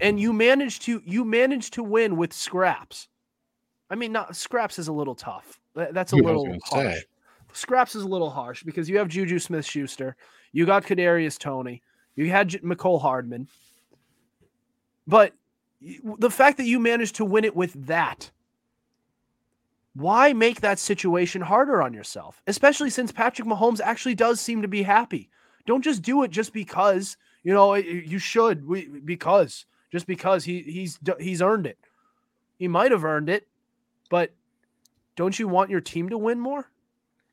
And 0.00 0.20
you 0.20 0.32
managed 0.32 0.82
to 0.82 1.02
you 1.04 1.24
managed 1.24 1.72
to 1.74 1.82
win 1.82 2.16
with 2.16 2.32
scraps. 2.32 3.08
I 3.90 3.94
mean, 3.94 4.12
not 4.12 4.36
scraps 4.36 4.78
is 4.78 4.88
a 4.88 4.92
little 4.92 5.14
tough. 5.14 5.58
That's 5.74 6.12
a 6.12 6.16
little 6.16 6.46
harsh. 6.64 6.94
say. 6.94 7.02
Scraps 7.52 7.94
is 7.94 8.02
a 8.02 8.08
little 8.08 8.30
harsh 8.30 8.62
because 8.62 8.88
you 8.88 8.98
have 8.98 9.08
Juju 9.08 9.38
Smith 9.38 9.64
Schuster, 9.64 10.16
you 10.52 10.66
got 10.66 10.84
Kadarius 10.84 11.38
Toney, 11.38 11.82
you 12.14 12.30
had 12.30 12.48
J- 12.48 12.58
Mecole 12.58 13.00
Hardman, 13.00 13.48
but 15.06 15.32
the 16.18 16.30
fact 16.30 16.58
that 16.58 16.66
you 16.66 16.78
managed 16.80 17.16
to 17.16 17.24
win 17.24 17.44
it 17.44 17.56
with 17.56 17.86
that, 17.86 18.30
why 19.94 20.34
make 20.34 20.60
that 20.60 20.78
situation 20.78 21.40
harder 21.40 21.80
on 21.80 21.94
yourself? 21.94 22.42
Especially 22.46 22.90
since 22.90 23.12
Patrick 23.12 23.48
Mahomes 23.48 23.80
actually 23.80 24.14
does 24.14 24.40
seem 24.40 24.60
to 24.62 24.68
be 24.68 24.82
happy. 24.82 25.30
Don't 25.66 25.82
just 25.82 26.02
do 26.02 26.22
it 26.22 26.30
just 26.30 26.52
because 26.52 27.16
you 27.42 27.52
know 27.52 27.74
you 27.74 28.18
should. 28.18 28.66
We 28.66 28.86
because 28.86 29.66
just 29.92 30.06
because 30.06 30.44
he 30.44 30.62
he's 30.62 30.98
he's 31.18 31.42
earned 31.42 31.66
it. 31.66 31.78
He 32.58 32.68
might 32.68 32.92
have 32.92 33.04
earned 33.04 33.28
it, 33.28 33.46
but 34.10 34.32
don't 35.14 35.38
you 35.38 35.48
want 35.48 35.70
your 35.70 35.80
team 35.80 36.08
to 36.10 36.18
win 36.18 36.38
more? 36.38 36.70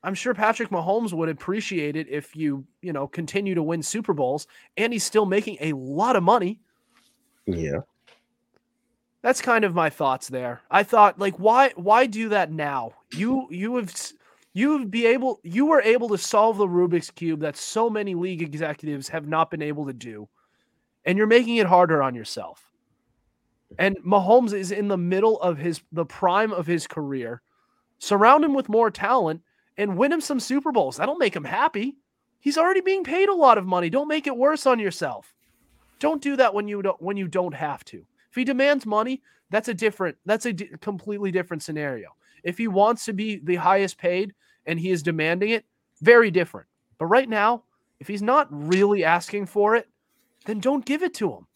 I'm 0.04 0.16
sure 0.16 0.34
Patrick 0.34 0.70
Mahomes 0.70 1.14
would 1.14 1.30
appreciate 1.30 1.96
it 1.96 2.10
if 2.10 2.36
you, 2.36 2.66
you 2.82 2.92
know, 2.92 3.08
continue 3.08 3.56
to 3.56 3.64
win 3.64 3.82
Super 3.82 4.14
Bowls 4.14 4.48
and 4.76 4.92
he's 4.92 5.04
still 5.04 5.26
making 5.26 5.58
a 5.62 5.72
lot 5.74 6.18
of 6.18 6.24
money. 6.24 6.60
Yeah. 7.46 7.80
That's 9.22 9.42
kind 9.42 9.64
of 9.64 9.74
my 9.74 9.90
thoughts 9.90 10.28
there. 10.28 10.62
I 10.70 10.84
thought 10.84 11.20
like 11.20 11.40
why 11.40 11.72
why 11.76 12.06
do 12.06 12.30
that 12.30 12.52
now? 12.52 12.94
You 13.14 13.48
you 13.50 13.78
have 13.78 13.94
you 14.54 14.86
be 14.86 15.08
able 15.08 15.40
you 15.44 15.66
were 15.66 15.82
able 15.82 16.10
to 16.10 16.18
solve 16.18 16.58
the 16.58 16.68
Rubik's 16.68 17.10
cube 17.10 17.40
that 17.42 17.58
so 17.58 17.90
many 17.90 18.14
league 18.14 18.42
executives 18.42 19.10
have 19.10 19.28
not 19.28 19.50
been 19.50 19.62
able 19.62 19.88
to 19.88 19.94
do. 19.94 20.30
And 21.06 21.18
you're 21.18 21.28
making 21.28 21.58
it 21.58 21.68
harder 21.68 22.02
on 22.02 22.16
yourself. 22.16 22.72
And 23.80 23.98
Mahomes 24.06 24.54
is 24.54 24.72
in 24.72 24.88
the 24.88 24.98
middle 24.98 25.42
of 25.42 25.58
his 25.58 25.82
the 25.92 26.06
prime 26.06 26.54
of 26.54 26.68
his 26.68 26.86
career. 26.88 27.42
Surround 27.98 28.46
him 28.46 28.54
with 28.54 28.70
more 28.70 28.92
talent 28.92 29.42
and 29.78 29.98
win 29.98 30.12
him 30.12 30.22
some 30.22 30.40
Super 30.40 30.72
Bowls. 30.72 30.98
That'll 30.98 31.16
make 31.16 31.36
him 31.36 31.44
happy. 31.44 31.98
He's 32.40 32.58
already 32.58 32.82
being 32.82 33.04
paid 33.04 33.30
a 33.30 33.34
lot 33.34 33.58
of 33.58 33.66
money. 33.66 33.90
Don't 33.90 34.08
make 34.08 34.28
it 34.28 34.38
worse 34.38 34.66
on 34.68 34.78
yourself. 34.78 35.34
Don't 36.00 36.22
do 36.22 36.36
that 36.36 36.54
when 36.54 36.68
you 36.68 36.82
don't 36.82 37.02
when 37.02 37.18
you 37.18 37.28
don't 37.28 37.56
have 37.56 37.84
to. 37.86 38.06
If 38.30 38.36
he 38.36 38.44
demands 38.44 38.86
money, 38.86 39.22
that's 39.50 39.70
a 39.70 39.74
different 39.74 40.18
that's 40.26 40.46
a 40.46 40.54
d- 40.54 40.70
completely 40.82 41.32
different 41.32 41.64
scenario. 41.64 42.10
If 42.44 42.58
he 42.58 42.68
wants 42.68 43.06
to 43.06 43.14
be 43.14 43.40
the 43.44 43.56
highest 43.56 43.98
paid 43.98 44.34
and 44.66 44.80
he 44.80 44.92
is 44.92 45.04
demanding 45.04 45.50
it, 45.50 45.66
very 46.02 46.32
different. 46.32 46.68
But 46.98 47.06
right 47.08 47.30
now, 47.30 47.64
if 48.00 48.08
he's 48.08 48.22
not 48.22 48.48
really 48.50 49.04
asking 49.04 49.46
for 49.46 49.76
it, 49.76 49.88
then 50.46 50.60
don't 50.60 50.86
give 50.86 51.04
it 51.04 51.14
to 51.16 51.32
him. 51.32 51.48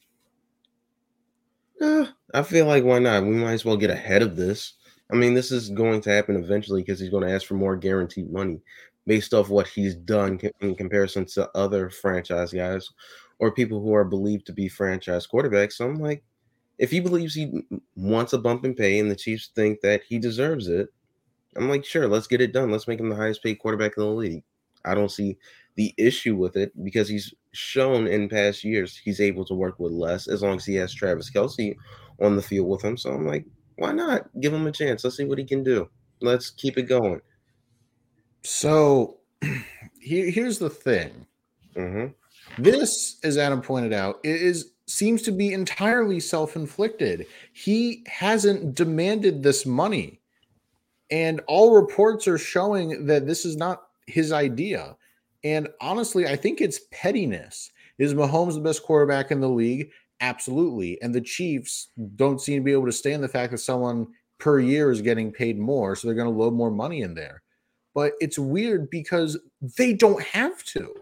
Uh, 1.82 2.06
I 2.34 2.44
feel 2.44 2.66
like 2.66 2.84
why 2.84 3.00
not? 3.00 3.24
We 3.24 3.36
might 3.36 3.54
as 3.54 3.66
well 3.66 3.78
get 3.78 3.90
ahead 3.90 4.22
of 4.22 4.36
this. 4.36 4.74
I 5.12 5.16
mean, 5.16 5.34
this 5.34 5.52
is 5.52 5.70
going 5.70 6.02
to 6.02 6.10
happen 6.10 6.36
eventually 6.36 6.82
because 6.82 7.00
he's 7.00 7.10
going 7.10 7.28
to 7.28 7.34
ask 7.34 7.46
for 7.46 7.54
more 7.54 7.76
guaranteed 7.76 8.32
money 8.32 8.60
based 9.06 9.34
off 9.34 9.50
what 9.50 9.68
he's 9.68 9.96
done 9.96 10.40
in 10.60 10.76
comparison 10.76 11.26
to 11.26 11.50
other 11.56 11.90
franchise 11.90 12.52
guys 12.52 12.90
or 13.40 13.52
people 13.52 13.82
who 13.82 13.94
are 13.94 14.04
believed 14.04 14.46
to 14.48 14.54
be 14.54 14.68
franchise 14.68 15.28
quarterbacks. 15.28 15.74
So 15.74 15.86
I'm 15.86 15.96
like, 15.96 16.24
if 16.78 16.92
he 16.92 17.00
believes 17.00 17.34
he 17.34 17.62
wants 17.96 18.34
a 18.34 18.38
bump 18.38 18.66
in 18.66 18.76
pay 18.76 19.00
and 19.00 19.10
the 19.10 19.16
Chiefs 19.16 19.50
think 19.56 19.82
that 19.82 20.04
he 20.04 20.20
deserves 20.20 20.68
it, 20.68 20.90
I'm 21.56 21.70
like, 21.70 21.86
sure, 21.86 22.08
let's 22.08 22.28
get 22.28 22.42
it 22.42 22.54
done. 22.54 22.72
Let's 22.72 22.88
make 22.88 23.00
him 23.00 23.10
the 23.10 23.16
highest 23.16 23.44
paid 23.44 23.56
quarterback 23.56 23.98
in 23.98 24.04
the 24.04 24.10
league. 24.10 24.44
I 24.86 24.96
don't 24.96 25.12
see 25.12 25.38
the 25.76 25.94
issue 25.98 26.36
with 26.36 26.56
it 26.56 26.72
because 26.84 27.10
he's 27.10 27.34
shown 27.52 28.08
in 28.08 28.30
past 28.30 28.64
years 28.64 28.98
he's 28.98 29.20
able 29.20 29.46
to 29.46 29.54
work 29.54 29.80
with 29.80 29.92
less 29.92 30.28
as 30.28 30.42
long 30.42 30.58
as 30.58 30.66
he 30.66 30.76
has 30.76 30.94
Travis 30.94 31.32
Kelce 31.32 31.76
on 32.22 32.36
the 32.36 32.42
field 32.42 32.68
with 32.68 32.84
him. 32.84 32.98
So 32.98 33.12
I'm 33.12 33.26
like, 33.26 33.46
why 33.78 33.92
not 33.92 34.30
give 34.40 34.54
him 34.54 34.68
a 34.68 34.72
chance? 34.72 35.04
Let's 35.04 35.18
see 35.18 35.26
what 35.26 35.38
he 35.38 35.46
can 35.46 35.64
do. 35.64 35.90
Let's 36.22 36.50
keep 36.50 36.78
it 36.78 36.84
going. 36.84 37.22
So 38.44 39.20
here, 40.00 40.30
here's 40.30 40.60
the 40.60 40.70
thing. 40.70 41.28
hmm 41.76 42.08
This, 42.58 43.18
as 43.24 43.38
Adam 43.38 43.62
pointed 43.62 43.94
out, 43.94 44.20
is 44.24 44.72
seems 44.88 45.22
to 45.24 45.32
be 45.32 45.54
entirely 45.54 46.20
self-inflicted. 46.20 47.28
He 47.54 48.04
hasn't 48.08 48.76
demanded 48.76 49.44
this 49.44 49.66
money. 49.66 50.22
And 51.12 51.42
all 51.48 51.76
reports 51.76 52.28
are 52.28 52.38
showing 52.38 53.06
that 53.06 53.28
this 53.28 53.46
is 53.46 53.56
not 53.56 53.84
his 54.08 54.32
idea. 54.32 54.96
And 55.44 55.70
honestly, 55.80 56.28
I 56.28 56.36
think 56.36 56.60
it's 56.62 56.82
pettiness. 56.92 57.72
Is 57.98 58.14
Mahomes 58.14 58.56
the 58.56 58.62
best 58.62 58.84
quarterback 58.84 59.32
in 59.32 59.40
the 59.40 59.50
league? 59.50 59.92
Absolutely. 60.22 61.02
And 61.02 61.14
the 61.14 61.22
Chiefs 61.22 61.90
don't 62.16 62.42
seem 62.42 62.62
to 62.62 62.66
be 62.66 62.72
able 62.72 62.86
to 62.86 62.92
stand 62.92 63.24
the 63.24 63.28
fact 63.28 63.52
that 63.52 63.60
someone 63.60 64.08
per 64.40 64.60
year 64.60 64.92
is 64.92 65.02
getting 65.02 65.32
paid 65.32 65.58
more. 65.58 65.96
So 65.96 66.08
they're 66.08 66.16
going 66.16 66.32
to 66.32 66.38
load 66.38 66.54
more 66.54 66.72
money 66.72 67.02
in 67.02 67.14
there. 67.14 67.42
But 67.94 68.14
it's 68.20 68.40
weird 68.40 68.90
because 68.90 69.38
they 69.78 69.94
don't 69.94 70.22
have 70.22 70.64
to. 70.66 70.94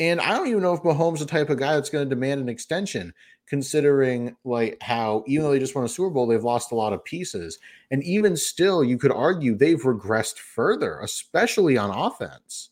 And 0.00 0.20
I 0.20 0.36
don't 0.36 0.46
even 0.46 0.62
know 0.62 0.74
if 0.74 0.82
Mahomes 0.82 1.18
the 1.18 1.26
type 1.26 1.50
of 1.50 1.58
guy 1.58 1.74
that's 1.74 1.90
going 1.90 2.08
to 2.08 2.14
demand 2.14 2.40
an 2.40 2.48
extension, 2.48 3.12
considering 3.46 4.36
like 4.44 4.78
how 4.80 5.24
even 5.26 5.44
though 5.44 5.52
they 5.52 5.58
just 5.58 5.74
won 5.74 5.84
a 5.84 5.88
Super 5.88 6.10
Bowl, 6.10 6.26
they've 6.26 6.42
lost 6.42 6.70
a 6.70 6.76
lot 6.76 6.92
of 6.92 7.04
pieces. 7.04 7.58
And 7.90 8.02
even 8.04 8.36
still, 8.36 8.84
you 8.84 8.96
could 8.98 9.12
argue 9.12 9.54
they've 9.54 9.82
regressed 9.82 10.38
further, 10.38 11.00
especially 11.00 11.76
on 11.76 11.90
offense. 11.90 12.70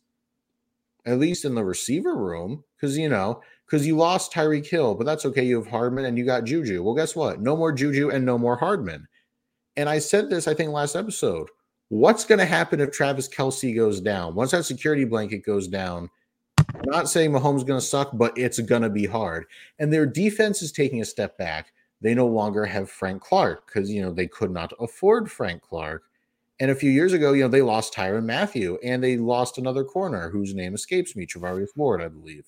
At 1.05 1.21
least 1.21 1.45
in 1.45 1.55
the 1.55 1.65
receiver 1.65 2.17
room, 2.17 2.65
because 2.77 2.99
you 2.99 3.09
know, 3.09 3.41
because 3.65 3.87
you 3.87 3.97
lost 3.97 4.33
Tyreek 4.33 4.67
Hill, 4.67 4.95
but 4.95 5.05
that's 5.05 5.25
okay. 5.27 5.45
You 5.45 5.57
have 5.57 5.69
Hardman 5.69 6.05
and 6.05 6.17
you 6.17 6.25
got 6.25 6.45
Juju. 6.45 6.83
Well, 6.83 6.95
guess 6.95 7.17
what? 7.17 7.41
No 7.41 7.57
more 7.57 7.73
Juju 7.73 8.11
and 8.11 8.25
no 8.25 8.39
more 8.39 8.57
Hardman. 8.57 9.07
And 9.77 9.89
I 9.89 9.99
said 9.99 10.31
this, 10.31 10.49
I 10.49 10.55
think, 10.55 10.71
last 10.71 10.97
episode. 10.97 11.49
What's 11.89 12.25
going 12.25 12.39
to 12.39 12.47
happen 12.47 12.81
if 12.81 12.91
Travis 12.91 13.29
Kelce 13.29 13.75
goes 13.75 14.01
down? 14.01 14.35
Once 14.35 14.51
that 14.53 14.65
security 14.65 15.05
blanket 15.05 15.45
goes 15.45 15.69
down, 15.69 16.11
not 16.85 17.09
saying 17.09 17.33
Mahomes 17.33 17.59
is 17.59 17.65
going 17.65 17.81
to 17.81 17.87
suck, 17.87 18.11
but 18.15 18.37
it's 18.37 18.59
going 18.61 18.83
to 18.83 18.91
be 18.91 19.07
hard. 19.07 19.47
And 19.79 19.93
their 19.93 20.07
defense 20.07 20.63
is 20.63 20.73
taking 20.73 21.01
a 21.01 21.05
step 21.05 21.39
back. 21.39 21.73
They 22.01 22.15
no 22.15 22.27
longer 22.27 22.65
have 22.67 22.91
Frank 22.91 23.23
Clark 23.23 23.67
because 23.67 23.91
you 23.91 24.03
know 24.03 24.13
they 24.13 24.27
could 24.27 24.51
not 24.51 24.73
afford 24.81 25.31
Frank 25.31 25.63
Clark. 25.63 26.05
And 26.59 26.71
a 26.71 26.75
few 26.75 26.91
years 26.91 27.13
ago, 27.13 27.33
you 27.33 27.43
know, 27.43 27.49
they 27.49 27.63
lost 27.63 27.95
Tyrann 27.95 28.25
Mathieu 28.25 28.79
and 28.83 29.03
they 29.03 29.19
lost 29.19 29.59
another 29.59 29.85
corner 29.85 30.31
whose 30.31 30.55
name 30.55 30.75
escapes 30.75 31.15
me, 31.15 31.27
Travarius 31.27 31.77
Ward, 31.77 32.03
I 32.03 32.09
believe. 32.09 32.47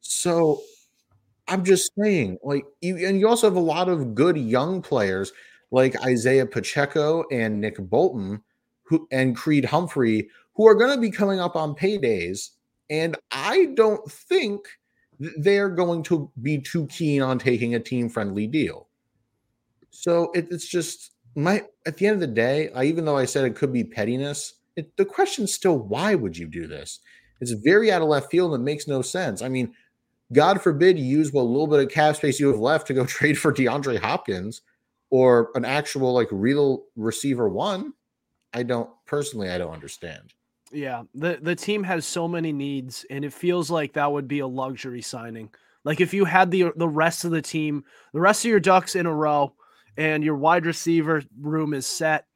So 0.00 0.62
I'm 1.46 1.64
just 1.64 1.92
saying, 1.96 2.38
like, 2.42 2.64
you 2.80 2.96
and 3.06 3.20
you 3.20 3.28
also 3.28 3.46
have 3.46 3.56
a 3.56 3.60
lot 3.60 3.88
of 3.88 4.14
good 4.14 4.36
young 4.36 4.82
players 4.82 5.32
like 5.70 6.00
Isaiah 6.04 6.46
Pacheco 6.46 7.24
and 7.30 7.60
Nick 7.60 7.78
Bolton, 7.78 8.42
who 8.82 9.06
and 9.10 9.36
Creed 9.36 9.64
Humphrey, 9.64 10.28
who 10.54 10.66
are 10.66 10.74
going 10.74 10.94
to 10.94 11.00
be 11.00 11.10
coming 11.10 11.40
up 11.40 11.56
on 11.56 11.74
paydays. 11.74 12.50
And 12.92 13.16
I 13.30 13.68
don't 13.74 14.08
think 14.12 14.68
they're 15.18 15.70
going 15.70 16.02
to 16.04 16.30
be 16.42 16.58
too 16.58 16.86
keen 16.88 17.22
on 17.22 17.38
taking 17.38 17.74
a 17.74 17.80
team 17.80 18.10
friendly 18.10 18.46
deal. 18.46 18.86
So 19.88 20.30
it, 20.32 20.48
it's 20.50 20.68
just 20.68 21.12
my 21.34 21.62
at 21.86 21.96
the 21.96 22.06
end 22.06 22.14
of 22.14 22.20
the 22.20 22.26
day, 22.26 22.70
I, 22.74 22.84
even 22.84 23.06
though 23.06 23.16
I 23.16 23.24
said 23.24 23.46
it 23.46 23.56
could 23.56 23.72
be 23.72 23.82
pettiness, 23.82 24.54
it, 24.76 24.94
the 24.98 25.06
question's 25.06 25.54
still 25.54 25.78
why 25.78 26.14
would 26.14 26.36
you 26.36 26.46
do 26.46 26.66
this? 26.66 27.00
It's 27.40 27.52
very 27.52 27.90
out 27.90 28.02
of 28.02 28.08
left 28.08 28.30
field 28.30 28.52
and 28.52 28.60
it 28.60 28.64
makes 28.64 28.86
no 28.86 29.00
sense. 29.00 29.40
I 29.40 29.48
mean, 29.48 29.72
God 30.30 30.60
forbid 30.60 30.98
you 30.98 31.04
use 31.06 31.32
what 31.32 31.46
little 31.46 31.66
bit 31.66 31.80
of 31.80 31.88
cap 31.88 32.16
space 32.16 32.38
you 32.38 32.48
have 32.48 32.60
left 32.60 32.86
to 32.88 32.94
go 32.94 33.06
trade 33.06 33.38
for 33.38 33.54
DeAndre 33.54 34.00
Hopkins 34.00 34.60
or 35.08 35.48
an 35.54 35.64
actual 35.64 36.12
like 36.12 36.28
real 36.30 36.84
receiver 36.94 37.48
one. 37.48 37.94
I 38.52 38.64
don't 38.64 38.90
personally, 39.06 39.48
I 39.48 39.56
don't 39.56 39.72
understand. 39.72 40.34
Yeah, 40.72 41.02
the 41.14 41.38
the 41.40 41.54
team 41.54 41.84
has 41.84 42.06
so 42.06 42.26
many 42.26 42.52
needs, 42.52 43.04
and 43.10 43.24
it 43.24 43.32
feels 43.32 43.70
like 43.70 43.92
that 43.92 44.10
would 44.10 44.26
be 44.26 44.38
a 44.38 44.46
luxury 44.46 45.02
signing. 45.02 45.50
Like 45.84 46.00
if 46.00 46.14
you 46.14 46.24
had 46.24 46.50
the 46.50 46.72
the 46.76 46.88
rest 46.88 47.24
of 47.24 47.30
the 47.30 47.42
team, 47.42 47.84
the 48.12 48.20
rest 48.20 48.44
of 48.44 48.50
your 48.50 48.60
ducks 48.60 48.96
in 48.96 49.06
a 49.06 49.14
row, 49.14 49.52
and 49.96 50.24
your 50.24 50.36
wide 50.36 50.64
receiver 50.64 51.22
room 51.40 51.74
is 51.74 51.86
set, 51.86 52.26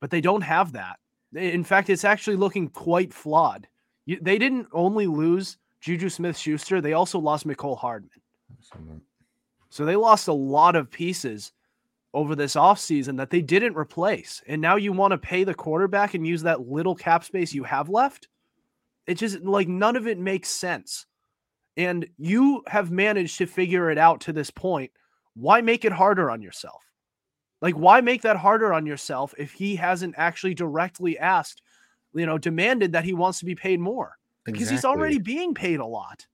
but 0.00 0.10
they 0.10 0.20
don't 0.20 0.42
have 0.42 0.72
that. 0.72 0.98
In 1.34 1.64
fact, 1.64 1.90
it's 1.90 2.04
actually 2.04 2.36
looking 2.36 2.68
quite 2.68 3.14
flawed. 3.14 3.68
You, 4.06 4.18
they 4.20 4.38
didn't 4.38 4.68
only 4.72 5.06
lose 5.06 5.56
Juju 5.84 6.08
Smith 6.08 6.38
Schuster, 6.38 6.80
they 6.80 6.94
also 6.94 7.18
lost 7.18 7.46
Mecole 7.46 7.76
Hardman. 7.76 8.08
So 9.68 9.84
they 9.84 9.96
lost 9.96 10.28
a 10.28 10.32
lot 10.32 10.76
of 10.76 10.90
pieces 10.90 11.52
over 12.14 12.36
this 12.36 12.54
offseason 12.54 13.16
that 13.16 13.28
they 13.28 13.42
didn't 13.42 13.76
replace. 13.76 14.40
And 14.46 14.62
now 14.62 14.76
you 14.76 14.92
want 14.92 15.10
to 15.10 15.18
pay 15.18 15.42
the 15.42 15.52
quarterback 15.52 16.14
and 16.14 16.26
use 16.26 16.42
that 16.42 16.68
little 16.68 16.94
cap 16.94 17.24
space 17.24 17.52
you 17.52 17.64
have 17.64 17.90
left? 17.90 18.28
It 19.06 19.16
just 19.16 19.40
like 19.42 19.68
none 19.68 19.96
of 19.96 20.06
it 20.06 20.18
makes 20.18 20.48
sense. 20.48 21.06
And 21.76 22.06
you 22.16 22.62
have 22.68 22.92
managed 22.92 23.36
to 23.38 23.46
figure 23.46 23.90
it 23.90 23.98
out 23.98 24.20
to 24.22 24.32
this 24.32 24.50
point. 24.50 24.92
Why 25.34 25.60
make 25.60 25.84
it 25.84 25.92
harder 25.92 26.30
on 26.30 26.40
yourself? 26.40 26.80
Like, 27.60 27.74
why 27.74 28.00
make 28.00 28.22
that 28.22 28.36
harder 28.36 28.72
on 28.72 28.86
yourself 28.86 29.34
if 29.36 29.52
he 29.52 29.74
hasn't 29.74 30.14
actually 30.16 30.54
directly 30.54 31.18
asked, 31.18 31.62
you 32.14 32.26
know, 32.26 32.38
demanded 32.38 32.92
that 32.92 33.04
he 33.04 33.12
wants 33.12 33.40
to 33.40 33.44
be 33.44 33.56
paid 33.56 33.80
more? 33.80 34.16
Because 34.44 34.68
he's 34.68 34.84
already 34.84 35.18
being 35.18 35.54
paid 35.54 35.80
a 35.80 35.86
lot. 35.86 36.26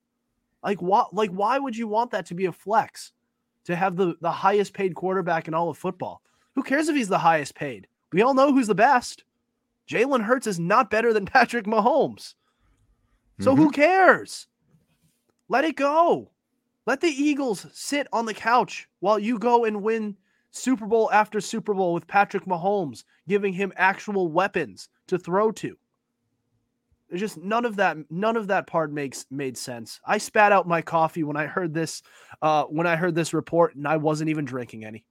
Like, 0.62 0.82
what? 0.82 1.14
Like, 1.14 1.30
why 1.30 1.58
would 1.58 1.76
you 1.76 1.86
want 1.88 2.10
that 2.10 2.26
to 2.26 2.34
be 2.34 2.46
a 2.46 2.52
flex? 2.52 3.12
To 3.66 3.76
have 3.76 3.96
the 3.96 4.16
the 4.20 4.30
highest 4.30 4.72
paid 4.72 4.94
quarterback 4.94 5.46
in 5.48 5.54
all 5.54 5.68
of 5.70 5.78
football? 5.78 6.22
Who 6.54 6.62
cares 6.62 6.88
if 6.88 6.96
he's 6.96 7.08
the 7.08 7.18
highest 7.18 7.54
paid? 7.54 7.86
We 8.12 8.22
all 8.22 8.34
know 8.34 8.52
who's 8.52 8.66
the 8.66 8.74
best. 8.74 9.24
Jalen 9.88 10.22
Hurts 10.22 10.46
is 10.46 10.58
not 10.58 10.90
better 10.90 11.12
than 11.12 11.26
Patrick 11.26 11.66
Mahomes. 11.66 12.34
So 13.40 13.52
Mm-hmm. 13.52 13.62
who 13.62 13.70
cares? 13.70 14.46
Let 15.48 15.64
it 15.64 15.76
go. 15.76 16.30
Let 16.86 17.00
the 17.00 17.08
Eagles 17.08 17.66
sit 17.72 18.06
on 18.12 18.24
the 18.26 18.34
couch 18.34 18.88
while 19.00 19.18
you 19.18 19.38
go 19.38 19.64
and 19.64 19.82
win 19.82 20.16
Super 20.50 20.86
Bowl 20.86 21.10
after 21.12 21.40
Super 21.40 21.74
Bowl 21.74 21.92
with 21.94 22.06
Patrick 22.06 22.44
Mahomes, 22.46 23.04
giving 23.28 23.52
him 23.52 23.72
actual 23.76 24.28
weapons 24.32 24.88
to 25.06 25.18
throw 25.18 25.52
to. 25.52 25.76
There's 27.10 27.20
just 27.20 27.38
none 27.38 27.64
of 27.64 27.76
that. 27.76 27.96
None 28.08 28.36
of 28.36 28.46
that 28.46 28.66
part 28.66 28.92
makes 28.92 29.26
made 29.30 29.58
sense. 29.58 30.00
I 30.06 30.18
spat 30.18 30.52
out 30.52 30.66
my 30.66 30.80
coffee 30.80 31.24
when 31.24 31.36
I 31.36 31.46
heard 31.46 31.74
this. 31.74 32.02
Uh, 32.40 32.64
when 32.64 32.86
I 32.86 32.96
heard 32.96 33.14
this 33.14 33.34
report, 33.34 33.74
and 33.74 33.86
I 33.86 33.96
wasn't 33.96 34.30
even 34.30 34.44
drinking 34.44 34.84
any. 34.84 35.04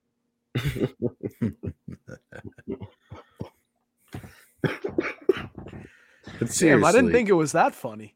But 6.39 6.51
Damn, 6.57 6.85
I 6.85 6.91
didn't 6.91 7.11
think 7.11 7.29
it 7.29 7.33
was 7.33 7.51
that 7.51 7.75
funny. 7.75 8.15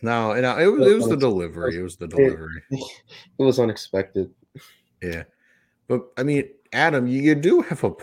No, 0.00 0.32
and 0.32 0.46
it 0.46 0.66
was, 0.68 0.90
it 0.90 0.94
was 0.94 1.08
the 1.08 1.16
delivery. 1.16 1.76
It 1.76 1.82
was 1.82 1.96
the 1.96 2.08
delivery. 2.08 2.62
It 2.70 3.42
was 3.42 3.60
unexpected. 3.60 4.30
Yeah. 5.02 5.24
But 5.86 6.02
I 6.16 6.22
mean, 6.22 6.48
Adam, 6.72 7.06
you, 7.06 7.20
you 7.20 7.34
do 7.34 7.60
have 7.62 7.84
a. 7.84 7.94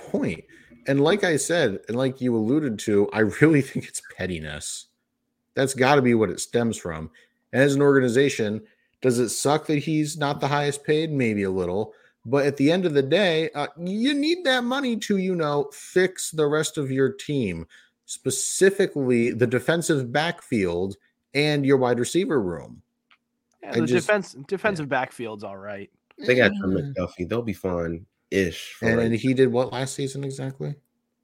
And 0.87 1.01
like 1.01 1.23
I 1.23 1.37
said, 1.37 1.79
and 1.87 1.97
like 1.97 2.21
you 2.21 2.35
alluded 2.35 2.79
to, 2.79 3.09
I 3.11 3.19
really 3.19 3.61
think 3.63 3.85
it's 3.85 4.01
pettiness. 4.17 4.87
That's 5.55 5.73
got 5.73 5.95
to 5.95 6.01
be 6.01 6.13
what 6.13 6.29
it 6.29 6.39
stems 6.39 6.77
from. 6.77 7.09
And 7.53 7.63
as 7.63 7.75
an 7.75 7.81
organization, 7.81 8.61
does 9.01 9.19
it 9.19 9.29
suck 9.29 9.67
that 9.67 9.79
he's 9.79 10.17
not 10.17 10.39
the 10.39 10.47
highest 10.47 10.83
paid? 10.83 11.11
Maybe 11.11 11.43
a 11.43 11.49
little. 11.49 11.93
But 12.25 12.45
at 12.45 12.57
the 12.57 12.71
end 12.71 12.85
of 12.85 12.93
the 12.93 13.03
day, 13.03 13.49
uh, 13.51 13.67
you 13.79 14.13
need 14.13 14.43
that 14.45 14.63
money 14.63 14.97
to, 14.97 15.17
you 15.17 15.35
know, 15.35 15.69
fix 15.71 16.31
the 16.31 16.47
rest 16.47 16.77
of 16.77 16.91
your 16.91 17.11
team, 17.11 17.67
specifically 18.05 19.31
the 19.31 19.47
defensive 19.47 20.11
backfield 20.11 20.97
and 21.33 21.65
your 21.65 21.77
wide 21.77 21.99
receiver 21.99 22.41
room. 22.41 22.81
Yeah, 23.61 23.69
I 23.69 23.79
the 23.79 23.85
just- 23.85 24.07
defense 24.07 24.35
defensive 24.47 24.89
backfield's 24.89 25.43
all 25.43 25.57
right. 25.57 25.89
They 26.17 26.35
got 26.35 26.53
Trent 26.55 26.73
McDuffie. 26.73 27.27
They'll 27.27 27.41
be 27.41 27.53
fine 27.53 28.05
ish. 28.31 28.77
And, 28.81 29.01
and 29.01 29.13
he 29.13 29.33
did 29.33 29.51
what 29.51 29.73
last 29.73 29.95
season 29.95 30.23
exactly? 30.23 30.75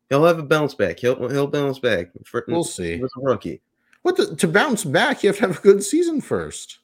he'll 0.10 0.26
have 0.26 0.38
a 0.38 0.44
bounce 0.44 0.76
back. 0.76 1.00
He'll 1.00 1.30
he'll 1.30 1.48
bounce 1.48 1.80
back. 1.80 2.10
For, 2.26 2.44
We'll 2.48 2.64
see. 2.64 2.96
He 2.96 3.02
was 3.02 3.12
a 3.18 3.22
rookie. 3.22 3.62
What 4.04 4.18
the, 4.18 4.36
to 4.36 4.48
bounce 4.48 4.84
back, 4.84 5.24
you 5.24 5.30
have 5.30 5.38
to 5.38 5.48
have 5.48 5.58
a 5.60 5.62
good 5.62 5.84
season 5.84 6.22
first. 6.22 6.80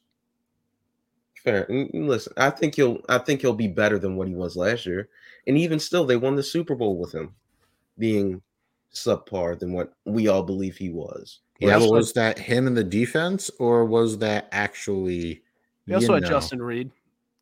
Fair. 1.44 1.66
Listen, 1.94 2.34
I 2.38 2.50
think 2.50 2.76
he'll 2.76 3.00
I 3.10 3.18
think 3.20 3.42
he'll 3.42 3.54
be 3.54 3.68
better 3.68 3.98
than 4.00 4.16
what 4.16 4.28
he 4.28 4.36
was 4.36 4.56
last 4.58 4.86
year. 4.86 5.10
And 5.48 5.58
even 5.58 5.80
still, 5.80 6.06
they 6.06 6.18
won 6.18 6.36
the 6.36 6.44
Super 6.44 6.76
Bowl 6.76 6.98
with 6.98 7.14
him 7.14 7.34
being 7.98 8.42
subpar 8.94 9.58
than 9.58 9.72
what 9.72 9.94
we 10.06 10.28
all 10.28 10.44
believe 10.44 10.76
he 10.76 10.90
was. 10.90 11.40
Yeah, 11.60 11.78
Whereas- 11.78 11.90
was 11.92 12.14
that 12.14 12.38
him 12.38 12.68
in 12.68 12.74
the 12.74 12.84
defense, 12.84 13.50
or 13.60 13.86
was 13.86 14.18
that 14.20 14.48
actually? 14.52 15.42
They 15.86 15.96
also 15.96 16.08
you 16.10 16.14
had 16.16 16.24
know, 16.24 16.30
Justin 16.30 16.62
Reid. 16.62 16.92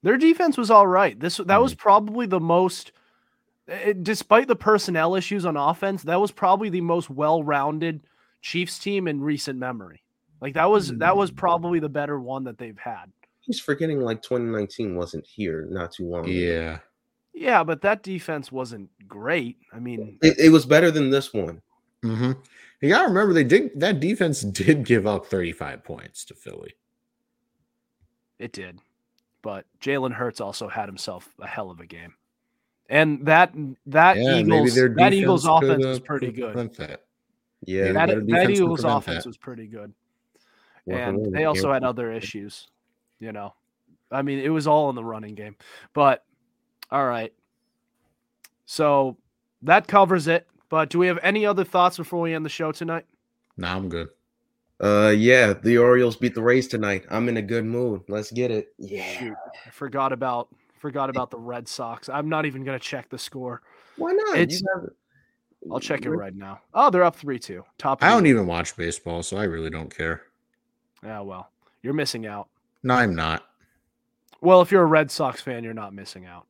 Their 0.03 0.17
defense 0.17 0.55
was 0.55 0.69
all 0.69 0.85
right. 0.87 1.19
This 1.19 1.37
that 1.37 1.59
was 1.61 1.73
Mhm. 1.73 1.79
probably 1.79 2.25
the 2.27 2.39
most, 2.39 2.91
eh, 3.67 3.93
despite 4.03 4.47
the 4.47 4.55
personnel 4.55 5.15
issues 5.15 5.45
on 5.47 5.57
offense, 5.57 6.03
that 6.03 6.21
was 6.21 6.31
probably 6.31 6.69
the 6.69 6.81
most 6.81 7.09
well-rounded 7.09 8.01
Chiefs 8.45 8.77
team 8.77 9.07
in 9.07 9.21
recent 9.21 9.57
memory. 9.57 10.03
Like 10.39 10.53
that 10.53 10.69
was 10.69 10.93
that 10.97 11.17
was 11.17 11.31
probably 11.31 11.79
the 11.79 11.89
better 11.89 12.19
one 12.19 12.43
that 12.43 12.59
they've 12.59 12.77
had. 12.77 13.11
he's 13.39 13.59
forgetting 13.59 13.99
like 14.01 14.21
2019 14.21 14.95
wasn't 14.95 15.25
here 15.25 15.67
not 15.71 15.91
too 15.91 16.05
long. 16.05 16.25
ago. 16.25 16.31
Yeah, 16.31 16.77
Yeah, 17.33 17.63
but 17.63 17.81
that 17.81 18.03
defense 18.03 18.51
wasn't 18.51 18.91
great. 19.07 19.57
I 19.73 19.79
mean, 19.79 20.19
It, 20.21 20.37
it 20.37 20.49
was 20.49 20.63
better 20.67 20.91
than 20.91 21.09
this 21.09 21.33
one. 21.33 21.59
Mm-hmm. 22.03 22.33
you 22.81 22.89
gotta 22.89 23.07
remember 23.07 23.33
they 23.33 23.43
did 23.43 23.71
that 23.79 23.99
defense 23.99 24.41
did 24.41 24.85
give 24.85 25.07
up 25.07 25.25
thirty-five 25.25 25.83
points 25.83 26.23
to 26.25 26.35
Philly. 26.35 26.75
it 28.37 28.51
did. 28.51 28.79
But 29.41 29.65
Jalen 29.81 30.13
Hurts 30.13 30.39
also 30.39 30.67
had 30.67 30.87
himself 30.87 31.27
a 31.39 31.47
hell 31.47 31.71
of 31.71 31.79
a 31.79 31.87
game. 31.87 32.13
And 32.89 33.25
that 33.25 33.53
that 33.87 34.17
Yeah, 34.17 34.37
Eagles 34.37 34.75
that 34.75 35.13
Eagles 35.13 35.45
offense 35.47 35.83
was 35.83 35.99
pretty 35.99 36.27
could 36.27 36.35
good. 36.35 36.53
That. 37.61 37.71
Yeah. 37.71 37.91
That, 37.93 38.27
that 38.27 38.49
Eagles 38.49 38.83
offense 38.83 39.23
that. 39.23 39.29
was 39.29 39.37
pretty 39.37 39.67
good. 39.67 39.93
And 40.87 41.33
they 41.33 41.45
also 41.45 41.73
had 41.73 41.83
other 41.83 42.11
issues, 42.11 42.67
you 43.19 43.31
know. 43.31 43.53
I 44.11 44.21
mean, 44.21 44.39
it 44.39 44.49
was 44.49 44.67
all 44.67 44.89
in 44.89 44.95
the 44.95 45.03
running 45.03 45.33
game. 45.33 45.55
But 45.93 46.23
all 46.91 47.05
right. 47.05 47.33
So 48.65 49.17
that 49.63 49.87
covers 49.87 50.27
it. 50.27 50.47
But 50.69 50.89
do 50.89 50.99
we 50.99 51.07
have 51.07 51.19
any 51.21 51.45
other 51.45 51.63
thoughts 51.63 51.97
before 51.97 52.21
we 52.21 52.33
end 52.33 52.45
the 52.45 52.49
show 52.49 52.71
tonight? 52.71 53.05
Nah, 53.57 53.75
I'm 53.75 53.89
good. 53.89 54.09
Uh, 54.79 55.13
yeah, 55.15 55.53
the 55.53 55.77
Orioles 55.77 56.17
beat 56.17 56.35
the 56.35 56.41
Rays 56.41 56.67
tonight. 56.67 57.05
I'm 57.09 57.29
in 57.29 57.37
a 57.37 57.41
good 57.41 57.65
mood. 57.65 58.01
Let's 58.09 58.31
get 58.31 58.51
it. 58.51 58.73
Yeah. 58.77 59.09
Shoot. 59.17 59.35
I 59.65 59.69
forgot 59.69 60.11
about 60.11 60.49
forgot 60.79 61.09
about 61.09 61.31
the 61.31 61.39
Red 61.39 61.67
Sox. 61.67 62.09
I'm 62.09 62.27
not 62.29 62.45
even 62.45 62.63
gonna 62.63 62.77
check 62.77 63.09
the 63.09 63.17
score. 63.17 63.61
Why 63.97 64.11
not? 64.11 64.37
It's- 64.37 64.61
You 64.61 64.67
have- 64.75 64.89
I'll 65.71 65.79
check 65.79 66.05
it 66.05 66.09
right 66.09 66.35
now. 66.35 66.61
Oh, 66.73 66.89
they're 66.89 67.03
up 67.03 67.15
three 67.15 67.39
two. 67.39 67.63
Top. 67.77 68.03
I 68.03 68.09
don't 68.09 68.27
even 68.27 68.47
watch 68.47 68.75
baseball, 68.75 69.23
so 69.23 69.37
I 69.37 69.43
really 69.43 69.69
don't 69.69 69.95
care. 69.95 70.23
Yeah, 71.03 71.21
well, 71.21 71.49
you're 71.81 71.93
missing 71.93 72.25
out. 72.25 72.49
No, 72.83 72.93
I'm 72.95 73.15
not. 73.15 73.45
Well, 74.41 74.61
if 74.61 74.71
you're 74.71 74.83
a 74.83 74.87
Red 74.87 75.09
Sox 75.09 75.41
fan, 75.41 75.63
you're 75.63 75.73
not 75.73 75.93
missing 75.93 76.25
out. 76.25 76.45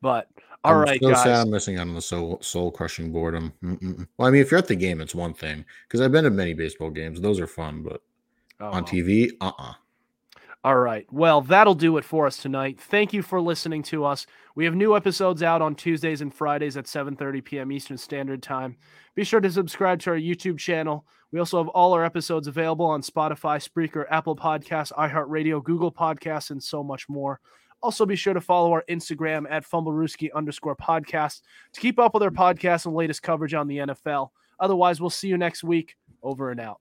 But 0.00 0.28
all 0.62 0.74
I'm 0.74 0.80
right, 0.80 1.00
so 1.02 1.10
guys. 1.10 1.22
sad 1.22 1.40
I'm 1.42 1.50
missing 1.50 1.76
out 1.78 1.88
on 1.88 1.94
the 1.94 2.02
soul 2.02 2.38
soul 2.40 2.70
crushing 2.70 3.12
boredom. 3.12 3.52
Mm-mm. 3.62 4.06
Well, 4.16 4.28
I 4.28 4.30
mean, 4.30 4.42
if 4.42 4.50
you're 4.50 4.58
at 4.58 4.68
the 4.68 4.76
game, 4.76 5.00
it's 5.00 5.14
one 5.14 5.34
thing 5.34 5.64
because 5.88 6.00
I've 6.00 6.12
been 6.12 6.24
to 6.24 6.30
many 6.30 6.54
baseball 6.54 6.90
games; 6.90 7.20
those 7.20 7.40
are 7.40 7.46
fun. 7.46 7.82
But 7.82 8.02
Oh, 8.58 8.66
on 8.66 8.72
well. 8.72 8.84
TV, 8.84 9.32
uh, 9.40 9.52
uh 9.58 9.72
All 10.66 10.78
right. 10.78 11.06
Well, 11.12 11.42
that'll 11.42 11.76
do 11.76 11.96
it 11.96 12.04
for 12.04 12.26
us 12.26 12.38
tonight. 12.38 12.80
Thank 12.80 13.12
you 13.12 13.22
for 13.22 13.40
listening 13.40 13.84
to 13.84 14.04
us. 14.04 14.26
We 14.56 14.64
have 14.64 14.74
new 14.74 14.96
episodes 14.96 15.40
out 15.40 15.62
on 15.62 15.76
Tuesdays 15.76 16.22
and 16.22 16.34
Fridays 16.34 16.76
at 16.76 16.86
7:30 16.86 17.44
p.m. 17.44 17.70
Eastern 17.70 17.96
Standard 17.96 18.42
Time. 18.42 18.76
Be 19.14 19.22
sure 19.22 19.38
to 19.38 19.48
subscribe 19.48 20.00
to 20.00 20.10
our 20.10 20.16
YouTube 20.16 20.58
channel. 20.58 21.06
We 21.30 21.38
also 21.38 21.58
have 21.58 21.68
all 21.68 21.92
our 21.92 22.04
episodes 22.04 22.48
available 22.48 22.84
on 22.84 23.00
Spotify, 23.02 23.64
Spreaker, 23.64 24.06
Apple 24.10 24.34
Podcasts, 24.34 24.90
iHeartRadio, 24.94 25.62
Google 25.62 25.92
Podcasts, 25.92 26.50
and 26.50 26.60
so 26.60 26.82
much 26.82 27.08
more. 27.08 27.38
Also, 27.80 28.04
be 28.04 28.16
sure 28.16 28.34
to 28.34 28.40
follow 28.40 28.72
our 28.72 28.82
Instagram 28.90 29.46
at 29.48 29.64
fumblerooski 29.64 30.30
underscore 30.34 30.74
podcast 30.74 31.42
to 31.74 31.80
keep 31.80 32.00
up 32.00 32.12
with 32.12 32.24
our 32.24 32.30
podcast 32.30 32.86
and 32.86 32.94
latest 32.96 33.22
coverage 33.22 33.54
on 33.54 33.68
the 33.68 33.76
NFL. 33.76 34.30
Otherwise, 34.58 35.00
we'll 35.00 35.10
see 35.10 35.28
you 35.28 35.38
next 35.38 35.62
week. 35.62 35.94
Over 36.24 36.50
and 36.50 36.58
out. 36.58 36.80